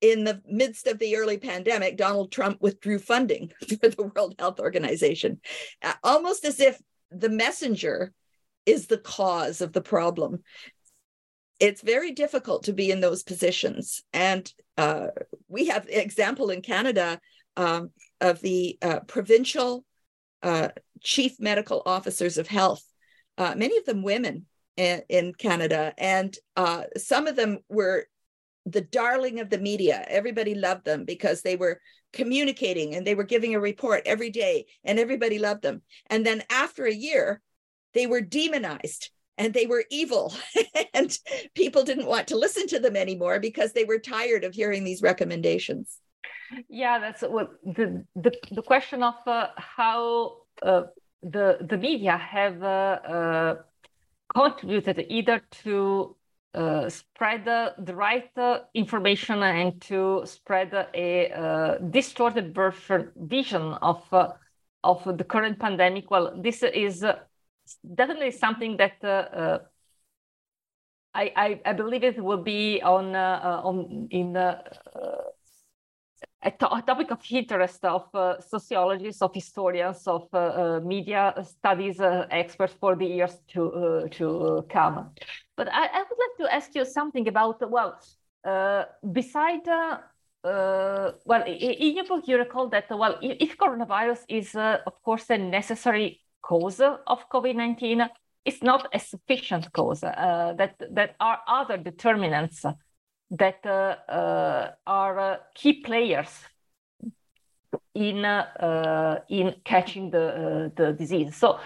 in 0.00 0.24
the 0.24 0.42
midst 0.44 0.88
of 0.88 0.98
the 0.98 1.16
early 1.16 1.38
pandemic 1.38 1.96
donald 1.96 2.32
trump 2.32 2.58
withdrew 2.60 2.98
funding 2.98 3.52
for 3.80 3.88
the 3.88 4.10
world 4.14 4.34
health 4.40 4.58
organization 4.58 5.40
uh, 5.82 5.94
almost 6.02 6.44
as 6.44 6.58
if 6.58 6.80
the 7.12 7.30
messenger 7.30 8.12
is 8.66 8.86
the 8.86 8.98
cause 8.98 9.60
of 9.60 9.72
the 9.72 9.80
problem 9.80 10.42
it's 11.60 11.82
very 11.82 12.12
difficult 12.12 12.64
to 12.64 12.72
be 12.72 12.90
in 12.90 13.00
those 13.00 13.22
positions. 13.22 14.02
And 14.12 14.50
uh, 14.76 15.08
we 15.48 15.66
have 15.66 15.86
example 15.88 16.50
in 16.50 16.62
Canada 16.62 17.20
um, 17.56 17.90
of 18.20 18.40
the 18.40 18.78
uh, 18.82 19.00
provincial 19.00 19.84
uh, 20.42 20.68
chief 21.00 21.40
medical 21.40 21.82
officers 21.84 22.38
of 22.38 22.46
health, 22.46 22.84
uh, 23.38 23.54
many 23.56 23.76
of 23.76 23.84
them 23.84 24.02
women 24.02 24.46
in, 24.76 25.02
in 25.08 25.34
Canada, 25.34 25.92
and 25.98 26.36
uh, 26.56 26.84
some 26.96 27.26
of 27.26 27.34
them 27.34 27.58
were 27.68 28.06
the 28.66 28.80
darling 28.80 29.40
of 29.40 29.50
the 29.50 29.58
media. 29.58 30.04
Everybody 30.08 30.54
loved 30.54 30.84
them 30.84 31.04
because 31.04 31.42
they 31.42 31.56
were 31.56 31.80
communicating 32.12 32.94
and 32.94 33.06
they 33.06 33.14
were 33.14 33.24
giving 33.24 33.54
a 33.54 33.60
report 33.60 34.02
every 34.06 34.30
day, 34.30 34.66
and 34.84 34.98
everybody 34.98 35.38
loved 35.38 35.62
them. 35.62 35.82
And 36.06 36.24
then 36.24 36.42
after 36.50 36.84
a 36.84 36.94
year, 36.94 37.40
they 37.94 38.06
were 38.06 38.20
demonized 38.20 39.10
and 39.38 39.54
they 39.54 39.66
were 39.66 39.84
evil. 39.90 40.34
And 40.94 41.16
people 41.54 41.84
didn't 41.84 42.06
want 42.06 42.26
to 42.28 42.36
listen 42.36 42.66
to 42.68 42.80
them 42.80 42.96
anymore 42.96 43.38
because 43.38 43.72
they 43.72 43.84
were 43.84 43.98
tired 44.00 44.42
of 44.42 44.52
hearing 44.52 44.82
these 44.82 45.00
recommendations. 45.00 46.00
Yeah 46.68 46.98
that's 46.98 47.22
what 47.22 47.50
the 47.64 48.04
the, 48.16 48.32
the 48.50 48.62
question 48.62 49.02
of 49.02 49.14
uh, 49.26 49.48
how 49.56 50.38
uh, 50.62 50.82
the 51.22 51.58
the 51.60 51.76
media 51.76 52.16
have 52.16 52.62
uh, 52.62 52.66
uh 52.66 53.54
contributed 54.34 55.06
either 55.08 55.40
to 55.62 56.16
uh, 56.54 56.88
spread 56.88 57.44
the, 57.44 57.94
right 57.94 58.30
uh, 58.36 58.58
information 58.74 59.42
and 59.42 59.80
to 59.80 60.22
spread 60.24 60.72
a 60.94 61.78
distorted 61.90 62.54
version 62.54 63.10
vision 63.16 63.62
of 63.82 64.02
of 64.84 65.18
the 65.18 65.24
current 65.24 65.58
pandemic. 65.58 66.10
Well 66.10 66.40
this 66.42 66.62
is 66.62 67.04
definitely 67.76 68.30
something 68.30 68.76
that 68.76 68.96
uh, 69.02 69.06
uh, 69.06 69.58
I, 71.14 71.32
I, 71.36 71.60
I 71.64 71.72
believe 71.72 72.04
it 72.04 72.22
will 72.22 72.42
be 72.42 72.80
on 72.82 73.14
uh, 73.14 73.60
on 73.64 74.08
in 74.10 74.36
a, 74.36 74.62
to- 76.58 76.72
a, 76.72 76.82
topic 76.82 77.10
of 77.10 77.20
interest 77.30 77.84
of 77.84 78.14
uh, 78.14 78.40
sociologists, 78.40 79.22
of 79.22 79.34
historians, 79.34 80.06
of 80.06 80.28
uh, 80.32 80.38
uh, 80.38 80.80
media 80.84 81.34
studies 81.42 82.00
experts 82.30 82.74
for 82.78 82.94
the 82.94 83.06
years 83.06 83.38
to 83.48 84.08
to 84.12 84.64
come. 84.68 85.10
But 85.56 85.68
I, 85.72 85.86
I, 85.86 86.04
would 86.08 86.18
like 86.24 86.36
to 86.40 86.54
ask 86.54 86.74
you 86.74 86.84
something 86.84 87.26
about 87.26 87.68
well, 87.70 87.98
beside. 89.12 89.66
well, 90.44 91.42
in 91.46 91.96
your 91.96 92.04
book, 92.04 92.28
you 92.28 92.38
recall 92.38 92.68
that 92.68 92.86
well, 92.90 93.18
if 93.20 93.56
coronavirus 93.56 94.24
is, 94.28 94.54
of 94.54 95.02
course, 95.02 95.28
a 95.30 95.38
necessary 95.38 96.20
cause 96.48 96.80
of 96.80 97.28
COVID-19 97.28 98.08
is 98.44 98.62
not 98.62 98.88
a 98.94 98.98
sufficient 98.98 99.72
cause, 99.72 100.02
uh, 100.02 100.54
that, 100.56 100.74
that 100.90 101.14
are 101.20 101.40
other 101.46 101.76
determinants 101.76 102.64
that 103.30 103.60
uh, 103.66 103.96
uh, 104.10 104.70
are 104.86 105.40
key 105.54 105.82
players 105.82 106.30
in, 107.94 108.24
in 109.28 109.54
catching 109.64 110.10
the, 110.10 110.72
the 110.76 110.92
disease. 110.92 111.36
So 111.36 111.58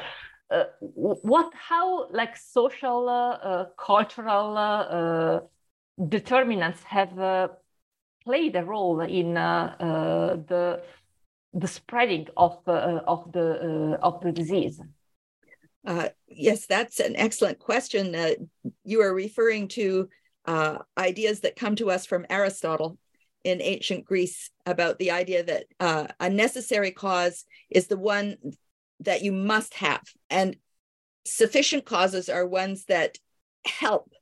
uh, 0.52 0.64
what 0.80 1.50
how 1.54 2.10
like 2.10 2.36
social 2.36 3.08
uh, 3.08 3.30
uh, 3.36 3.64
cultural 3.78 5.48
determinants 6.08 6.82
have 6.82 7.50
played 8.24 8.56
a 8.56 8.64
role 8.64 9.00
in 9.00 9.34
the 9.34 10.82
the 11.54 11.68
spreading 11.68 12.26
of 12.36 12.58
uh, 12.66 13.00
of 13.06 13.32
the 13.32 13.96
uh, 14.00 14.06
of 14.06 14.20
the 14.22 14.32
disease? 14.32 14.80
Uh, 15.86 16.08
yes, 16.28 16.66
that's 16.66 17.00
an 17.00 17.16
excellent 17.16 17.58
question. 17.58 18.14
Uh, 18.14 18.34
you 18.84 19.00
are 19.02 19.14
referring 19.14 19.68
to 19.68 20.08
uh, 20.46 20.78
ideas 20.96 21.40
that 21.40 21.56
come 21.56 21.76
to 21.76 21.90
us 21.90 22.06
from 22.06 22.26
Aristotle 22.30 22.98
in 23.44 23.60
ancient 23.60 24.04
Greece 24.04 24.50
about 24.64 24.98
the 24.98 25.10
idea 25.10 25.42
that 25.42 25.64
uh, 25.80 26.06
a 26.20 26.30
necessary 26.30 26.92
cause 26.92 27.44
is 27.68 27.88
the 27.88 27.96
one 27.96 28.36
that 29.00 29.22
you 29.22 29.32
must 29.32 29.74
have, 29.74 30.02
and 30.30 30.56
sufficient 31.24 31.84
causes 31.84 32.28
are 32.28 32.46
ones 32.46 32.84
that 32.84 33.18
help. 33.66 34.12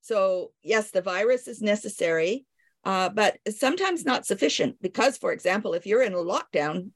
So, 0.00 0.52
yes, 0.62 0.90
the 0.90 1.02
virus 1.02 1.48
is 1.48 1.62
necessary, 1.62 2.46
uh, 2.84 3.08
but 3.08 3.38
sometimes 3.48 4.04
not 4.04 4.26
sufficient 4.26 4.76
because, 4.80 5.16
for 5.16 5.32
example, 5.32 5.74
if 5.74 5.86
you're 5.86 6.02
in 6.02 6.12
a 6.12 6.18
lockdown 6.18 6.90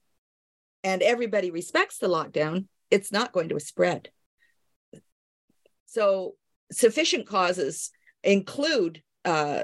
and 0.83 1.01
everybody 1.01 1.51
respects 1.51 1.97
the 1.97 2.07
lockdown, 2.07 2.65
it's 2.91 3.11
not 3.11 3.31
going 3.31 3.49
to 3.49 3.59
spread. 3.59 4.09
So, 5.87 6.35
sufficient 6.71 7.27
causes 7.27 7.91
include 8.23 9.01
uh, 9.25 9.63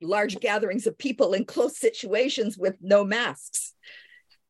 large 0.00 0.40
gatherings 0.40 0.86
of 0.86 0.96
people 0.96 1.34
in 1.34 1.44
close 1.44 1.78
situations 1.78 2.56
with 2.56 2.76
no 2.80 3.04
masks. 3.04 3.74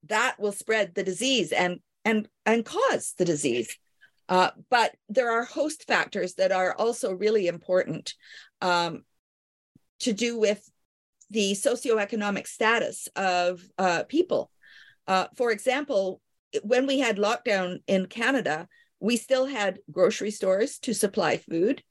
That 0.08 0.36
will 0.38 0.52
spread 0.52 0.94
the 0.94 1.02
disease 1.02 1.52
and 1.52 1.80
and 2.04 2.28
and 2.46 2.64
cause 2.64 3.14
the 3.18 3.24
disease. 3.24 3.76
Uh, 4.28 4.50
but 4.70 4.94
there 5.08 5.32
are 5.32 5.44
host 5.44 5.86
factors 5.88 6.34
that 6.34 6.52
are 6.52 6.72
also 6.74 7.12
really 7.12 7.48
important 7.48 8.14
um, 8.60 9.02
to 9.98 10.12
do 10.12 10.38
with 10.38 10.70
the 11.30 11.52
socioeconomic 11.52 12.46
status 12.46 13.08
of 13.16 13.62
uh, 13.78 14.04
people. 14.04 14.50
Uh, 15.06 15.26
for 15.36 15.50
example, 15.50 16.20
when 16.62 16.86
we 16.86 16.98
had 16.98 17.16
lockdown 17.16 17.78
in 17.86 18.06
Canada, 18.06 18.68
we 18.98 19.16
still 19.16 19.46
had 19.46 19.78
grocery 19.90 20.30
stores 20.30 20.78
to 20.80 20.92
supply 20.92 21.36
food. 21.36 21.82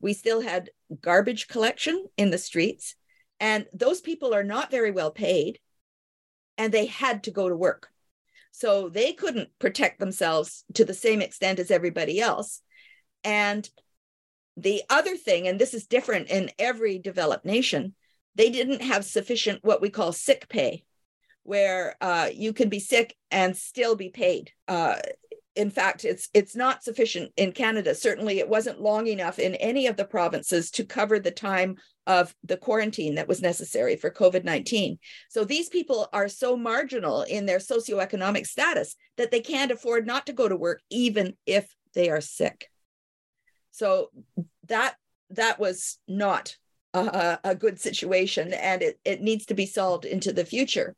We 0.00 0.14
still 0.14 0.40
had 0.40 0.70
garbage 1.00 1.48
collection 1.48 2.06
in 2.16 2.30
the 2.30 2.38
streets. 2.38 2.96
And 3.38 3.66
those 3.72 4.00
people 4.00 4.34
are 4.34 4.44
not 4.44 4.70
very 4.70 4.90
well 4.90 5.10
paid 5.10 5.58
and 6.58 6.72
they 6.72 6.86
had 6.86 7.24
to 7.24 7.30
go 7.30 7.48
to 7.48 7.56
work. 7.56 7.88
So 8.50 8.88
they 8.88 9.12
couldn't 9.12 9.50
protect 9.58 10.00
themselves 10.00 10.64
to 10.74 10.84
the 10.84 10.94
same 10.94 11.20
extent 11.20 11.58
as 11.58 11.70
everybody 11.70 12.20
else. 12.20 12.62
And 13.22 13.68
the 14.56 14.82
other 14.88 15.16
thing, 15.16 15.46
and 15.46 15.58
this 15.58 15.74
is 15.74 15.86
different 15.86 16.30
in 16.30 16.50
every 16.58 16.98
developed 16.98 17.44
nation, 17.44 17.94
they 18.36 18.50
didn't 18.50 18.82
have 18.82 19.04
sufficient 19.04 19.64
what 19.64 19.80
we 19.80 19.90
call 19.90 20.12
sick 20.12 20.48
pay, 20.48 20.84
where 21.42 21.96
uh, 22.00 22.28
you 22.32 22.52
can 22.52 22.68
be 22.68 22.78
sick 22.78 23.16
and 23.30 23.56
still 23.56 23.96
be 23.96 24.10
paid. 24.10 24.52
Uh, 24.68 24.96
in 25.56 25.70
fact, 25.70 26.04
it's 26.04 26.28
it's 26.34 26.54
not 26.54 26.84
sufficient 26.84 27.32
in 27.38 27.50
Canada. 27.50 27.94
Certainly, 27.94 28.38
it 28.38 28.48
wasn't 28.48 28.82
long 28.82 29.06
enough 29.06 29.38
in 29.38 29.54
any 29.54 29.86
of 29.86 29.96
the 29.96 30.04
provinces 30.04 30.70
to 30.72 30.84
cover 30.84 31.18
the 31.18 31.30
time 31.30 31.76
of 32.06 32.34
the 32.44 32.58
quarantine 32.58 33.14
that 33.14 33.26
was 33.26 33.40
necessary 33.40 33.96
for 33.96 34.10
COVID 34.10 34.44
19. 34.44 34.98
So 35.30 35.44
these 35.44 35.70
people 35.70 36.08
are 36.12 36.28
so 36.28 36.56
marginal 36.56 37.22
in 37.22 37.46
their 37.46 37.58
socioeconomic 37.58 38.46
status 38.46 38.96
that 39.16 39.30
they 39.30 39.40
can't 39.40 39.72
afford 39.72 40.06
not 40.06 40.26
to 40.26 40.34
go 40.34 40.46
to 40.46 40.56
work, 40.56 40.82
even 40.90 41.34
if 41.46 41.74
they 41.94 42.10
are 42.10 42.20
sick. 42.20 42.70
So 43.72 44.10
that 44.68 44.96
that 45.30 45.58
was 45.58 45.98
not 46.06 46.56
a, 47.44 47.54
good 47.54 47.80
situation, 47.80 48.52
and 48.52 48.82
it, 48.82 49.00
it 49.04 49.20
needs 49.20 49.46
to 49.46 49.54
be 49.54 49.66
solved 49.66 50.04
into 50.04 50.32
the 50.32 50.44
future. 50.44 50.94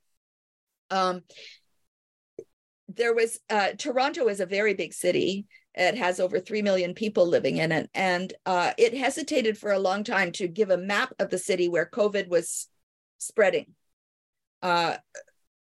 Um, 0.90 1.22
there 2.88 3.14
was 3.14 3.38
uh, 3.51 3.70
Toronto 3.76 4.28
is 4.28 4.40
a 4.40 4.46
very 4.46 4.74
big 4.74 4.94
city. 4.94 5.46
It 5.74 5.96
has 5.96 6.18
over 6.18 6.40
3 6.40 6.62
million 6.62 6.94
people 6.94 7.26
living 7.26 7.59
in 7.59 7.70
it. 7.70 7.88
And 7.94 8.32
uh, 8.46 8.72
it 8.76 8.96
hesitated 8.96 9.57
for 9.57 9.70
a 9.70 9.78
long 9.78 10.03
time 10.03 10.32
to 10.32 10.49
give 10.49 10.70
a 10.70 10.78
map 10.78 11.12
of 11.18 11.30
the 11.30 11.38
city 11.38 11.68
where 11.68 11.88
COVID 11.88 12.28
was 12.28 12.68
spreading, 13.18 13.74
uh, 14.62 14.96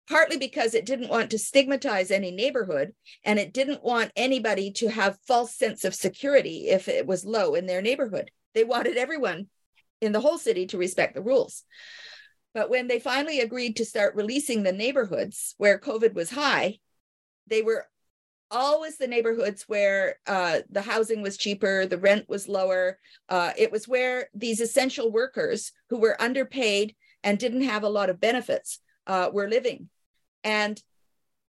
partly 0.08 0.38
because 0.38 0.74
it 0.74 0.86
didn't 0.86 1.10
want 1.10 1.32
to 1.32 1.40
stigmatize 1.40 2.12
any 2.12 2.32
neighborhood 2.32 2.94
and 3.24 3.40
it 3.40 3.54
didn't 3.54 3.84
want 3.84 4.12
anybody 4.16 4.72
to 4.72 4.88
have 4.90 5.18
false 5.28 5.56
sense 5.56 5.84
of 5.84 5.96
security 5.96 6.70
if 6.70 6.88
it 6.88 7.06
was 7.06 7.26
low 7.26 7.56
in 7.56 7.66
their 7.66 7.82
neighborhood. 7.82 8.32
They 8.54 8.64
wanted 8.64 8.98
everyone 8.98 9.48
in 10.06 10.12
the 10.12 10.22
whole 10.22 10.38
city 10.38 10.68
to 10.68 10.78
respect 10.78 11.16
the 11.16 11.22
rules. 11.22 11.64
But 12.54 12.70
when 12.70 12.88
they 12.88 13.00
finally 13.00 13.42
agreed 13.42 13.76
to 13.78 13.86
start 13.86 14.16
releasing 14.16 14.64
the 14.64 14.72
neighborhoods 14.72 15.56
where 15.58 15.78
COVID 15.78 16.14
was 16.14 16.32
high, 16.32 16.80
they 17.48 17.62
were 17.62 17.86
always 18.52 18.98
the 18.98 19.08
neighborhoods 19.08 19.64
where 19.68 20.18
uh, 20.28 20.60
the 20.70 20.82
housing 20.82 21.22
was 21.22 21.38
cheaper, 21.38 21.86
the 21.86 21.98
rent 21.98 22.30
was 22.30 22.48
lower. 22.48 22.98
Uh, 23.28 23.52
it 23.58 23.72
was 23.72 23.88
where 23.88 24.30
these 24.34 24.62
essential 24.62 25.12
workers 25.12 25.72
who 25.90 25.98
were 25.98 26.22
underpaid 26.22 26.96
and 27.24 27.38
didn't 27.40 27.64
have 27.64 27.84
a 27.84 27.90
lot 27.90 28.10
of 28.10 28.22
benefits 28.22 28.80
uh, 29.08 29.30
were 29.34 29.50
living, 29.50 29.90
and 30.44 30.82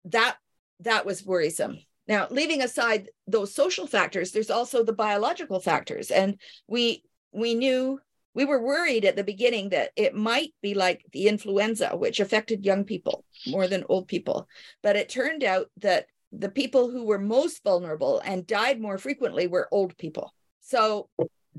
that 0.07 0.37
that 0.81 1.07
was 1.07 1.25
worrisome. 1.25 1.79
Now, 2.09 2.29
leaving 2.31 2.63
aside 2.63 3.09
those 3.27 3.55
social 3.55 3.87
factors, 3.87 4.33
there's 4.33 4.51
also 4.51 4.83
the 4.83 4.93
biological 4.93 5.61
factors, 5.61 6.11
and 6.11 6.39
we 6.67 7.03
we 7.33 7.55
knew 7.55 8.01
we 8.37 8.45
were 8.45 8.63
worried 8.63 9.07
at 9.07 9.17
the 9.17 9.25
beginning 9.25 9.71
that 9.71 9.93
it 9.97 10.15
might 10.15 10.53
be 10.61 10.75
like 10.75 11.03
the 11.13 11.27
influenza, 11.27 11.97
which 11.97 12.21
affected 12.21 12.67
young 12.67 12.85
people 12.85 13.25
more 13.47 13.67
than 13.67 13.83
old 13.89 14.09
people. 14.09 14.47
But 14.83 14.95
it 14.95 15.09
turned 15.09 15.43
out 15.43 15.71
that 15.79 16.07
the 16.33 16.51
people 16.51 16.91
who 16.91 17.05
were 17.07 17.19
most 17.19 17.65
vulnerable 17.65 18.21
and 18.23 18.47
died 18.47 18.79
more 18.79 18.99
frequently 18.99 19.47
were 19.47 19.71
old 19.73 19.97
people. 19.97 20.35
So 20.61 21.09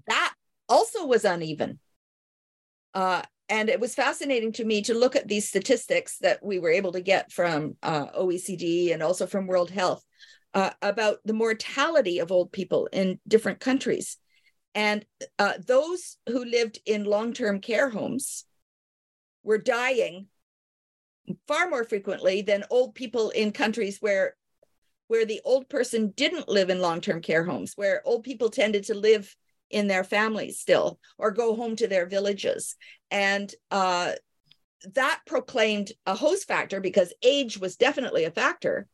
that 0.05 0.35
also 0.69 1.07
was 1.07 1.25
uneven. 1.25 1.79
Uh, 2.93 3.23
and 3.49 3.69
it 3.69 3.79
was 3.79 3.95
fascinating 3.95 4.51
to 4.53 4.63
me 4.63 4.83
to 4.83 4.93
look 4.93 5.15
at 5.15 5.27
these 5.27 5.49
statistics 5.49 6.19
that 6.19 6.45
we 6.45 6.59
were 6.59 6.69
able 6.69 6.91
to 6.91 7.01
get 7.01 7.31
from 7.31 7.75
uh, 7.81 8.05
OECD 8.09 8.93
and 8.93 9.01
also 9.01 9.25
from 9.25 9.47
World 9.47 9.71
Health 9.71 10.05
uh, 10.53 10.69
about 10.83 11.17
the 11.25 11.33
mortality 11.33 12.19
of 12.19 12.31
old 12.31 12.51
people 12.51 12.87
in 12.93 13.19
different 13.27 13.59
countries. 13.59 14.17
And 14.77 15.03
uh, 15.39 15.53
those 15.65 16.17
who 16.29 16.45
lived 16.45 16.79
in 16.85 17.03
long 17.03 17.33
term 17.33 17.61
care 17.61 17.89
homes 17.89 18.45
were 19.41 19.57
dying 19.57 20.27
far 21.47 21.67
more 21.67 21.83
frequently 21.83 22.43
than 22.43 22.63
old 22.69 22.93
people 22.93 23.31
in 23.31 23.51
countries 23.51 23.97
where 24.01 24.35
where 25.07 25.25
the 25.25 25.41
old 25.43 25.67
person 25.67 26.13
didn't 26.15 26.47
live 26.47 26.69
in 26.69 26.79
long-term 26.79 27.21
care 27.21 27.43
homes 27.43 27.73
where 27.75 28.01
old 28.05 28.23
people 28.23 28.49
tended 28.49 28.83
to 28.83 28.93
live 28.93 29.35
in 29.71 29.87
their 29.87 30.03
families 30.03 30.59
still 30.59 30.99
or 31.17 31.31
go 31.31 31.55
home 31.55 31.77
to 31.77 31.87
their 31.87 32.05
villages. 32.05 32.75
And 33.09 33.51
uh, 33.71 34.11
that 34.95 35.21
proclaimed 35.25 35.93
a 36.05 36.13
host 36.13 36.45
factor 36.45 36.81
because 36.81 37.13
age 37.23 37.57
was 37.57 37.77
definitely 37.77 38.25
a 38.25 38.31
factor 38.31 38.87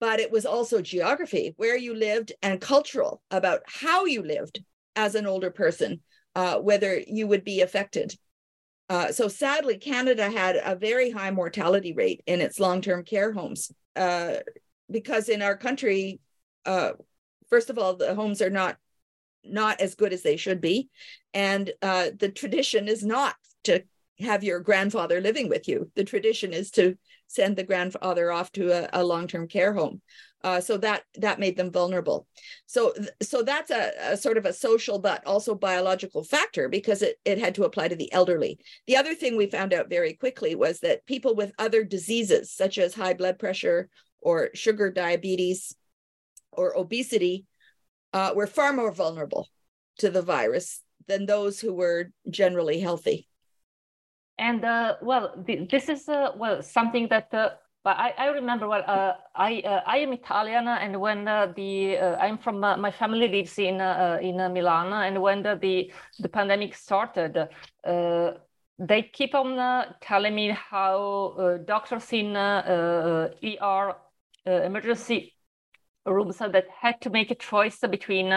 but 0.00 0.18
it 0.20 0.30
was 0.30 0.44
also 0.44 0.82
geography 0.82 1.54
where 1.56 1.76
you 1.76 1.94
lived 1.94 2.32
and 2.42 2.60
cultural 2.60 3.22
about 3.30 3.60
how 3.66 4.04
you 4.04 4.22
lived 4.22 4.62
as 4.96 5.14
an 5.14 5.26
older 5.26 5.50
person, 5.50 6.00
uh, 6.34 6.58
whether 6.58 7.00
you 7.06 7.26
would 7.26 7.44
be 7.44 7.60
affected. 7.60 8.16
Uh, 8.88 9.10
so 9.10 9.28
sadly, 9.28 9.78
Canada 9.78 10.30
had 10.30 10.60
a 10.62 10.76
very 10.76 11.10
high 11.10 11.30
mortality 11.30 11.94
rate 11.94 12.22
in 12.26 12.40
its 12.40 12.60
long-term 12.60 13.04
care 13.04 13.32
homes 13.32 13.72
uh, 13.96 14.34
because 14.90 15.28
in 15.28 15.42
our 15.42 15.56
country, 15.56 16.20
uh, 16.66 16.92
first 17.48 17.70
of 17.70 17.78
all, 17.78 17.96
the 17.96 18.14
homes 18.14 18.42
are 18.42 18.50
not 18.50 18.76
not 19.46 19.78
as 19.82 19.94
good 19.94 20.14
as 20.14 20.22
they 20.22 20.38
should 20.38 20.60
be, 20.60 20.88
and 21.34 21.70
uh, 21.82 22.08
the 22.18 22.30
tradition 22.30 22.88
is 22.88 23.04
not 23.04 23.34
to 23.64 23.82
have 24.18 24.42
your 24.42 24.60
grandfather 24.60 25.20
living 25.20 25.48
with 25.48 25.68
you. 25.68 25.90
The 25.96 26.04
tradition 26.04 26.52
is 26.54 26.70
to 26.72 26.96
send 27.26 27.56
the 27.56 27.64
grandfather 27.64 28.32
off 28.32 28.52
to 28.52 28.70
a, 28.70 29.00
a 29.00 29.04
long-term 29.04 29.48
care 29.48 29.74
home. 29.74 30.00
Uh, 30.44 30.60
so 30.60 30.76
that 30.76 31.04
that 31.14 31.40
made 31.40 31.56
them 31.56 31.72
vulnerable. 31.72 32.26
So 32.66 32.92
so 33.22 33.42
that's 33.42 33.70
a, 33.70 33.92
a, 34.12 34.16
sort 34.16 34.36
of 34.36 34.44
a 34.44 34.52
social 34.52 34.98
but 34.98 35.26
also 35.26 35.54
biological 35.54 36.22
factor 36.22 36.68
because 36.68 37.00
it, 37.00 37.16
it 37.24 37.38
had 37.38 37.54
to 37.54 37.64
apply 37.64 37.88
to 37.88 37.96
the 37.96 38.12
elderly. 38.12 38.58
The 38.86 38.98
other 38.98 39.14
thing 39.14 39.38
we 39.38 39.46
found 39.46 39.72
out 39.72 39.88
very 39.88 40.12
quickly 40.12 40.54
was 40.54 40.80
that 40.80 41.06
people 41.06 41.34
with 41.34 41.54
other 41.58 41.82
diseases 41.82 42.52
such 42.52 42.76
as 42.76 42.92
high 42.92 43.14
blood 43.14 43.38
pressure 43.38 43.88
or 44.20 44.50
sugar 44.52 44.90
diabetes 44.90 45.74
or 46.52 46.76
obesity 46.76 47.46
uh, 48.12 48.32
were 48.36 48.46
far 48.46 48.74
more 48.74 48.92
vulnerable 48.92 49.48
to 50.00 50.10
the 50.10 50.22
virus 50.22 50.82
than 51.08 51.24
those 51.24 51.58
who 51.58 51.72
were 51.72 52.10
generally 52.28 52.80
healthy. 52.80 53.28
And 54.36 54.62
uh, 54.62 54.96
well, 55.00 55.42
this 55.46 55.88
is 55.88 56.06
uh, 56.06 56.32
well 56.36 56.60
something 56.60 57.08
that 57.08 57.32
uh, 57.32 57.50
but 57.84 57.98
I, 57.98 58.14
I 58.16 58.26
remember 58.28 58.66
well 58.66 58.82
uh, 58.86 59.12
I 59.34 59.60
uh, 59.60 59.82
I 59.86 59.98
am 59.98 60.12
Italian 60.14 60.66
uh, 60.66 60.78
and 60.80 60.98
when 60.98 61.28
uh, 61.28 61.52
the 61.54 61.98
uh, 61.98 62.16
I'm 62.16 62.38
from 62.38 62.64
uh, 62.64 62.76
my 62.78 62.90
family 62.90 63.28
lives 63.28 63.58
in 63.58 63.80
uh, 63.80 64.18
uh 64.20 64.26
in 64.26 64.40
uh, 64.40 64.48
Milan 64.48 64.92
and 64.92 65.20
when 65.22 65.42
the 65.42 65.56
the, 65.60 65.92
the 66.18 66.28
pandemic 66.28 66.74
started 66.74 67.48
they 68.76 69.02
keep 69.02 69.36
on 69.36 69.84
telling 70.00 70.34
me 70.34 70.50
how 70.50 71.60
doctors 71.64 72.12
in 72.12 72.34
ER 72.34 73.94
emergency 74.46 75.32
rooms 76.04 76.38
that 76.38 76.66
had 76.80 77.00
to 77.02 77.10
make 77.10 77.30
a 77.30 77.36
choice 77.36 77.78
between 77.78 78.32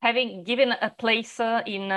having 0.00 0.44
given 0.44 0.72
a 0.80 0.90
place 0.90 1.40
in 1.66 1.88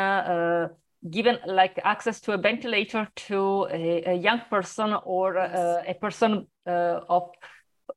given 1.09 1.37
like 1.45 1.79
access 1.83 2.19
to 2.21 2.33
a 2.33 2.37
ventilator 2.37 3.07
to 3.15 3.67
a, 3.71 4.03
a 4.07 4.13
young 4.13 4.41
person 4.49 4.95
or 5.03 5.37
uh, 5.37 5.83
a 5.87 5.93
person 5.93 6.47
uh, 6.65 7.01
of 7.09 7.29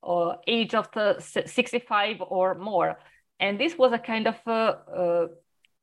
uh, 0.02 0.34
age 0.46 0.74
of 0.74 0.88
65 1.18 2.16
or 2.20 2.54
more. 2.54 2.98
And 3.40 3.59
this 3.59 3.78
was 3.78 3.92
a 3.92 3.98
kind 3.98 4.26
of 4.26 4.36
uh, 4.46 5.28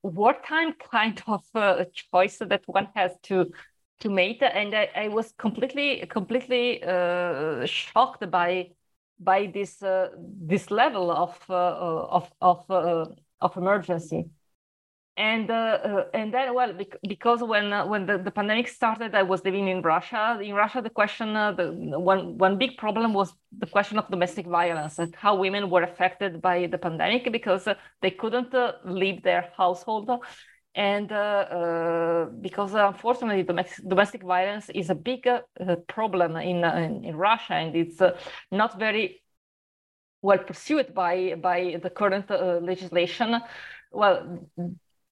wartime 0.03 0.73
kind 0.91 1.21
of 1.27 1.43
uh, 1.55 1.85
choice 1.93 2.37
that 2.37 2.61
one 2.65 2.89
has 2.95 3.11
to 3.23 3.51
to 4.01 4.09
make. 4.09 4.41
And 4.41 4.75
I, 4.75 4.89
I 4.95 5.07
was 5.07 5.33
completely 5.37 6.05
completely 6.07 6.83
uh, 6.83 7.65
shocked 7.65 8.29
by 8.29 8.71
by 9.19 9.47
this 9.47 9.81
this 10.41 10.69
level 10.69 11.09
of 11.09 11.39
of 11.49 12.29
of 12.41 12.69
of 13.41 13.57
emergency 13.57 14.25
and 15.17 15.49
uh, 15.49 15.53
uh, 15.53 16.05
and 16.13 16.33
then 16.33 16.53
well 16.53 16.73
because 17.07 17.41
when 17.41 17.71
uh, 17.71 17.85
when 17.85 18.05
the, 18.05 18.17
the 18.17 18.31
pandemic 18.31 18.67
started 18.67 19.15
i 19.15 19.23
was 19.23 19.43
living 19.45 19.67
in 19.69 19.81
russia. 19.81 20.37
In 20.41 20.53
russia 20.53 20.81
the 20.81 20.89
question 20.89 21.35
uh, 21.37 21.53
the 21.53 21.71
one 21.71 22.37
one 22.37 22.57
big 22.57 22.77
problem 22.77 23.13
was 23.13 23.33
the 23.57 23.65
question 23.65 23.97
of 23.97 24.09
domestic 24.09 24.45
violence 24.45 24.99
and 24.99 25.15
how 25.15 25.35
women 25.35 25.69
were 25.69 25.83
affected 25.83 26.41
by 26.41 26.67
the 26.67 26.77
pandemic 26.77 27.31
because 27.31 27.65
uh, 27.65 27.75
they 28.01 28.11
couldn't 28.11 28.53
leave 28.83 29.23
their 29.23 29.49
household. 29.57 30.09
And 30.77 31.07
because 32.41 32.73
unfortunately 32.73 33.43
domestic, 33.43 33.87
domestic 33.87 34.23
violence 34.23 34.69
is 34.75 34.89
a 34.89 34.95
big 34.95 35.25
problem 35.87 36.35
in, 36.35 36.65
in, 36.65 37.05
in 37.05 37.15
russia 37.15 37.53
and 37.53 37.73
it's 37.77 38.01
not 38.51 38.77
very 38.77 39.23
well 40.21 40.39
pursued 40.39 40.93
by 40.93 41.35
by 41.35 41.79
the 41.81 41.89
current 41.89 42.29
legislation. 42.61 43.39
Well 43.93 44.49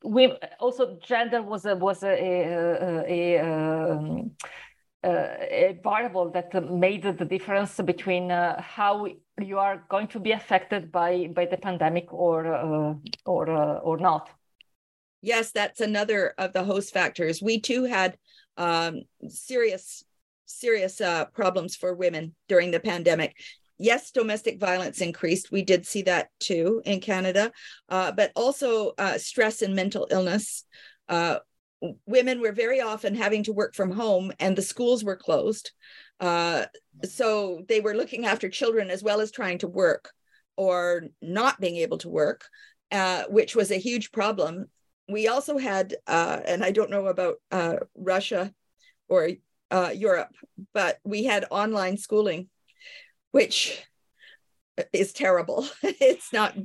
we 0.03 0.33
also 0.59 0.97
gender 1.03 1.41
was 1.41 1.65
a 1.65 1.75
was 1.75 2.03
a 2.03 2.13
a, 2.13 3.05
a, 3.07 3.39
um, 3.39 4.31
a 5.03 5.79
variable 5.83 6.29
that 6.31 6.53
made 6.71 7.03
the 7.03 7.25
difference 7.25 7.77
between 7.77 8.31
uh, 8.31 8.61
how 8.61 9.07
you 9.41 9.57
are 9.57 9.83
going 9.89 10.07
to 10.07 10.19
be 10.19 10.31
affected 10.31 10.91
by 10.91 11.27
by 11.33 11.45
the 11.45 11.57
pandemic 11.57 12.11
or 12.13 12.53
uh, 12.53 12.93
or 13.25 13.49
uh, 13.49 13.79
or 13.79 13.97
not. 13.97 14.29
Yes, 15.21 15.51
that's 15.51 15.79
another 15.79 16.33
of 16.37 16.51
the 16.51 16.63
host 16.63 16.93
factors. 16.93 17.41
We 17.41 17.61
too 17.61 17.85
had 17.85 18.17
um, 18.57 19.03
serious 19.29 20.03
serious 20.45 20.99
uh, 21.01 21.25
problems 21.25 21.75
for 21.75 21.93
women 21.93 22.35
during 22.47 22.71
the 22.71 22.79
pandemic. 22.79 23.35
Yes, 23.77 24.11
domestic 24.11 24.59
violence 24.59 25.01
increased. 25.01 25.51
We 25.51 25.63
did 25.63 25.85
see 25.85 26.03
that 26.03 26.29
too 26.39 26.81
in 26.85 26.99
Canada, 26.99 27.51
uh, 27.89 28.11
but 28.11 28.31
also 28.35 28.93
uh, 28.97 29.17
stress 29.17 29.61
and 29.61 29.75
mental 29.75 30.07
illness. 30.11 30.65
Uh, 31.09 31.39
women 32.05 32.39
were 32.39 32.51
very 32.51 32.81
often 32.81 33.15
having 33.15 33.43
to 33.43 33.53
work 33.53 33.75
from 33.75 33.91
home, 33.91 34.31
and 34.39 34.55
the 34.55 34.61
schools 34.61 35.03
were 35.03 35.15
closed. 35.15 35.71
Uh, 36.19 36.65
so 37.03 37.61
they 37.67 37.81
were 37.81 37.95
looking 37.95 38.25
after 38.25 38.47
children 38.47 38.89
as 38.89 39.03
well 39.03 39.19
as 39.19 39.31
trying 39.31 39.57
to 39.57 39.67
work 39.67 40.11
or 40.55 41.03
not 41.21 41.59
being 41.59 41.77
able 41.77 41.97
to 41.97 42.09
work, 42.09 42.45
uh, 42.91 43.23
which 43.27 43.55
was 43.55 43.71
a 43.71 43.77
huge 43.77 44.11
problem. 44.11 44.67
We 45.09 45.27
also 45.27 45.57
had, 45.57 45.95
uh, 46.07 46.39
and 46.45 46.63
I 46.63 46.71
don't 46.71 46.91
know 46.91 47.07
about 47.07 47.35
Russia 47.95 48.53
or 49.09 49.29
Europe, 49.93 50.29
but 50.73 50.99
we 51.03 51.25
had 51.25 51.45
online 51.49 51.97
schooling 51.97 52.47
which 53.33 53.83
is 54.93 55.11
terrible. 55.11 55.67
it's 55.83 56.31
not 56.31 56.55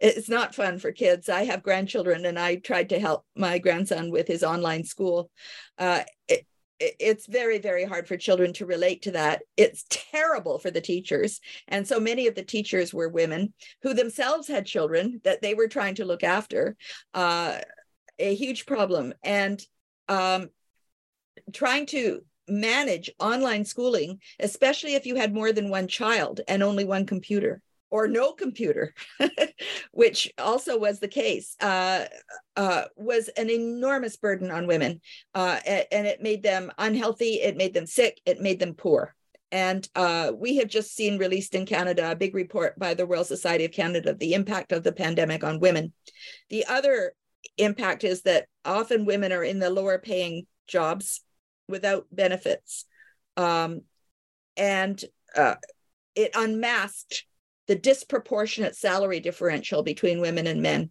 it's 0.00 0.28
not 0.28 0.54
fun 0.54 0.78
for 0.78 0.92
kids. 0.92 1.28
I 1.28 1.44
have 1.44 1.62
grandchildren 1.62 2.24
and 2.24 2.38
I 2.38 2.56
tried 2.56 2.88
to 2.90 2.98
help 2.98 3.26
my 3.36 3.58
grandson 3.58 4.10
with 4.10 4.28
his 4.28 4.42
online 4.42 4.84
school. 4.84 5.30
Uh, 5.76 6.02
it, 6.28 6.46
it's 6.80 7.26
very 7.26 7.58
very 7.58 7.84
hard 7.84 8.08
for 8.08 8.16
children 8.16 8.52
to 8.52 8.66
relate 8.66 9.02
to 9.02 9.12
that 9.12 9.42
it's 9.56 9.84
terrible 9.88 10.58
for 10.58 10.68
the 10.72 10.80
teachers 10.80 11.40
and 11.68 11.86
so 11.86 12.00
many 12.00 12.26
of 12.26 12.34
the 12.34 12.42
teachers 12.42 12.92
were 12.92 13.08
women 13.08 13.52
who 13.82 13.94
themselves 13.94 14.48
had 14.48 14.66
children 14.66 15.20
that 15.22 15.40
they 15.42 15.54
were 15.54 15.68
trying 15.68 15.94
to 15.94 16.04
look 16.04 16.24
after 16.24 16.76
uh, 17.14 17.58
a 18.18 18.34
huge 18.34 18.66
problem 18.66 19.14
and 19.22 19.62
um, 20.08 20.48
trying 21.52 21.86
to 21.86 22.24
manage 22.52 23.10
online 23.18 23.64
schooling, 23.64 24.20
especially 24.38 24.94
if 24.94 25.06
you 25.06 25.16
had 25.16 25.34
more 25.34 25.52
than 25.52 25.70
one 25.70 25.88
child 25.88 26.40
and 26.46 26.62
only 26.62 26.84
one 26.84 27.06
computer 27.06 27.62
or 27.90 28.08
no 28.08 28.32
computer, 28.32 28.94
which 29.92 30.32
also 30.38 30.78
was 30.78 30.98
the 30.98 31.08
case, 31.08 31.54
uh, 31.60 32.06
uh, 32.56 32.84
was 32.96 33.28
an 33.36 33.50
enormous 33.50 34.16
burden 34.16 34.50
on 34.50 34.66
women. 34.66 35.00
Uh, 35.34 35.58
and 35.66 36.06
it 36.06 36.22
made 36.22 36.42
them 36.42 36.72
unhealthy, 36.78 37.34
it 37.34 37.56
made 37.56 37.74
them 37.74 37.86
sick, 37.86 38.18
it 38.24 38.40
made 38.40 38.58
them 38.58 38.74
poor. 38.74 39.14
And 39.50 39.86
uh, 39.94 40.32
we 40.34 40.56
have 40.56 40.68
just 40.68 40.96
seen 40.96 41.18
released 41.18 41.54
in 41.54 41.66
Canada 41.66 42.10
a 42.10 42.16
big 42.16 42.34
report 42.34 42.78
by 42.78 42.94
the 42.94 43.04
Royal 43.04 43.24
Society 43.24 43.66
of 43.66 43.72
Canada, 43.72 44.10
of 44.12 44.18
the 44.18 44.32
impact 44.32 44.72
of 44.72 44.82
the 44.82 44.92
pandemic 44.92 45.44
on 45.44 45.60
women. 45.60 45.92
The 46.48 46.64
other 46.64 47.12
impact 47.58 48.04
is 48.04 48.22
that 48.22 48.46
often 48.64 49.04
women 49.04 49.32
are 49.32 49.44
in 49.44 49.58
the 49.58 49.68
lower 49.68 49.98
paying 49.98 50.46
jobs 50.66 51.20
without 51.68 52.06
benefits. 52.10 52.84
Um, 53.36 53.82
and 54.56 55.02
uh, 55.36 55.54
it 56.14 56.32
unmasked 56.34 57.24
the 57.68 57.76
disproportionate 57.76 58.76
salary 58.76 59.20
differential 59.20 59.82
between 59.82 60.20
women 60.20 60.46
and 60.46 60.62
men 60.62 60.90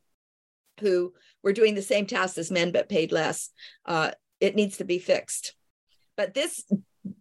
who 0.80 1.13
were 1.43 1.53
doing 1.53 1.76
the 1.76 1.82
same 1.82 2.05
tasks 2.05 2.38
as 2.38 2.49
men 2.49 2.72
but 2.72 2.89
paid 2.89 3.11
less. 3.11 3.49
Uh, 3.86 4.11
it 4.39 4.55
needs 4.55 4.78
to 4.78 4.86
be 4.86 4.99
fixed. 4.99 5.53
But 6.15 6.34
this, 6.34 6.63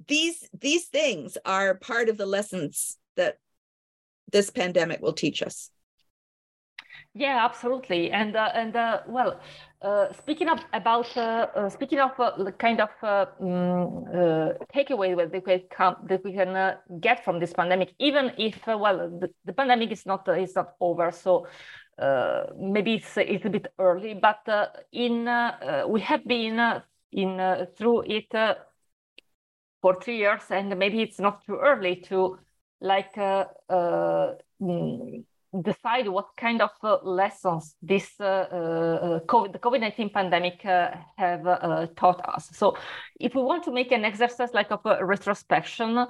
these, 0.06 0.48
these 0.58 0.86
things 0.86 1.36
are 1.44 1.74
part 1.74 2.08
of 2.08 2.16
the 2.16 2.26
lessons 2.26 2.96
that 3.16 3.36
this 4.32 4.50
pandemic 4.50 5.00
will 5.00 5.12
teach 5.12 5.42
us. 5.42 5.70
Yeah, 7.14 7.44
absolutely. 7.44 8.10
And 8.12 8.36
uh, 8.36 8.50
and 8.54 8.76
uh, 8.76 9.00
well, 9.08 9.40
uh, 9.82 10.12
speaking 10.12 10.48
of 10.48 10.62
about 10.74 11.16
uh, 11.16 11.46
uh, 11.54 11.68
speaking 11.70 11.98
of 11.98 12.10
uh, 12.20 12.50
kind 12.58 12.80
of 12.80 12.90
um, 13.02 14.04
takeaway 14.74 15.16
that 15.16 15.32
we 15.32 15.40
can 15.40 15.94
that 16.06 16.22
we 16.22 16.32
can 16.34 16.54
uh, 16.54 16.76
get 17.00 17.24
from 17.24 17.40
this 17.40 17.54
pandemic, 17.54 17.94
even 17.98 18.30
if 18.36 18.66
well 18.66 19.08
the, 19.18 19.30
the, 19.46 19.52
pandemic 19.54 19.90
is 19.90 20.04
not 20.04 20.28
is 20.38 20.54
not 20.54 20.74
over, 20.80 21.10
so 21.10 21.46
maybe 22.58 22.94
it's, 22.94 23.16
it's 23.16 23.44
a 23.44 23.50
bit 23.50 23.72
early, 23.78 24.14
but 24.14 24.46
in 24.92 25.24
we 25.88 26.00
have 26.00 26.26
been 26.26 26.82
in 27.12 27.66
through 27.76 28.02
it 28.02 28.58
for 29.80 29.98
three 30.02 30.18
years, 30.18 30.42
and 30.50 30.78
maybe 30.78 31.00
it's 31.00 31.18
not 31.18 31.44
too 31.46 31.56
early 31.56 31.96
to 31.96 32.38
like. 32.80 33.14
Mm, 34.62 35.24
decide 35.62 36.08
what 36.08 36.28
kind 36.36 36.62
of 36.62 36.70
uh, 36.82 36.98
lessons 37.02 37.74
this 37.82 38.08
uh, 38.20 38.24
uh, 38.24 39.20
COVID, 39.20 39.52
the 39.52 39.58
COVID-19 39.58 40.12
pandemic 40.12 40.62
have 40.62 41.96
taught 41.96 42.20
us. 42.28 42.50
So 42.52 42.76
if 43.18 43.34
we 43.34 43.42
want 43.42 43.64
to 43.64 43.72
make 43.72 43.92
an 43.92 44.04
exercise 44.04 44.54
like 44.54 44.70
of 44.70 44.80
a 44.84 45.04
retrospection, 45.04 46.06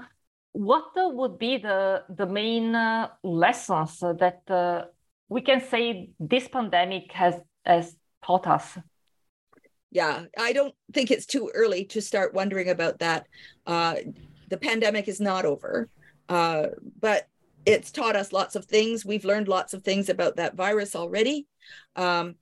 what 0.52 0.84
would 0.94 1.38
be 1.38 1.58
the, 1.58 2.02
the 2.08 2.26
main 2.26 2.72
lessons 3.22 4.00
that 4.00 4.90
we 5.28 5.40
can 5.40 5.60
say 5.60 6.10
this 6.18 6.48
pandemic 6.48 7.12
has, 7.12 7.34
has 7.64 7.96
taught 8.24 8.46
us? 8.46 8.76
Yeah, 9.90 10.24
I 10.38 10.52
don't 10.52 10.74
think 10.92 11.10
it's 11.10 11.26
too 11.26 11.50
early 11.54 11.84
to 11.86 12.00
start 12.00 12.34
wondering 12.34 12.68
about 12.68 12.98
that. 13.00 13.26
Uh, 13.66 13.96
the 14.48 14.56
pandemic 14.56 15.08
is 15.08 15.20
not 15.20 15.44
over. 15.44 15.88
Uh, 16.28 16.68
but 17.00 17.26
it's 17.66 17.90
taught 17.90 18.16
us 18.16 18.32
lots 18.32 18.56
of 18.56 18.64
things. 18.64 19.04
We've 19.04 19.24
learned 19.24 19.48
lots 19.48 19.74
of 19.74 19.82
things 19.82 20.08
about 20.08 20.36
that 20.36 20.54
virus 20.54 20.96
already. 20.96 21.46
Um, 21.96 22.36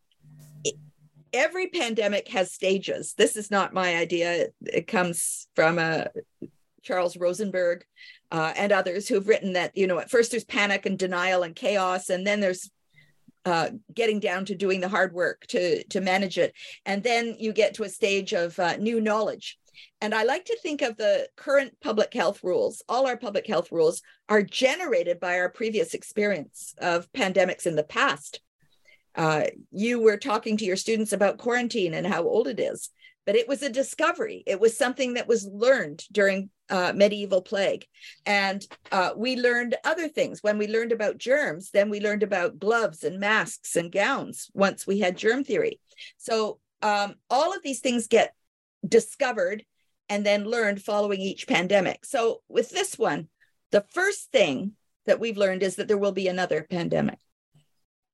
every 1.32 1.68
pandemic 1.68 2.28
has 2.28 2.52
stages. 2.52 3.14
This 3.14 3.36
is 3.36 3.50
not 3.50 3.74
my 3.74 3.96
idea. 3.96 4.46
It 4.62 4.86
comes 4.86 5.48
from 5.54 5.78
uh, 5.78 6.04
Charles 6.82 7.16
Rosenberg 7.16 7.84
uh, 8.30 8.52
and 8.56 8.72
others 8.72 9.08
who've 9.08 9.26
written 9.26 9.54
that, 9.54 9.76
you 9.76 9.86
know, 9.86 9.98
at 9.98 10.10
first 10.10 10.30
there's 10.30 10.44
panic 10.44 10.86
and 10.86 10.98
denial 10.98 11.42
and 11.42 11.54
chaos, 11.54 12.10
and 12.10 12.26
then 12.26 12.40
there's 12.40 12.70
uh, 13.44 13.70
getting 13.94 14.20
down 14.20 14.44
to 14.44 14.54
doing 14.54 14.80
the 14.80 14.88
hard 14.88 15.12
work 15.12 15.46
to, 15.48 15.82
to 15.84 16.00
manage 16.00 16.38
it. 16.38 16.54
And 16.84 17.02
then 17.02 17.36
you 17.38 17.52
get 17.52 17.74
to 17.74 17.84
a 17.84 17.88
stage 17.88 18.32
of 18.32 18.58
uh, 18.58 18.76
new 18.76 19.00
knowledge. 19.00 19.58
And 20.00 20.14
I 20.14 20.22
like 20.24 20.44
to 20.46 20.58
think 20.62 20.82
of 20.82 20.96
the 20.96 21.28
current 21.36 21.74
public 21.80 22.14
health 22.14 22.44
rules, 22.44 22.82
all 22.88 23.06
our 23.06 23.16
public 23.16 23.46
health 23.46 23.72
rules 23.72 24.02
are 24.28 24.42
generated 24.42 25.18
by 25.20 25.38
our 25.38 25.48
previous 25.48 25.94
experience 25.94 26.74
of 26.78 27.10
pandemics 27.12 27.66
in 27.66 27.76
the 27.76 27.82
past. 27.82 28.40
Uh, 29.14 29.44
you 29.72 30.00
were 30.00 30.16
talking 30.16 30.56
to 30.56 30.64
your 30.64 30.76
students 30.76 31.12
about 31.12 31.38
quarantine 31.38 31.94
and 31.94 32.06
how 32.06 32.22
old 32.22 32.46
it 32.46 32.60
is, 32.60 32.90
but 33.26 33.34
it 33.34 33.48
was 33.48 33.62
a 33.62 33.68
discovery. 33.68 34.44
It 34.46 34.60
was 34.60 34.76
something 34.76 35.14
that 35.14 35.26
was 35.26 35.48
learned 35.52 36.04
during 36.12 36.50
uh, 36.70 36.92
medieval 36.94 37.42
plague. 37.42 37.86
And 38.26 38.64
uh, 38.92 39.10
we 39.16 39.36
learned 39.36 39.74
other 39.84 40.08
things. 40.08 40.42
When 40.42 40.58
we 40.58 40.68
learned 40.68 40.92
about 40.92 41.18
germs, 41.18 41.70
then 41.72 41.90
we 41.90 42.00
learned 42.00 42.22
about 42.22 42.58
gloves 42.58 43.04
and 43.04 43.18
masks 43.18 43.74
and 43.74 43.90
gowns 43.90 44.50
once 44.54 44.86
we 44.86 45.00
had 45.00 45.16
germ 45.16 45.44
theory. 45.44 45.80
So 46.16 46.60
um, 46.82 47.16
all 47.28 47.52
of 47.54 47.62
these 47.62 47.80
things 47.80 48.06
get 48.06 48.34
discovered 48.86 49.64
and 50.08 50.24
then 50.24 50.44
learned 50.44 50.82
following 50.82 51.20
each 51.20 51.46
pandemic. 51.46 52.04
So 52.04 52.42
with 52.48 52.70
this 52.70 52.98
one, 52.98 53.28
the 53.70 53.84
first 53.90 54.32
thing 54.32 54.72
that 55.06 55.20
we've 55.20 55.36
learned 55.36 55.62
is 55.62 55.76
that 55.76 55.88
there 55.88 55.98
will 55.98 56.12
be 56.12 56.28
another 56.28 56.66
pandemic. 56.68 57.18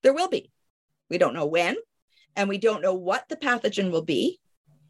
There 0.03 0.15
will 0.15 0.29
be. 0.29 0.51
We 1.09 1.19
don't 1.19 1.35
know 1.35 1.47
when, 1.47 1.77
and 2.37 2.49
we 2.49 2.59
don't 2.59 2.83
know 2.83 2.95
what 2.95 3.29
the 3.29 3.37
pathogen 3.37 3.91
will 3.91 4.03
be 4.03 4.41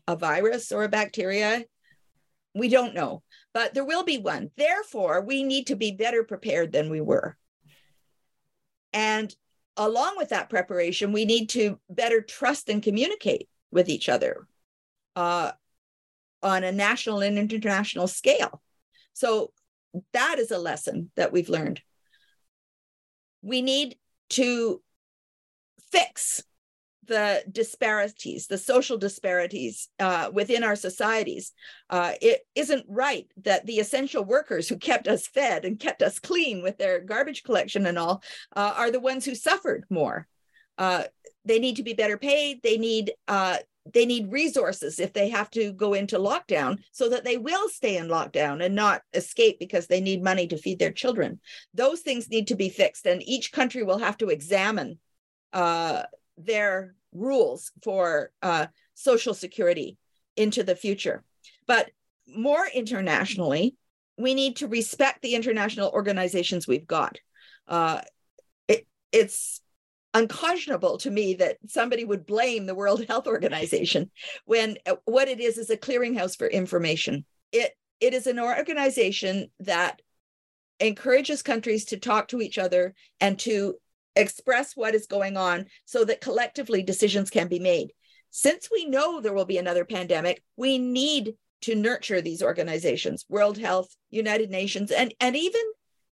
a 0.07 0.17
virus 0.17 0.71
or 0.71 0.85
a 0.85 0.89
bacteria. 0.89 1.65
We 2.55 2.69
don't 2.69 2.95
know, 2.95 3.23
but 3.53 3.75
there 3.75 3.85
will 3.85 4.05
be 4.05 4.19
one. 4.19 4.51
Therefore, 4.57 5.23
we 5.23 5.43
need 5.43 5.69
to 5.69 5.77
be 5.77 5.93
better 5.93 6.25
prepared 6.25 6.73
than 6.73 6.91
we 6.91 7.01
were. 7.01 7.37
And 8.93 9.35
along 9.77 10.17
with 10.17 10.29
that 10.29 10.51
preparation, 10.51 11.13
we 11.13 11.25
need 11.25 11.49
to 11.51 11.81
better 11.91 12.21
trust 12.21 12.69
and 12.69 12.83
communicate 12.83 13.49
with 13.73 13.89
each 13.89 14.09
other. 14.09 14.47
Uh, 15.17 15.53
on 16.45 16.63
a 16.63 16.71
national 16.71 17.21
and 17.21 17.39
international 17.39 18.07
scale. 18.07 18.63
So 19.15 19.53
that 20.13 20.39
is 20.39 20.51
a 20.51 20.59
lesson 20.59 21.11
that 21.17 21.33
we've 21.33 21.49
learned. 21.49 21.81
We 23.43 23.63
need 23.63 23.97
to 24.31 24.83
fix 25.91 26.43
the 27.07 27.45
disparities, 27.51 28.47
the 28.47 28.59
social 28.59 28.97
disparities 28.97 29.89
uh, 29.99 30.31
within 30.33 30.65
our 30.65 30.77
societies. 30.77 31.53
Uh, 31.91 32.13
it 32.21 32.47
isn't 32.55 32.85
right 32.89 33.27
that 33.43 33.67
the 33.67 33.79
essential 33.79 34.25
workers 34.25 34.69
who 34.69 34.77
kept 34.77 35.07
us 35.07 35.27
fed 35.27 35.65
and 35.65 35.79
kept 35.79 36.03
us 36.03 36.19
clean 36.19 36.63
with 36.63 36.79
their 36.79 37.01
garbage 37.01 37.43
collection 37.43 37.87
and 37.87 37.99
all 37.99 38.23
uh, 38.57 38.75
are 38.77 38.91
the 38.91 39.01
ones 39.01 39.25
who 39.25 39.35
suffered 39.35 39.85
more. 39.91 40.27
Uh, 40.79 41.05
they 41.45 41.59
need 41.59 41.77
to 41.77 41.83
be 41.83 41.93
better 41.93 42.17
paid. 42.17 42.63
They 42.63 42.79
need 42.79 43.13
uh, 43.29 43.59
they 43.93 44.07
need 44.07 44.33
resources 44.33 44.99
if 44.99 45.13
they 45.13 45.29
have 45.29 45.51
to 45.51 45.73
go 45.73 45.93
into 45.93 46.19
lockdown 46.19 46.79
so 46.91 47.11
that 47.11 47.25
they 47.25 47.37
will 47.37 47.69
stay 47.69 47.97
in 47.97 48.09
lockdown 48.09 48.65
and 48.65 48.75
not 48.75 49.03
escape 49.13 49.59
because 49.59 49.87
they 49.87 50.01
need 50.01 50.23
money 50.23 50.47
to 50.47 50.57
feed 50.57 50.79
their 50.79 50.93
children. 50.93 51.39
Those 51.75 52.01
things 52.01 52.31
need 52.31 52.49
to 52.49 52.55
be 52.55 52.71
fixed, 52.71 53.07
and 53.07 53.23
each 53.23 53.53
country 53.53 53.83
will 53.83 53.99
have 53.99 54.17
to 54.19 54.29
examine 54.29 54.99
uh, 55.53 56.05
their 56.39 56.95
rules 57.13 57.73
for 57.83 58.33
uh, 58.43 58.67
social 58.95 59.35
security 59.35 59.99
into 60.37 60.63
the 60.63 60.77
future. 60.77 61.23
But 61.67 61.91
more 62.27 62.67
internationally, 62.73 63.77
we 64.17 64.35
need 64.35 64.57
to 64.57 64.69
respect 64.69 65.23
the 65.23 65.35
international 65.35 65.91
organizations 65.91 66.67
we've 66.67 66.87
got. 66.87 67.19
Uh, 67.69 68.01
it, 68.69 68.87
it's 69.13 69.61
unconscionable 70.15 70.97
to 70.99 71.11
me 71.11 71.35
that 71.35 71.59
somebody 71.67 72.05
would 72.05 72.25
blame 72.25 72.67
the 72.67 72.75
World 72.75 73.05
Health 73.09 73.27
Organization 73.27 74.11
when 74.47 74.77
uh, 74.87 74.97
what 75.05 75.29
it 75.29 75.41
is 75.41 75.59
is 75.59 75.71
a 75.71 75.77
clearinghouse 75.77 76.37
for 76.37 76.47
information. 76.47 77.25
It 77.53 77.73
it 78.01 78.15
is 78.15 78.27
an 78.27 78.41
organization 78.41 79.51
that 79.61 80.01
encourages 80.81 81.43
countries 81.43 81.85
to 81.87 81.97
talk 81.97 82.29
to 82.29 82.41
each 82.41 82.59
other 82.59 82.95
and 83.21 83.39
to 83.41 83.75
express 84.17 84.77
what 84.77 84.95
is 84.95 85.07
going 85.07 85.37
on 85.37 85.67
so 85.85 86.05
that 86.05 86.21
collectively 86.21 86.83
decisions 86.83 87.31
can 87.31 87.49
be 87.49 87.59
made. 87.59 87.93
Since 88.31 88.69
we 88.71 88.87
know 88.87 89.21
there 89.21 89.33
will 89.33 89.45
be 89.45 89.59
another 89.59 89.85
pandemic, 89.85 90.43
we 90.57 90.79
need 90.79 91.35
to 91.63 91.75
nurture 91.75 92.21
these 92.21 92.43
organizations, 92.43 93.25
World 93.29 93.59
Health, 93.59 93.95
United 94.11 94.51
Nations, 94.51 94.91
and, 94.91 95.15
and 95.21 95.37
even 95.37 95.63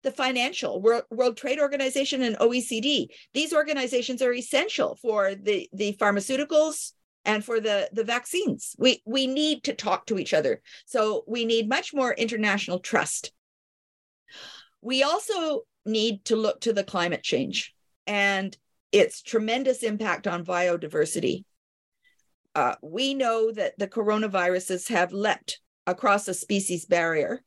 the 0.06 0.12
financial 0.12 0.80
World, 0.80 1.36
Trade 1.36 1.58
Organization 1.58 2.22
and 2.22 2.36
OECD. 2.36 3.08
These 3.34 3.52
organizations 3.52 4.22
are 4.22 4.32
essential 4.32 4.96
for 5.02 5.34
the, 5.34 5.68
the 5.72 5.96
pharmaceuticals 6.00 6.92
and 7.24 7.44
for 7.44 7.58
the, 7.58 7.90
the 7.92 8.04
vaccines. 8.04 8.76
We, 8.78 9.02
we 9.04 9.26
need 9.26 9.64
to 9.64 9.74
talk 9.74 10.06
to 10.06 10.20
each 10.20 10.32
other. 10.32 10.62
So 10.86 11.24
we 11.26 11.44
need 11.44 11.68
much 11.68 11.92
more 11.92 12.14
international 12.14 12.78
trust. 12.78 13.32
We 14.80 15.02
also 15.02 15.62
need 15.84 16.24
to 16.26 16.36
look 16.36 16.60
to 16.60 16.72
the 16.72 16.84
climate 16.84 17.24
change 17.24 17.74
and 18.06 18.56
its 18.92 19.22
tremendous 19.22 19.82
impact 19.82 20.28
on 20.28 20.44
biodiversity. 20.44 21.42
Uh, 22.54 22.76
we 22.80 23.12
know 23.12 23.50
that 23.50 23.76
the 23.76 23.88
coronaviruses 23.88 24.88
have 24.88 25.12
leapt 25.12 25.58
across 25.84 26.28
a 26.28 26.34
species 26.34 26.84
barrier. 26.84 27.42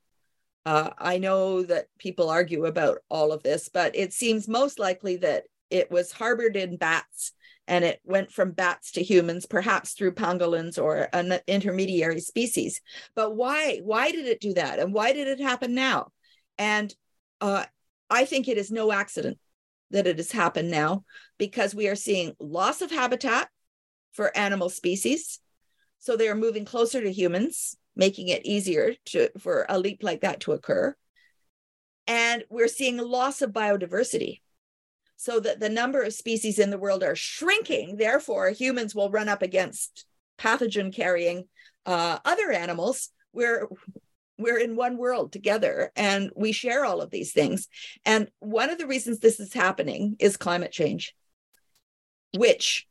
Uh, 0.69 0.91
I 0.99 1.17
know 1.17 1.63
that 1.63 1.87
people 1.97 2.29
argue 2.29 2.65
about 2.65 2.99
all 3.09 3.31
of 3.31 3.41
this, 3.41 3.69
but 3.69 3.95
it 3.95 4.13
seems 4.13 4.47
most 4.47 4.77
likely 4.77 5.15
that 5.17 5.45
it 5.71 5.89
was 5.89 6.11
harbored 6.11 6.55
in 6.55 6.77
bats 6.77 7.31
and 7.67 7.83
it 7.83 7.99
went 8.03 8.31
from 8.31 8.51
bats 8.51 8.91
to 8.91 9.01
humans, 9.01 9.47
perhaps 9.47 9.93
through 9.93 10.11
pangolins 10.11 10.77
or 10.77 11.09
an 11.11 11.39
intermediary 11.47 12.19
species. 12.19 12.81
But 13.15 13.35
why? 13.35 13.79
Why 13.83 14.11
did 14.11 14.27
it 14.27 14.39
do 14.39 14.53
that? 14.53 14.77
And 14.77 14.93
why 14.93 15.11
did 15.11 15.27
it 15.27 15.39
happen 15.39 15.73
now? 15.73 16.11
And 16.59 16.93
uh, 17.41 17.65
I 18.07 18.25
think 18.25 18.47
it 18.47 18.59
is 18.59 18.69
no 18.69 18.91
accident 18.91 19.39
that 19.89 20.05
it 20.05 20.17
has 20.17 20.31
happened 20.31 20.69
now 20.69 21.03
because 21.39 21.73
we 21.73 21.87
are 21.87 21.95
seeing 21.95 22.35
loss 22.39 22.83
of 22.83 22.91
habitat 22.91 23.49
for 24.11 24.37
animal 24.37 24.69
species. 24.69 25.39
So 25.97 26.15
they 26.15 26.29
are 26.29 26.35
moving 26.35 26.63
closer 26.63 27.01
to 27.01 27.11
humans, 27.11 27.75
making 27.99 28.29
it 28.29 28.45
easier 28.45 28.95
to, 29.05 29.29
for 29.37 29.65
a 29.69 29.77
leap 29.77 29.99
like 30.01 30.21
that 30.21 30.39
to 30.39 30.53
occur. 30.53 30.95
And 32.07 32.43
we're 32.49 32.67
seeing 32.69 32.97
loss 32.97 33.43
of 33.43 33.51
biodiversity 33.51 34.39
so 35.17 35.39
that 35.41 35.59
the 35.59 35.69
number 35.69 36.01
of 36.01 36.13
species 36.13 36.57
in 36.57 36.69
the 36.71 36.79
world 36.79 37.03
are 37.03 37.15
shrinking. 37.15 37.97
Therefore, 37.97 38.49
humans 38.49 38.95
will 38.95 39.11
run 39.11 39.29
up 39.29 39.41
against 39.41 40.05
pathogen 40.37 40.95
carrying 40.95 41.47
uh, 41.85 42.17
other 42.23 42.51
animals 42.51 43.09
We're, 43.33 43.67
we're 44.37 44.57
in 44.57 44.77
one 44.77 44.97
world 44.97 45.33
together 45.33 45.91
and 45.95 46.31
we 46.35 46.53
share 46.53 46.85
all 46.85 47.01
of 47.01 47.11
these 47.11 47.33
things. 47.33 47.67
And 48.05 48.31
one 48.39 48.69
of 48.69 48.77
the 48.77 48.87
reasons 48.87 49.19
this 49.19 49.39
is 49.39 49.53
happening 49.53 50.15
is 50.19 50.37
climate 50.37 50.71
change, 50.71 51.13
which 52.33 52.87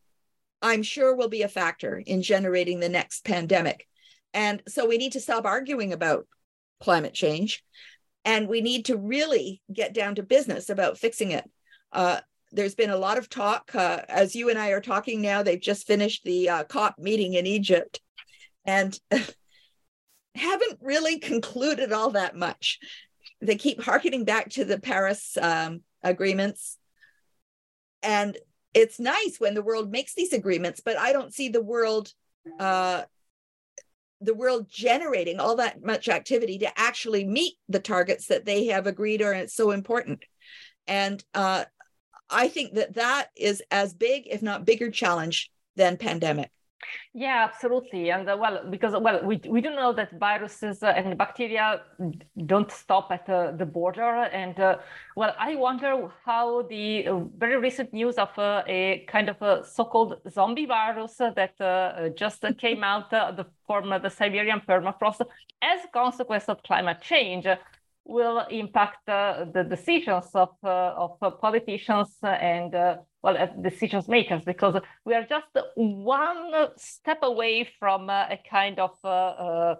I'm 0.61 0.83
sure 0.83 1.17
will 1.17 1.31
be 1.31 1.43
a 1.43 1.49
factor 1.49 1.97
in 1.97 2.21
generating 2.21 2.81
the 2.81 2.91
next 2.91 3.25
pandemic. 3.25 3.88
And 4.35 4.63
so 4.69 4.87
we 4.87 4.99
need 4.99 5.13
to 5.13 5.21
stop 5.21 5.45
arguing 5.45 5.93
about 5.93 6.27
climate 6.81 7.15
change 7.15 7.65
and 8.25 8.49
we 8.49 8.61
need 8.61 8.87
to 8.87 8.97
really 8.97 9.63
get 9.73 9.95
down 9.95 10.17
to 10.17 10.23
business 10.23 10.69
about 10.69 10.99
fixing 10.99 11.31
it. 11.31 11.49
Uh, 11.93 12.21
there's 12.53 12.75
been 12.75 12.91
a 12.91 12.97
lot 12.97 13.19
of 13.19 13.29
talk. 13.29 13.75
Uh, 13.75 14.01
as 14.09 14.35
you 14.35 14.51
and 14.51 14.59
I 14.59 14.69
are 14.71 14.81
talking 14.81 15.21
now, 15.21 15.43
they've 15.43 15.61
just 15.61 15.87
finished 15.87 16.25
the 16.25 16.49
uh, 16.49 16.65
COP 16.65 16.99
meeting 16.99 17.35
in 17.35 17.47
Egypt. 17.47 18.01
And 18.65 18.99
haven't 20.35 20.79
really 20.81 21.19
concluded 21.19 21.93
all 21.93 22.11
that 22.11 22.37
much. 22.37 22.79
They 23.41 23.57
keep 23.57 23.83
harkening 23.83 24.25
back 24.25 24.51
to 24.51 24.65
the 24.65 24.79
Paris 24.79 25.37
um, 25.41 25.83
agreements. 26.03 26.77
And 28.03 28.37
it's 28.75 29.01
nice 29.01 29.37
when 29.39 29.55
the 29.55 29.63
world 29.63 29.91
makes 29.91 30.15
these 30.15 30.33
agreements, 30.33 30.81
but 30.85 30.99
I 30.99 31.13
don't 31.13 31.35
see 31.35 31.49
the 31.49 31.63
world 31.63 32.13
uh, 32.59 33.03
the 34.21 34.35
world 34.35 34.69
generating 34.69 35.39
all 35.39 35.57
that 35.57 35.83
much 35.85 36.09
activity 36.09 36.59
to 36.59 36.79
actually 36.79 37.25
meet 37.25 37.55
the 37.69 37.79
targets 37.79 38.27
that 38.27 38.45
they 38.45 38.67
have 38.67 38.87
agreed 38.87 39.23
are 39.23 39.47
so 39.49 39.71
important. 39.71 40.25
And 40.87 41.23
uh, 41.35 41.65
I 42.29 42.49
think 42.49 42.75
that 42.75 42.95
that 42.95 43.29
is 43.37 43.63
as 43.71 43.95
big, 43.95 44.25
if 44.27 44.43
not 44.43 44.65
bigger, 44.65 44.91
challenge 44.91 45.51
than 45.77 45.97
pandemic. 45.97 46.51
Yeah, 47.15 47.45
absolutely. 47.49 48.11
And 48.11 48.29
uh, 48.29 48.37
well, 48.39 48.65
because 48.71 48.95
well, 49.01 49.21
we, 49.25 49.41
we 49.49 49.61
do 49.61 49.71
know 49.71 49.93
that 49.93 50.19
viruses 50.19 50.83
uh, 50.83 50.89
and 50.89 51.17
bacteria 51.19 51.83
don't 52.47 52.71
stop 52.71 53.11
at 53.11 53.29
uh, 53.29 53.53
the 53.53 53.67
border. 53.67 54.25
And 54.33 54.59
uh, 54.61 54.79
well, 55.17 55.35
I 55.39 55.57
wonder 55.57 56.09
how 56.25 56.63
the 56.63 57.09
uh, 57.09 57.19
very 57.37 57.57
recent 57.59 57.93
news 57.93 58.17
of 58.17 58.31
uh, 58.39 58.63
a 58.67 59.05
kind 59.09 59.29
of 59.29 59.41
a 59.43 59.65
so-called 59.65 60.21
zombie 60.31 60.67
virus 60.67 61.17
that 61.17 62.15
just 62.17 62.45
came 62.59 62.85
out 62.91 63.11
the, 63.11 63.47
from 63.67 63.91
the 63.91 64.09
Siberian 64.09 64.61
permafrost 64.61 65.21
as 65.63 65.85
a 65.85 65.89
consequence 65.89 66.45
of 66.49 66.63
climate 66.63 67.01
change 67.01 67.47
will 68.09 68.41
impact 68.51 69.07
the 69.07 69.67
decisions 69.69 70.31
of, 70.35 70.57
of 70.65 71.41
politicians 71.41 72.17
and 72.23 72.75
well, 73.23 73.49
decisions 73.61 74.09
makers, 74.09 74.45
because 74.45 74.81
we 75.05 75.15
are 75.15 75.25
just 75.25 75.47
one 75.75 76.53
step 76.77 77.19
away 77.23 77.69
from 77.79 78.09
uh, 78.09 78.27
a 78.31 78.39
kind 78.49 78.79
of 78.79 78.97
uh, 79.05 79.09
uh, 79.09 79.75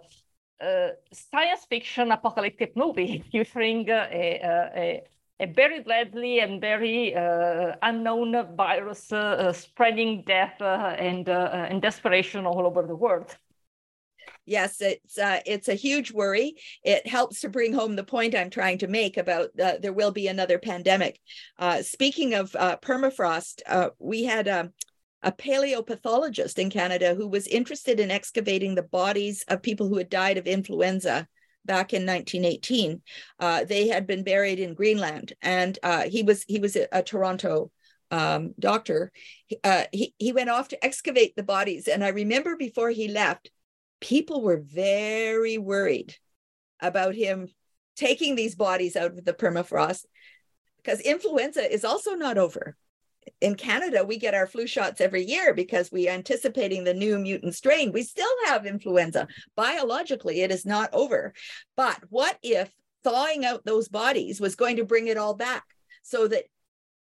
uh 0.61 0.89
science 1.13 1.65
fiction 1.69 2.11
apocalyptic 2.11 2.75
movie 2.75 3.23
featuring 3.31 3.89
a, 3.89 4.41
a, 4.75 5.03
a, 5.39 5.45
very 5.53 5.81
deadly 5.83 6.39
and 6.41 6.59
very 6.59 7.15
uh, 7.15 7.75
unknown 7.81 8.35
virus 8.57 9.11
uh, 9.13 9.53
spreading 9.53 10.23
death 10.27 10.61
and, 10.61 11.29
and 11.29 11.81
desperation 11.81 12.45
all 12.45 12.67
over 12.67 12.85
the 12.85 12.95
world 12.95 13.37
yes, 14.49 14.81
it's 14.81 15.17
uh, 15.17 15.39
it's 15.45 15.67
a 15.67 15.75
huge 15.75 16.11
worry. 16.11 16.55
It 16.83 17.07
helps 17.07 17.41
to 17.41 17.49
bring 17.49 17.71
home 17.73 17.95
the 17.95 18.03
point 18.03 18.35
I'm 18.35 18.49
trying 18.49 18.79
to 18.79 18.87
make 18.87 19.17
about 19.17 19.49
there 19.55 19.93
will 19.93 20.11
be 20.11 20.27
another 20.27 20.57
pandemic. 20.57 21.19
Uh, 21.57 21.81
speaking 21.83 22.33
of 22.33 22.55
uh, 22.55 22.77
permafrost, 22.77 23.61
uh, 23.67 23.91
we 23.99 24.23
had 24.23 24.47
um, 24.47 24.71
a 25.21 25.31
paleopathologist 25.31 26.57
in 26.57 26.69
Canada 26.69 27.13
who 27.13 27.27
was 27.27 27.47
interested 27.47 27.99
in 27.99 28.11
excavating 28.11 28.75
the 28.75 28.83
bodies 28.83 29.45
of 29.47 29.61
people 29.61 29.87
who 29.87 29.97
had 29.97 30.09
died 30.09 30.37
of 30.37 30.47
influenza 30.47 31.27
back 31.65 31.93
in 31.93 32.05
1918. 32.05 33.01
Uh, 33.39 33.63
they 33.65 33.87
had 33.87 34.07
been 34.07 34.23
buried 34.23 34.59
in 34.59 34.73
Greenland, 34.73 35.33
and 35.41 35.77
he 36.07 36.23
was 36.23 36.43
he 36.47 36.59
was 36.59 36.75
a, 36.75 36.87
a 36.91 37.03
Toronto 37.03 37.71
um, 38.09 38.55
doctor. 38.59 39.11
He 39.91 40.15
he 40.17 40.33
went 40.33 40.49
off 40.49 40.69
to 40.69 40.83
excavate 40.83 41.35
the 41.35 41.43
bodies, 41.43 41.87
and 41.87 42.03
I 42.03 42.09
remember 42.09 42.55
before 42.55 42.89
he 42.89 43.07
left, 43.09 43.51
people 43.99 44.41
were 44.41 44.61
very 44.63 45.57
worried 45.57 46.15
about 46.81 47.15
him 47.15 47.47
taking 47.95 48.35
these 48.35 48.55
bodies 48.55 48.95
out 48.95 49.11
of 49.11 49.25
the 49.25 49.33
permafrost 49.33 50.05
because 50.77 51.01
influenza 51.01 51.71
is 51.71 51.83
also 51.83 52.13
not 52.13 52.37
over. 52.37 52.75
In 53.41 53.55
Canada, 53.55 54.03
we 54.05 54.17
get 54.17 54.33
our 54.33 54.47
flu 54.47 54.65
shots 54.65 55.01
every 55.01 55.23
year 55.23 55.53
because 55.53 55.91
we 55.91 56.07
anticipating 56.07 56.83
the 56.83 56.93
new 56.93 57.19
mutant 57.19 57.53
strain. 57.53 57.91
We 57.91 58.03
still 58.03 58.31
have 58.45 58.65
influenza. 58.65 59.27
Biologically, 59.55 60.41
it 60.41 60.51
is 60.51 60.65
not 60.65 60.89
over. 60.93 61.33
But 61.75 61.99
what 62.09 62.37
if 62.41 62.71
thawing 63.03 63.45
out 63.45 63.65
those 63.65 63.87
bodies 63.87 64.39
was 64.39 64.55
going 64.55 64.77
to 64.77 64.85
bring 64.85 65.07
it 65.07 65.17
all 65.17 65.35
back 65.35 65.63
so 66.01 66.27
that 66.27 66.45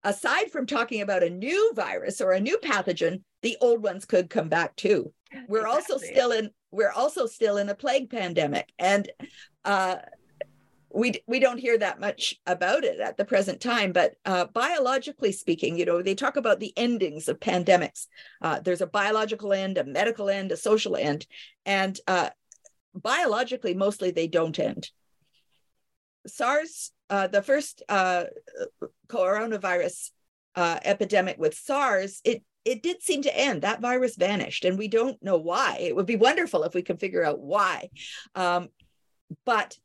aside 0.05 0.51
from 0.51 0.67
talking 0.67 1.03
about 1.03 1.25
a 1.25 1.31
new 1.31 1.73
virus 1.75 2.21
or 2.21 2.33
a 2.33 2.41
new 2.41 2.59
pathogen, 2.59 3.23
the 3.43 3.57
old 3.61 3.83
ones 3.83 4.05
could 4.05 4.31
come 4.31 4.49
back 4.49 4.75
too. 4.77 5.13
We're 5.49 5.67
exactly. 5.67 5.95
also 5.95 5.99
still 5.99 6.31
in 6.31 6.51
we're 6.71 6.93
also 6.93 7.27
still 7.27 7.57
in 7.57 7.69
a 7.69 7.75
plague 7.75 8.11
pandemic. 8.11 8.73
And 8.79 9.11
uh, 9.65 9.97
we 10.97 11.13
we 11.27 11.39
don't 11.39 11.59
hear 11.59 11.77
that 11.77 12.01
much 12.01 12.35
about 12.47 12.85
it 12.85 13.01
at 13.01 13.17
the 13.17 13.25
present 13.25 13.61
time 13.61 13.93
but 13.93 14.15
uh, 14.25 14.47
biologically 14.47 15.31
speaking 15.31 15.77
you 15.77 15.85
know 15.85 16.01
they 16.01 16.15
talk 16.15 16.37
about 16.37 16.59
the 16.59 16.73
endings 16.77 17.29
of 17.29 17.39
pandemics. 17.39 18.07
Uh, 18.41 18.61
there's 18.61 18.81
a 18.81 18.87
biological 18.87 19.53
end 19.53 19.79
a 19.79 19.85
medical 19.85 20.31
end 20.31 20.53
a 20.53 20.57
social 20.57 20.97
end 20.97 21.27
and 21.67 22.01
uh, 22.07 22.31
biologically 22.95 23.75
mostly 23.75 24.11
they 24.11 24.27
don't 24.27 24.59
end. 24.59 24.91
Sars 26.27 26.93
uh, 27.11 27.27
the 27.27 27.43
first 27.43 27.83
uh, 27.89 28.25
coronavirus 29.09 30.11
uh, 30.55 30.79
epidemic 30.85 31.37
with 31.39 31.55
sars 31.55 32.21
it 32.25 32.43
it 32.67 32.83
did 32.83 33.01
seem 33.01 33.23
to 33.23 33.39
end. 33.39 33.63
That 33.63 33.81
virus 33.81 34.17
vanished, 34.17 34.65
and 34.65 34.77
we 34.77 34.89
don't 34.89 35.23
know 35.23 35.39
why. 35.39 35.79
It 35.81 35.95
would 35.95 36.05
be 36.05 36.17
wonderful 36.17 36.65
if 36.65 36.75
we 36.75 36.83
could 36.83 36.99
figure 36.99 37.25
out 37.25 37.39
why. 37.39 37.91
Um, 38.35 38.69
but 39.45 39.79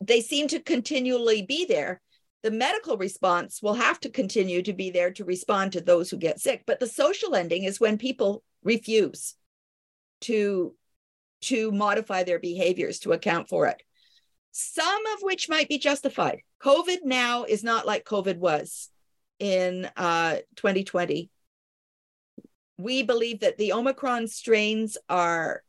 they 0.00 0.20
seem 0.20 0.48
to 0.48 0.58
continually 0.58 1.42
be 1.42 1.64
there. 1.64 2.00
The 2.42 2.50
medical 2.50 2.96
response 2.96 3.62
will 3.62 3.74
have 3.74 4.00
to 4.00 4.10
continue 4.10 4.60
to 4.62 4.72
be 4.72 4.90
there 4.90 5.12
to 5.12 5.24
respond 5.24 5.72
to 5.72 5.80
those 5.80 6.10
who 6.10 6.16
get 6.16 6.40
sick. 6.40 6.64
But 6.66 6.80
the 6.80 6.88
social 6.88 7.36
ending 7.36 7.62
is 7.62 7.78
when 7.78 7.96
people 7.96 8.42
refuse 8.64 9.36
to, 10.22 10.74
to 11.42 11.70
modify 11.70 12.24
their 12.24 12.40
behaviors 12.40 12.98
to 13.00 13.12
account 13.12 13.48
for 13.48 13.66
it, 13.66 13.80
some 14.50 15.06
of 15.14 15.22
which 15.22 15.48
might 15.48 15.68
be 15.68 15.78
justified. 15.78 16.40
COVID 16.60 17.04
now 17.04 17.44
is 17.44 17.62
not 17.62 17.86
like 17.86 18.04
COVID 18.04 18.38
was 18.38 18.90
in 19.40 19.90
uh, 19.96 20.36
2020. 20.56 21.30
We 22.78 23.02
believe 23.02 23.40
that 23.40 23.58
the 23.58 23.72
Omicron 23.72 24.28
strains 24.28 24.96
are 25.08 25.62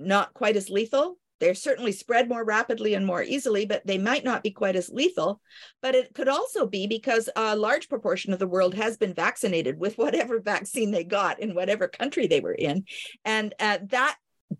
not 0.00 0.34
quite 0.34 0.56
as 0.56 0.68
lethal. 0.68 1.18
They're 1.40 1.54
certainly 1.54 1.92
spread 1.92 2.28
more 2.28 2.44
rapidly 2.44 2.94
and 2.94 3.06
more 3.06 3.22
easily, 3.22 3.64
but 3.64 3.86
they 3.86 3.98
might 3.98 4.24
not 4.24 4.42
be 4.42 4.50
quite 4.50 4.74
as 4.74 4.90
lethal. 4.90 5.40
But 5.80 5.94
it 5.94 6.12
could 6.12 6.28
also 6.28 6.66
be 6.66 6.86
because 6.86 7.30
a 7.36 7.54
large 7.54 7.88
proportion 7.88 8.32
of 8.32 8.38
the 8.38 8.48
world 8.48 8.74
has 8.74 8.96
been 8.96 9.14
vaccinated 9.14 9.78
with 9.78 9.98
whatever 9.98 10.40
vaccine 10.44 10.90
they 10.90 11.04
got 11.04 11.40
in 11.40 11.54
whatever 11.54 11.86
country 11.86 12.26
they 12.26 12.40
were 12.40 12.54
in. 12.54 12.84
And 13.24 13.54
uh, 13.60 13.78
that 13.90 14.16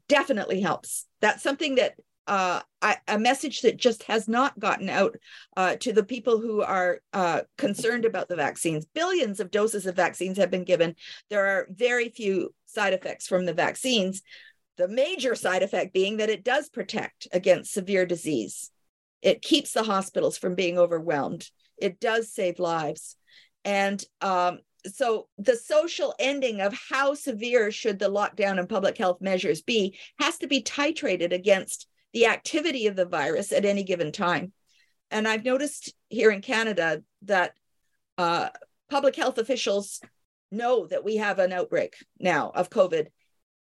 definitely 0.09 0.61
helps. 0.61 1.07
That's 1.21 1.43
something 1.43 1.77
that 1.77 1.95
uh, 2.29 2.61
a 3.09 3.19
message 3.19 3.63
that 3.63 3.77
just 3.77 4.05
has 4.05 4.29
not 4.29 4.59
gotten 4.59 4.89
out 4.89 5.17
uh, 5.57 5.75
to 5.77 5.93
the 5.93 6.05
people 6.05 6.39
who 6.39 6.63
are 6.63 7.01
uh, 7.13 7.41
concerned 7.57 8.05
about 8.05 8.29
the 8.29 8.37
vaccines. 8.37 8.87
Billions 8.95 9.41
of 9.41 9.51
doses 9.51 9.87
of 9.87 9.97
vaccines 9.97 10.37
have 10.37 10.51
been 10.51 10.65
given. 10.65 10.95
There 11.31 11.47
are 11.47 11.67
very 11.71 12.11
few 12.11 12.55
side 12.67 12.93
effects 12.93 13.27
from 13.27 13.47
the 13.47 13.55
vaccines. 13.55 14.23
The 14.77 14.89
major 14.89 15.35
side 15.35 15.63
effect 15.63 15.93
being 15.93 16.19
that 16.19 16.31
it 16.31 16.45
does 16.45 16.69
protect 16.69 17.27
against 17.33 17.73
severe 17.73 18.07
disease. 18.07 18.71
It 19.23 19.43
keeps 19.43 19.73
the 19.73 19.83
hospitals 19.83 20.39
from 20.39 20.55
being 20.55 20.79
overwhelmed. 20.79 21.49
It 21.79 21.99
does 21.99 22.33
save 22.33 22.61
lives. 22.61 23.17
And 23.65 24.05
um, 24.21 24.59
so 24.87 25.29
the 25.39 25.57
social 25.57 26.15
ending 26.19 26.61
of 26.61 26.79
how 26.91 27.15
severe 27.15 27.73
should 27.73 27.99
the 27.99 28.11
lockdown 28.11 28.59
and 28.59 28.69
public 28.69 28.97
health 28.97 29.21
measures 29.21 29.63
be 29.63 29.99
has 30.21 30.39
to 30.39 30.47
be 30.47 30.63
titrated 30.63 31.33
against 31.33 31.89
the 32.13 32.27
activity 32.27 32.87
of 32.87 32.97
the 32.97 33.05
virus 33.07 33.53
at 33.53 33.65
any 33.65 33.85
given 33.85 34.13
time. 34.13 34.53
And 35.11 35.27
I've 35.27 35.45
noticed 35.45 35.95
here 36.09 36.31
in 36.31 36.43
Canada 36.43 37.03
that 37.23 37.53
uh, 38.17 38.49
public 38.91 39.17
health 39.17 39.39
officials 39.39 40.01
know 40.51 40.87
that 40.87 41.05
we 41.05 41.17
have 41.17 41.39
an 41.39 41.53
outbreak 41.53 41.95
now 42.19 42.51
of 42.55 42.71
COVID, 42.71 43.09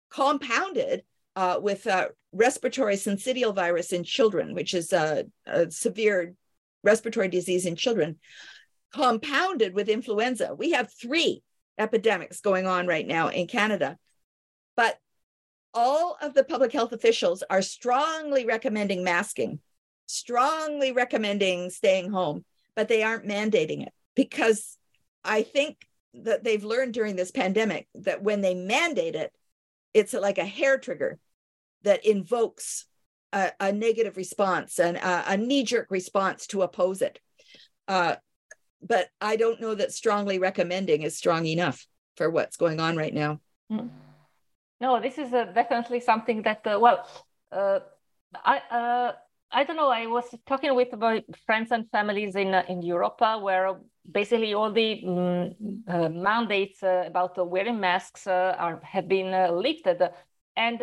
compounded 0.10 1.04
uh, 1.36 1.60
with 1.62 1.88
uh, 1.88 2.10
respiratory 2.32 2.96
syncytial 2.96 3.56
virus 3.56 3.94
in 3.94 4.04
children, 4.04 4.54
which 4.54 4.74
is 4.74 4.94
a, 4.94 5.26
a 5.48 5.72
severe 5.72 6.36
respiratory 6.84 7.30
disease 7.30 7.66
in 7.66 7.76
children, 7.76 8.20
compounded 8.94 9.74
with 9.74 9.90
influenza. 9.90 10.54
We 10.54 10.72
have 10.72 10.92
three 10.92 11.42
epidemics 11.78 12.42
going 12.42 12.68
on 12.68 12.86
right 12.86 13.08
now 13.08 13.30
in 13.30 13.48
Canada. 13.48 13.98
But 14.76 14.98
all 15.74 16.18
of 16.22 16.34
the 16.34 16.44
public 16.44 16.72
health 16.72 16.92
officials 16.92 17.44
are 17.50 17.62
strongly 17.62 18.46
recommending 18.46 19.04
masking, 19.04 19.60
strongly 20.06 20.92
recommending 20.92 21.70
staying 21.70 22.12
home, 22.12 22.46
but 22.76 22.88
they 22.88 23.04
aren't 23.04 23.28
mandating 23.28 23.84
it 23.86 23.94
because 24.16 24.78
I 25.24 25.44
think 25.44 25.88
that 26.14 26.44
they've 26.44 26.64
learned 26.64 26.94
during 26.94 27.16
this 27.16 27.32
pandemic 27.32 27.88
that 27.96 28.22
when 28.22 28.42
they 28.42 28.54
mandate 28.54 29.16
it, 29.16 29.34
it's 29.94 30.14
like 30.14 30.38
a 30.38 30.46
hair 30.46 30.78
trigger 30.78 31.20
that 31.84 32.06
invokes 32.06 32.86
a, 33.32 33.52
a 33.60 33.72
negative 33.72 34.18
response 34.18 34.80
and 34.80 34.98
a, 34.98 35.32
a 35.34 35.38
knee 35.38 35.64
jerk 35.64 35.88
response 35.90 36.48
to 36.48 36.62
oppose 36.62 37.02
it. 37.02 37.20
Uh, 37.88 38.16
but 38.82 39.10
I 39.20 39.38
don't 39.38 39.62
know 39.62 39.74
that 39.74 39.94
strongly 39.94 40.40
recommending 40.40 41.02
is 41.02 41.18
strong 41.18 41.46
enough 41.46 41.86
for 42.18 42.30
what's 42.30 42.58
going 42.58 42.80
on 42.80 42.96
right 42.96 43.14
now. 43.14 43.40
Mm. 43.72 43.90
No, 44.84 45.00
this 45.00 45.18
is 45.18 45.34
uh, 45.34 45.46
definitely 45.46 46.02
something 46.02 46.42
that, 46.42 46.68
uh, 46.68 46.78
well, 46.78 47.08
uh, 47.54 47.80
I, 48.36 48.58
uh, 48.70 49.14
I 49.50 49.64
don't 49.64 49.78
know. 49.78 49.90
I 49.90 50.08
was 50.08 50.26
talking 50.46 50.76
with 50.76 50.92
my 50.98 51.24
friends 51.46 51.72
and 51.72 51.90
families 51.90 52.36
in 52.36 52.54
uh, 52.54 52.64
in 52.68 52.82
Europe, 52.82 53.22
uh, 53.22 53.40
where 53.40 53.80
basically 54.12 54.54
all 54.54 54.74
the 54.74 54.90
um, 55.08 56.22
mandates 56.22 56.84
uh, 56.84 57.06
about 57.08 57.38
uh, 57.38 57.46
wearing 57.46 57.80
masks 57.80 58.28
are 58.28 58.82
have 58.84 59.08
been 59.08 59.32
lifted, 59.56 60.02
and 60.58 60.80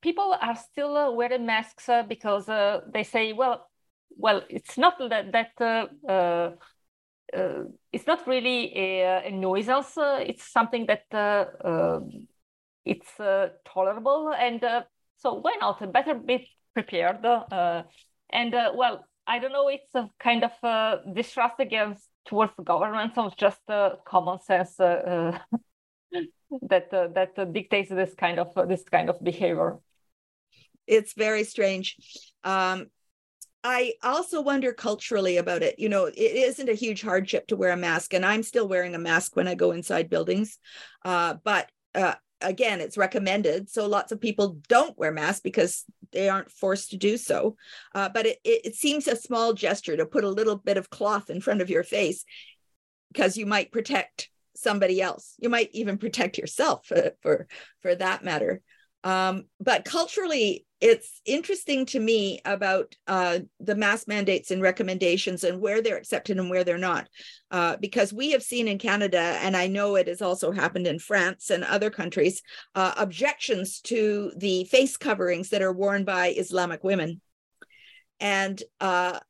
people 0.00 0.34
are 0.40 0.56
still 0.56 1.14
wearing 1.14 1.44
masks 1.44 1.90
because 2.08 2.46
they 2.94 3.02
say, 3.02 3.34
well, 3.34 3.68
well, 4.16 4.40
it's 4.48 4.78
not 4.78 4.94
that 5.10 5.32
that. 5.32 6.56
it's 7.92 8.06
not 8.06 8.26
really 8.26 8.72
a, 8.76 9.26
a 9.28 9.30
nuisance. 9.30 9.98
it's 10.26 10.44
something 10.50 10.86
that 10.86 11.04
it's 12.84 13.20
uh, 13.20 13.48
tolerable 13.64 14.32
and 14.36 14.62
uh, 14.64 14.82
so 15.16 15.34
why 15.34 15.54
not 15.60 15.92
better 15.92 16.14
be 16.14 16.48
prepared 16.74 17.24
uh, 17.24 17.82
and 18.30 18.54
uh, 18.54 18.72
well 18.74 19.04
i 19.26 19.38
don't 19.38 19.52
know 19.52 19.68
it's 19.68 19.94
a 19.94 20.08
kind 20.18 20.44
of 20.44 20.52
uh, 20.62 20.96
distrust 21.14 21.54
against 21.58 22.08
towards 22.24 22.52
governments 22.64 23.18
or 23.18 23.30
just 23.36 23.60
uh, 23.68 23.90
common 24.06 24.40
sense 24.40 24.76
that 24.76 25.40
that 26.90 27.52
dictates 27.52 27.90
this 27.90 28.14
kind 28.14 28.38
of 28.38 28.68
this 28.68 28.82
kind 28.84 29.08
of 29.08 29.22
behavior 29.22 29.78
it's 30.86 31.14
very 31.14 31.44
strange 31.44 31.96
um, 32.44 32.86
I 33.64 33.94
also 34.02 34.40
wonder 34.40 34.72
culturally 34.72 35.36
about 35.36 35.62
it. 35.62 35.78
You 35.78 35.88
know, 35.88 36.06
it 36.06 36.18
isn't 36.18 36.68
a 36.68 36.74
huge 36.74 37.02
hardship 37.02 37.46
to 37.46 37.56
wear 37.56 37.72
a 37.72 37.76
mask, 37.76 38.12
and 38.12 38.26
I'm 38.26 38.42
still 38.42 38.66
wearing 38.66 38.94
a 38.94 38.98
mask 38.98 39.36
when 39.36 39.46
I 39.46 39.54
go 39.54 39.70
inside 39.70 40.10
buildings. 40.10 40.58
Uh, 41.04 41.34
but 41.44 41.70
uh, 41.94 42.14
again, 42.42 42.80
it's 42.80 42.98
recommended. 42.98 43.70
So 43.70 43.86
lots 43.86 44.12
of 44.12 44.20
people 44.20 44.58
don't 44.68 44.96
wear 44.98 45.12
masks 45.12 45.40
because 45.40 45.84
they 46.12 46.28
aren't 46.28 46.50
forced 46.50 46.90
to 46.90 46.96
do 46.96 47.16
so. 47.16 47.56
Uh, 47.94 48.08
but 48.08 48.26
it, 48.26 48.38
it, 48.44 48.74
seems 48.74 49.08
a 49.08 49.16
small 49.16 49.52
gesture 49.54 49.96
to 49.96 50.06
put 50.06 50.24
a 50.24 50.28
little 50.28 50.56
bit 50.56 50.76
of 50.76 50.90
cloth 50.90 51.30
in 51.30 51.40
front 51.40 51.62
of 51.62 51.70
your 51.70 51.82
face 51.82 52.24
because 53.12 53.36
you 53.36 53.46
might 53.46 53.72
protect 53.72 54.28
somebody 54.54 55.00
else. 55.00 55.34
You 55.38 55.48
might 55.48 55.70
even 55.72 55.98
protect 55.98 56.38
yourself 56.38 56.86
for, 56.86 57.12
for, 57.22 57.46
for 57.80 57.94
that 57.94 58.24
matter. 58.24 58.62
Um, 59.04 59.44
but 59.60 59.84
culturally, 59.84 60.64
it's 60.80 61.20
interesting 61.24 61.86
to 61.86 62.00
me 62.00 62.40
about 62.44 62.96
uh, 63.06 63.38
the 63.60 63.76
mask 63.76 64.08
mandates 64.08 64.50
and 64.50 64.60
recommendations 64.60 65.44
and 65.44 65.60
where 65.60 65.80
they're 65.80 65.96
accepted 65.96 66.38
and 66.38 66.50
where 66.50 66.64
they're 66.64 66.76
not. 66.76 67.08
Uh, 67.52 67.76
because 67.76 68.12
we 68.12 68.32
have 68.32 68.42
seen 68.42 68.66
in 68.66 68.78
Canada, 68.78 69.38
and 69.42 69.56
I 69.56 69.68
know 69.68 69.94
it 69.94 70.08
has 70.08 70.20
also 70.20 70.50
happened 70.50 70.88
in 70.88 70.98
France 70.98 71.50
and 71.50 71.62
other 71.62 71.88
countries, 71.88 72.42
uh, 72.74 72.94
objections 72.96 73.80
to 73.82 74.32
the 74.36 74.64
face 74.64 74.96
coverings 74.96 75.50
that 75.50 75.62
are 75.62 75.72
worn 75.72 76.04
by 76.04 76.28
Islamic 76.28 76.82
women. 76.82 77.20
And 78.18 78.60
uh, 78.80 79.20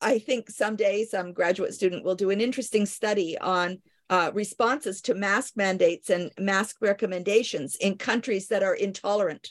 I 0.00 0.18
think 0.20 0.48
someday 0.48 1.04
some 1.04 1.32
graduate 1.32 1.74
student 1.74 2.04
will 2.04 2.14
do 2.14 2.30
an 2.30 2.40
interesting 2.40 2.86
study 2.86 3.36
on 3.36 3.78
uh, 4.10 4.32
responses 4.34 5.00
to 5.02 5.14
mask 5.14 5.56
mandates 5.56 6.10
and 6.10 6.32
mask 6.38 6.76
recommendations 6.80 7.76
in 7.76 7.96
countries 7.96 8.48
that 8.48 8.64
are 8.64 8.74
intolerant 8.74 9.50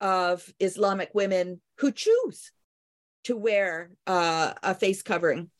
of 0.00 0.52
Islamic 0.58 1.10
women 1.14 1.60
who 1.78 1.92
choose 1.92 2.50
to 3.24 3.36
wear 3.36 3.92
uh, 4.08 4.52
a 4.62 4.74
face 4.74 5.02
covering. 5.02 5.50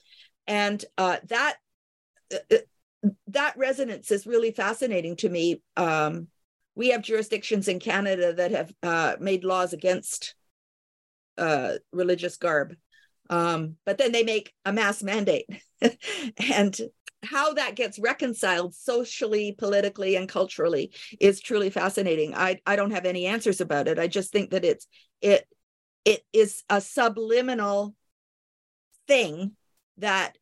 And 0.48 0.84
uh, 0.98 1.18
that 1.28 1.56
uh, 2.34 2.56
that 3.28 3.56
resonance 3.56 4.10
is 4.10 4.26
really 4.26 4.50
fascinating 4.50 5.14
to 5.16 5.28
me. 5.28 5.62
Um, 5.76 6.26
we 6.74 6.88
have 6.88 7.02
jurisdictions 7.02 7.68
in 7.68 7.78
Canada 7.78 8.32
that 8.32 8.50
have 8.50 8.72
uh, 8.82 9.16
made 9.20 9.44
laws 9.44 9.72
against 9.72 10.34
uh, 11.36 11.74
religious 11.92 12.36
garb, 12.36 12.74
um, 13.30 13.76
but 13.86 13.98
then 13.98 14.10
they 14.10 14.24
make 14.24 14.52
a 14.64 14.72
mass 14.72 15.00
mandate. 15.02 15.46
and 16.52 16.80
how 17.24 17.54
that 17.54 17.74
gets 17.74 17.98
reconciled 17.98 18.74
socially, 18.74 19.52
politically, 19.56 20.16
and 20.16 20.28
culturally 20.28 20.92
is 21.20 21.40
truly 21.40 21.70
fascinating. 21.70 22.34
I, 22.34 22.60
I 22.66 22.76
don't 22.76 22.92
have 22.92 23.06
any 23.06 23.26
answers 23.26 23.60
about 23.60 23.88
it. 23.88 23.98
I 23.98 24.06
just 24.06 24.32
think 24.32 24.50
that 24.50 24.64
it's 24.64 24.86
it 25.20 25.46
it 26.04 26.24
is 26.32 26.62
a 26.70 26.80
subliminal 26.80 27.94
thing 29.06 29.52
that 29.98 30.38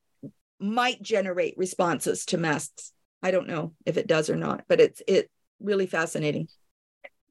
might 0.61 1.03
generate 1.03 1.57
responses 1.57 2.25
to 2.27 2.39
masks. 2.39 2.93
I 3.23 3.31
don't 3.31 3.49
know 3.49 3.73
if 3.85 3.97
it 3.97 4.07
does 4.07 4.31
or 4.31 4.37
not, 4.37 4.65
but 4.69 4.81
it's 4.81 5.03
it 5.09 5.31
really 5.61 5.87
fascinating. 5.87 6.49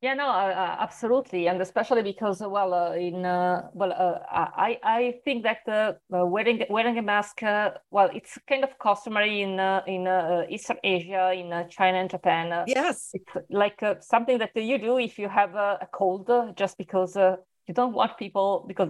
Yeah, 0.05 0.13
no, 0.13 0.29
uh, 0.29 0.53
uh, 0.55 0.75
absolutely, 0.81 1.47
and 1.47 1.59
especially 1.59 2.03
because, 2.03 2.39
uh, 2.39 2.47
well, 2.47 2.75
uh, 2.75 2.93
in 2.93 3.25
uh, 3.25 3.69
well, 3.73 3.91
uh, 3.91 4.19
I 4.29 4.77
I 4.83 5.19
think 5.25 5.41
that 5.45 5.97
wearing 6.09 6.63
wearing 6.69 6.99
a 6.99 7.01
mask, 7.01 7.41
well, 7.41 8.11
it's 8.13 8.37
kind 8.47 8.63
of 8.63 8.77
customary 8.77 9.41
in 9.41 9.59
in 9.87 10.05
Eastern 10.47 10.77
Asia, 10.83 11.33
in 11.33 11.49
China 11.71 11.97
and 11.97 12.09
Japan. 12.11 12.65
yes, 12.67 13.09
it's 13.13 13.33
like 13.49 13.81
something 14.01 14.37
that 14.37 14.51
you 14.55 14.77
do 14.77 14.99
if 14.99 15.17
you 15.17 15.27
have 15.27 15.55
a 15.55 15.87
cold, 15.91 16.29
just 16.55 16.77
because 16.77 17.15
you 17.15 17.73
don't 17.73 17.93
want 17.93 18.15
people 18.19 18.63
because 18.67 18.89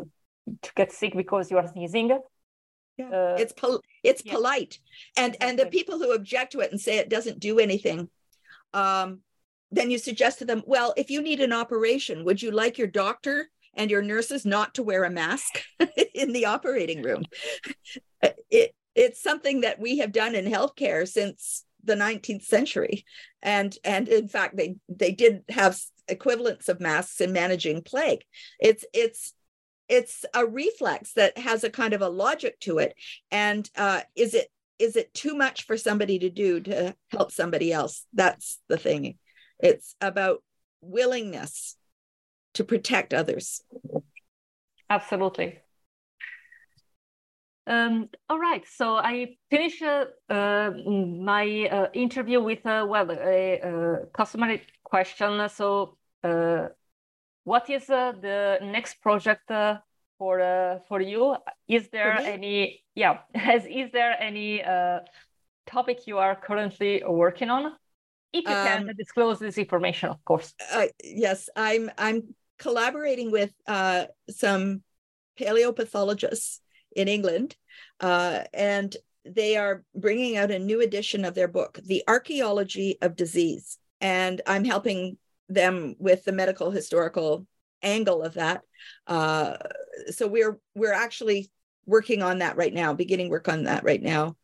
to 0.64 0.72
get 0.76 0.92
sick 0.92 1.16
because 1.16 1.50
you 1.50 1.58
are 1.58 1.68
sneezing. 1.68 2.10
Yeah. 2.98 3.10
Uh, 3.10 3.36
it's 3.40 3.54
pol- 3.54 3.82
it's 4.04 4.22
yeah. 4.26 4.34
polite, 4.34 4.80
and 5.16 5.36
exactly. 5.36 5.50
and 5.50 5.60
the 5.60 5.68
people 5.68 5.98
who 5.98 6.14
object 6.14 6.52
to 6.52 6.60
it 6.60 6.72
and 6.72 6.82
say 6.82 6.98
it 6.98 7.08
doesn't 7.10 7.40
do 7.40 7.60
anything, 7.60 8.10
um, 8.74 9.22
then 9.76 9.92
you 9.92 9.98
suggest 9.98 10.40
to 10.40 10.46
them, 10.46 10.64
well, 10.66 10.94
if 10.98 11.10
you 11.10 11.22
need 11.22 11.42
an 11.42 11.54
operation, 11.54 12.24
would 12.26 12.42
you 12.42 12.52
like 12.52 12.78
your 12.78 12.88
doctor 12.88 13.50
and 13.74 13.92
your 13.92 14.02
nurses 14.02 14.46
not 14.46 14.74
to 14.76 14.84
wear 14.84 15.04
a 15.04 15.10
mask 15.10 15.62
in 16.14 16.34
the 16.34 16.46
operating 16.46 17.02
room? 17.02 17.26
It, 18.50 18.74
it's 18.96 19.22
something 19.22 19.62
that 19.62 19.78
we 19.78 20.00
have 20.00 20.12
done 20.12 20.34
in 20.34 20.46
healthcare 20.46 21.08
since 21.08 21.64
the 21.84 21.94
19th 21.94 22.44
century, 22.44 23.06
and 23.44 23.78
and 23.84 24.08
in 24.08 24.28
fact 24.28 24.58
they 24.58 24.78
they 24.90 25.12
did 25.12 25.44
have 25.50 25.78
equivalents 26.08 26.70
of 26.70 26.80
masks 26.80 27.22
in 27.22 27.34
managing 27.34 27.84
plague. 27.84 28.24
It's 28.60 28.84
it's 28.94 29.34
it's 29.90 30.26
a 30.34 30.46
reflex 30.46 31.14
that 31.14 31.38
has 31.38 31.64
a 31.64 31.70
kind 31.70 31.94
of 31.94 32.02
a 32.02 32.10
logic 32.10 32.60
to 32.62 32.80
it 32.80 32.96
and 33.32 33.70
uh, 33.76 34.02
is 34.16 34.34
it 34.34 34.48
is 34.80 34.96
it 34.96 35.14
too 35.14 35.36
much 35.36 35.66
for 35.66 35.78
somebody 35.78 36.20
to 36.20 36.30
do 36.30 36.60
to 36.60 36.96
help 37.12 37.32
somebody 37.32 37.72
else 37.72 38.06
that's 38.14 38.60
the 38.68 38.78
thing 38.78 39.18
it's 39.60 39.96
about 40.02 40.44
willingness 40.82 41.78
to 42.54 42.64
protect 42.64 43.14
others 43.14 43.64
absolutely 44.90 45.60
um, 47.68 48.10
all 48.30 48.38
right, 48.38 48.64
so 48.68 48.96
I 48.98 49.38
finish 49.50 49.82
uh, 49.82 50.06
uh, 50.30 50.70
my 50.86 51.68
uh, 51.72 51.88
interview 51.94 52.40
with 52.40 52.64
uh, 52.64 52.86
well 52.88 53.10
a, 53.10 53.60
a 53.60 54.06
customary 54.14 54.62
question. 54.84 55.50
So 55.50 55.98
uh, 56.24 56.68
what 57.44 57.70
is 57.70 57.90
uh, 57.90 58.14
the 58.22 58.60
next 58.62 59.02
project 59.02 59.50
uh, 59.50 59.80
for 60.18 60.42
uh, 60.42 60.80
for 60.88 61.02
you? 61.02 61.38
Is 61.68 61.90
there 61.90 62.18
any 62.18 62.84
yeah? 62.94 63.20
Has 63.36 63.66
is 63.66 63.92
there 63.92 64.16
any 64.20 64.64
uh, 64.64 65.00
topic 65.66 66.06
you 66.06 66.20
are 66.20 66.36
currently 66.36 67.04
working 67.08 67.50
on? 67.50 67.74
If 68.36 68.50
you 68.50 68.56
um, 68.56 68.88
can 68.88 68.96
disclose 68.98 69.40
this 69.40 69.58
information, 69.58 70.10
of 70.10 70.24
course. 70.26 70.54
Uh, 70.74 70.88
yes, 71.04 71.50
I'm 71.56 71.90
I'm 71.98 72.36
collaborating 72.60 73.32
with 73.32 73.54
uh, 73.68 74.06
some 74.30 74.82
paleopathologists 75.40 76.60
in 76.96 77.08
England, 77.08 77.56
uh, 78.00 78.42
and 78.54 78.96
they 79.26 79.58
are 79.58 79.84
bringing 79.96 80.38
out 80.38 80.52
a 80.52 80.60
new 80.60 80.82
edition 80.82 81.26
of 81.26 81.34
their 81.34 81.48
book, 81.48 81.80
The 81.84 82.04
Archaeology 82.08 82.98
of 83.02 83.16
Disease. 83.16 83.78
And 84.02 84.42
I'm 84.46 84.64
helping 84.64 85.18
them 85.50 85.96
with 85.98 86.26
the 86.26 86.32
medical 86.32 86.72
historical 86.72 87.48
angle 87.82 88.22
of 88.22 88.36
that. 88.36 88.62
Uh, 89.08 89.58
so 90.10 90.28
we're 90.28 90.60
we're 90.76 90.94
actually 90.94 91.50
working 91.86 92.22
on 92.22 92.40
that 92.40 92.58
right 92.58 92.74
now, 92.74 92.94
beginning 92.94 93.30
work 93.30 93.48
on 93.48 93.64
that 93.64 93.84
right 93.84 94.02
now. 94.02 94.36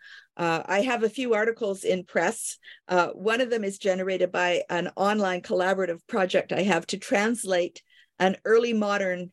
Uh, 0.42 0.64
I 0.66 0.82
have 0.82 1.04
a 1.04 1.10
few 1.10 1.36
articles 1.36 1.84
in 1.84 2.04
press. 2.04 2.58
Uh, 2.88 3.10
one 3.10 3.42
of 3.42 3.52
them 3.52 3.64
is 3.64 3.78
generated 3.78 4.32
by 4.32 4.64
an 4.72 4.90
online 4.96 5.44
collaborative 5.44 6.00
project 6.08 6.52
I 6.52 6.64
have 6.64 6.88
to 6.88 6.98
translate 6.98 7.84
an 8.18 8.38
early 8.44 8.74
modern 8.74 9.32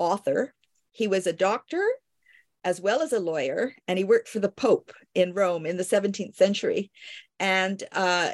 author. 0.00 0.52
He 0.90 1.06
was 1.06 1.28
a 1.28 1.32
doctor 1.32 1.80
as 2.64 2.80
well 2.80 3.02
as 3.02 3.12
a 3.12 3.20
lawyer, 3.20 3.72
and 3.86 3.98
he 3.98 4.04
worked 4.04 4.26
for 4.26 4.40
the 4.40 4.50
Pope 4.50 4.92
in 5.14 5.32
Rome 5.32 5.64
in 5.64 5.76
the 5.76 5.84
17th 5.84 6.34
century. 6.34 6.90
And 7.38 7.80
uh, 7.92 8.32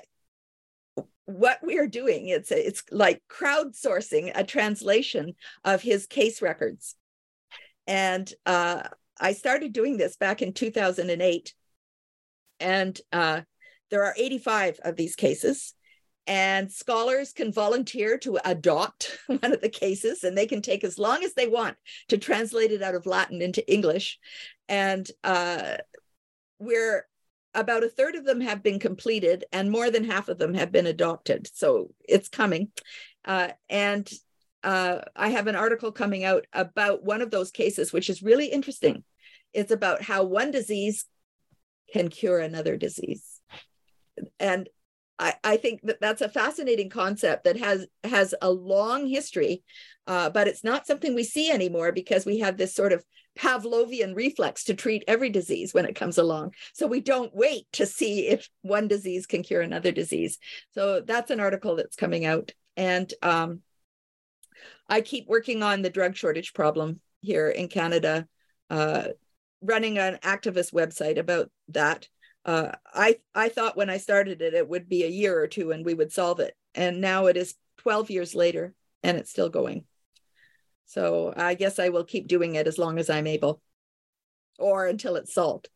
what 1.27 1.59
we 1.63 1.79
are 1.79 1.87
doing 1.87 2.29
it's 2.29 2.51
it's 2.51 2.83
like 2.91 3.23
crowdsourcing 3.31 4.33
a 4.35 4.45
translation 4.45 5.35
of 5.63 5.83
his 5.83 6.07
case 6.07 6.43
records 6.43 6.97
and 7.87 8.33
uh, 8.45 8.83
i 9.21 9.33
started 9.33 9.73
doing 9.73 9.97
this 9.97 10.17
back 10.17 10.43
in 10.43 10.53
2008 10.53 11.55
and 12.63 12.99
uh, 13.13 13.43
there 13.91 14.05
are 14.05 14.15
85 14.17 14.81
of 14.85 14.97
these 14.97 15.17
cases. 15.17 15.75
And 16.27 16.71
scholars 16.71 17.33
can 17.33 17.53
volunteer 17.53 18.17
to 18.19 18.39
adopt 18.45 19.19
one 19.27 19.53
of 19.53 19.61
the 19.61 19.69
cases 19.69 20.23
and 20.23 20.37
they 20.39 20.47
can 20.47 20.63
take 20.63 20.85
as 20.85 20.99
long 20.99 21.23
as 21.25 21.35
they 21.35 21.49
want 21.49 21.77
to 22.09 22.19
translate 22.19 22.71
it 22.71 22.83
out 22.83 22.95
of 22.95 23.07
latin 23.07 23.43
into 23.43 23.71
english. 23.71 24.19
And 24.69 25.09
uh, 25.25 25.79
we're 26.59 27.07
about 27.55 27.85
a 27.85 27.89
third 27.89 28.15
of 28.15 28.25
them 28.25 28.41
have 28.41 28.63
been 28.63 28.79
completed 28.79 29.45
and 29.53 29.71
more 29.71 29.91
than 29.91 30.05
half 30.05 30.29
of 30.29 30.39
them 30.39 30.55
have 30.55 30.73
been 30.73 30.87
adopted. 30.87 31.51
So 31.53 31.93
it's 32.09 32.29
coming. 32.29 32.71
Uh, 33.25 33.49
and 33.69 34.11
uh, 34.65 35.01
i 35.17 35.29
have 35.29 35.49
an 35.49 35.57
article 35.57 35.91
coming 35.91 36.25
out 36.25 36.47
about 36.53 37.03
one 37.03 37.21
of 37.21 37.33
those 37.33 37.51
cases 37.51 37.93
which 37.93 38.09
is 38.09 38.23
really 38.23 38.47
interesting. 38.47 39.03
It's 39.53 39.73
about 39.73 40.03
how 40.03 40.23
one 40.23 40.51
disease 40.51 41.05
can 41.93 42.09
cure 42.09 42.39
another 42.39 42.77
disease 42.77 43.41
and 44.39 44.69
I, 45.19 45.35
I 45.45 45.57
think 45.57 45.83
that 45.85 46.01
that's 46.01 46.21
a 46.21 46.29
fascinating 46.29 46.91
concept 46.91 47.45
that 47.45 47.57
has 47.59 47.87
has 48.03 48.35
a 48.43 48.51
long 48.51 49.07
history, 49.07 49.63
uh, 50.07 50.31
but 50.31 50.49
it's 50.49 50.65
not 50.65 50.87
something 50.87 51.15
we 51.15 51.23
see 51.23 51.51
anymore 51.51 51.93
because 51.93 52.27
we 52.27 52.41
have 52.41 52.57
this 52.57 52.75
sort 52.75 52.93
of 52.93 53.05
Pavlovian 53.39 54.17
reflex 54.17 54.65
to 54.65 54.75
treat 54.75 55.05
every 55.07 55.31
disease 55.31 55.73
when 55.73 55.87
it 55.87 55.95
comes 55.95 56.19
along. 56.19 56.55
So 56.75 56.87
we 56.87 57.01
don't 57.01 57.35
wait 57.35 57.67
to 57.75 57.87
see 57.87 58.29
if 58.29 58.49
one 58.63 58.89
disease 58.89 59.27
can 59.27 59.43
cure 59.43 59.63
another 59.63 59.93
disease. 59.93 60.39
So 60.75 61.01
that's 61.01 61.31
an 61.31 61.41
article 61.41 61.77
that's 61.77 61.97
coming 61.97 62.27
out. 62.27 62.53
And 62.77 63.13
um, 63.23 63.61
I 64.89 65.03
keep 65.03 65.29
working 65.29 65.63
on 65.63 65.83
the 65.83 65.91
drug 65.91 66.17
shortage 66.17 66.53
problem 66.53 67.01
here 67.21 67.49
in 67.49 67.69
Canada, 67.69 68.27
uh, 68.71 69.09
running 69.63 69.99
an 69.99 70.19
activist 70.23 70.73
website 70.73 71.19
about 71.19 71.51
that. 71.69 72.09
Uh, 72.45 72.73
I 72.93 73.19
I 73.35 73.49
thought 73.49 73.77
when 73.77 73.89
I 73.91 73.99
started 73.99 74.43
it, 74.43 74.55
it 74.55 74.69
would 74.69 74.89
be 74.89 75.05
a 75.05 75.09
year 75.09 75.41
or 75.41 75.47
two 75.47 75.71
and 75.71 75.85
we 75.85 75.95
would 75.95 76.13
solve 76.13 76.41
it. 76.41 76.55
And 76.75 77.01
now 77.01 77.27
it 77.27 77.37
is 77.37 77.55
12 77.79 78.11
years 78.11 78.35
later 78.35 78.75
and 79.03 79.17
it's 79.17 79.31
still 79.31 79.49
going. 79.49 79.85
So 80.87 81.33
I 81.37 81.55
guess 81.55 81.79
I 81.79 81.91
will 81.91 82.05
keep 82.05 82.29
doing 82.29 82.57
it 82.57 82.67
as 82.67 82.79
long 82.79 82.99
as 82.99 83.09
I'm 83.09 83.27
able 83.27 83.63
or 84.59 84.87
until 84.87 85.17
it's 85.17 85.33
solved 85.33 85.69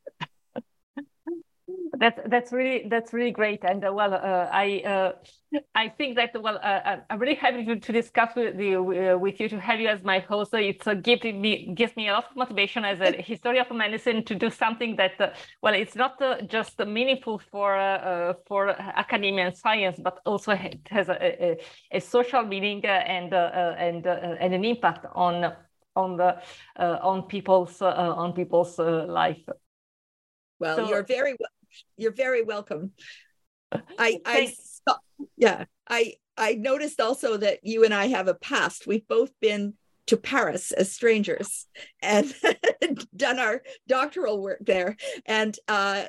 that's 1.98 2.20
that's 2.26 2.52
really 2.52 2.86
that's 2.88 3.12
really 3.12 3.30
great. 3.30 3.64
And 3.64 3.84
uh, 3.84 3.92
well 3.92 4.14
uh, 4.14 4.48
i 4.52 4.82
uh, 4.84 5.12
i 5.74 5.88
think 5.88 6.16
that 6.16 6.30
well 6.42 6.56
uh, 6.56 6.80
uh, 6.90 7.00
i'm 7.08 7.18
really 7.18 7.34
happy 7.34 7.64
to, 7.64 7.76
to 7.76 7.92
discuss 7.92 8.34
with 8.36 8.58
you 8.58 8.80
uh, 9.14 9.18
with 9.18 9.40
you 9.40 9.48
to 9.48 9.60
have 9.60 9.80
you 9.80 9.88
as 9.88 10.02
my 10.02 10.18
host. 10.18 10.52
It's 10.54 10.86
a 10.86 10.94
gift 10.94 11.24
me 11.24 11.72
gives 11.74 11.96
me 11.96 12.08
a 12.08 12.12
lot 12.12 12.26
of 12.30 12.36
motivation 12.36 12.84
as 12.84 13.00
a 13.00 13.12
history 13.22 13.58
of 13.58 13.70
medicine 13.70 14.24
to 14.24 14.34
do 14.34 14.50
something 14.50 14.96
that 14.96 15.36
well 15.62 15.74
it's 15.74 15.96
not 15.96 16.20
just 16.48 16.78
meaningful 16.78 17.38
for 17.50 18.36
for 18.46 18.68
academia 18.68 19.46
and 19.46 19.56
science 19.56 19.98
but 20.02 20.20
also 20.26 20.52
it 20.52 20.80
has 20.90 21.08
a, 21.08 21.18
a, 21.22 21.56
a 21.92 22.00
social 22.00 22.42
meaning 22.42 22.84
and 22.84 23.32
and 23.32 24.06
and 24.06 24.54
an 24.54 24.64
impact 24.64 25.06
on 25.14 25.52
on 25.94 26.16
the 26.16 26.36
on 26.78 27.22
people's 27.22 27.80
on 27.80 28.32
people's 28.32 28.78
life. 28.78 29.42
Well, 30.58 30.76
so, 30.76 30.88
you're 30.88 31.02
very 31.02 31.36
you're 31.96 32.12
very 32.12 32.42
welcome. 32.42 32.92
I 33.98 34.20
I 34.24 34.54
yeah, 35.36 35.64
I 35.88 36.14
I 36.36 36.54
noticed 36.54 37.00
also 37.00 37.36
that 37.36 37.60
you 37.62 37.84
and 37.84 37.94
I 37.94 38.06
have 38.06 38.28
a 38.28 38.34
past. 38.34 38.86
We've 38.86 39.06
both 39.06 39.30
been 39.40 39.74
to 40.06 40.16
Paris 40.16 40.72
as 40.72 40.92
strangers 40.92 41.66
and 42.00 42.32
done 43.16 43.38
our 43.38 43.62
doctoral 43.88 44.40
work 44.40 44.60
there. 44.60 44.96
And 45.24 45.56
uh, 45.68 46.04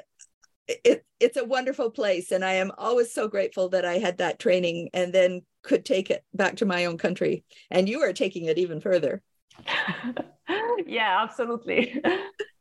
it, 0.67 1.05
it's 1.19 1.37
a 1.37 1.45
wonderful 1.45 1.91
place. 1.91 2.31
And 2.31 2.45
I 2.45 2.53
am 2.53 2.71
always 2.77 3.13
so 3.13 3.27
grateful 3.27 3.69
that 3.69 3.85
I 3.85 3.97
had 3.97 4.17
that 4.17 4.39
training 4.39 4.89
and 4.93 5.11
then 5.11 5.41
could 5.63 5.85
take 5.85 6.11
it 6.11 6.23
back 6.33 6.57
to 6.57 6.65
my 6.65 6.85
own 6.85 6.97
country. 6.97 7.43
And 7.71 7.89
you 7.89 8.01
are 8.01 8.13
taking 8.13 8.45
it 8.45 8.57
even 8.57 8.81
further. 8.81 9.21
yeah, 10.85 11.23
absolutely. 11.23 12.01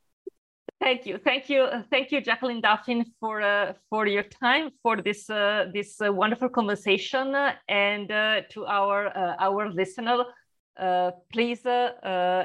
Thank 0.79 1.07
you, 1.07 1.19
thank 1.19 1.49
you, 1.49 1.63
uh, 1.63 1.83
thank 1.91 2.13
you, 2.13 2.21
Jacalyn 2.21 2.61
Duffin, 2.61 3.07
for 3.19 3.41
uh, 3.41 3.73
for 3.89 4.07
your 4.07 4.25
time 4.25 4.71
for 4.83 5.01
this 5.01 5.31
uh, 5.31 5.67
this 5.73 6.01
uh, 6.03 6.13
wonderful 6.13 6.51
conversation, 6.51 7.35
and 7.67 8.11
uh, 8.11 8.43
to 8.51 8.67
our 8.67 9.07
uh, 9.07 9.37
our 9.39 9.71
listener. 9.71 10.25
please 11.33 11.65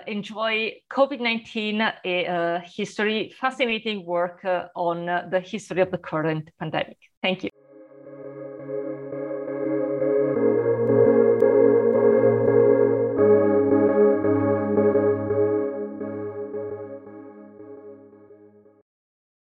enjoy 0.08 0.72
COVID-19 0.90 1.82
a 2.06 2.62
history, 2.64 3.34
fascinating 3.38 4.06
work 4.06 4.46
on 4.76 5.06
the 5.30 5.42
history 5.42 5.82
of 5.82 5.92
the 5.92 5.98
current 5.98 6.50
pandemic. 6.58 6.98
Thank 7.22 7.44
you. 7.44 7.61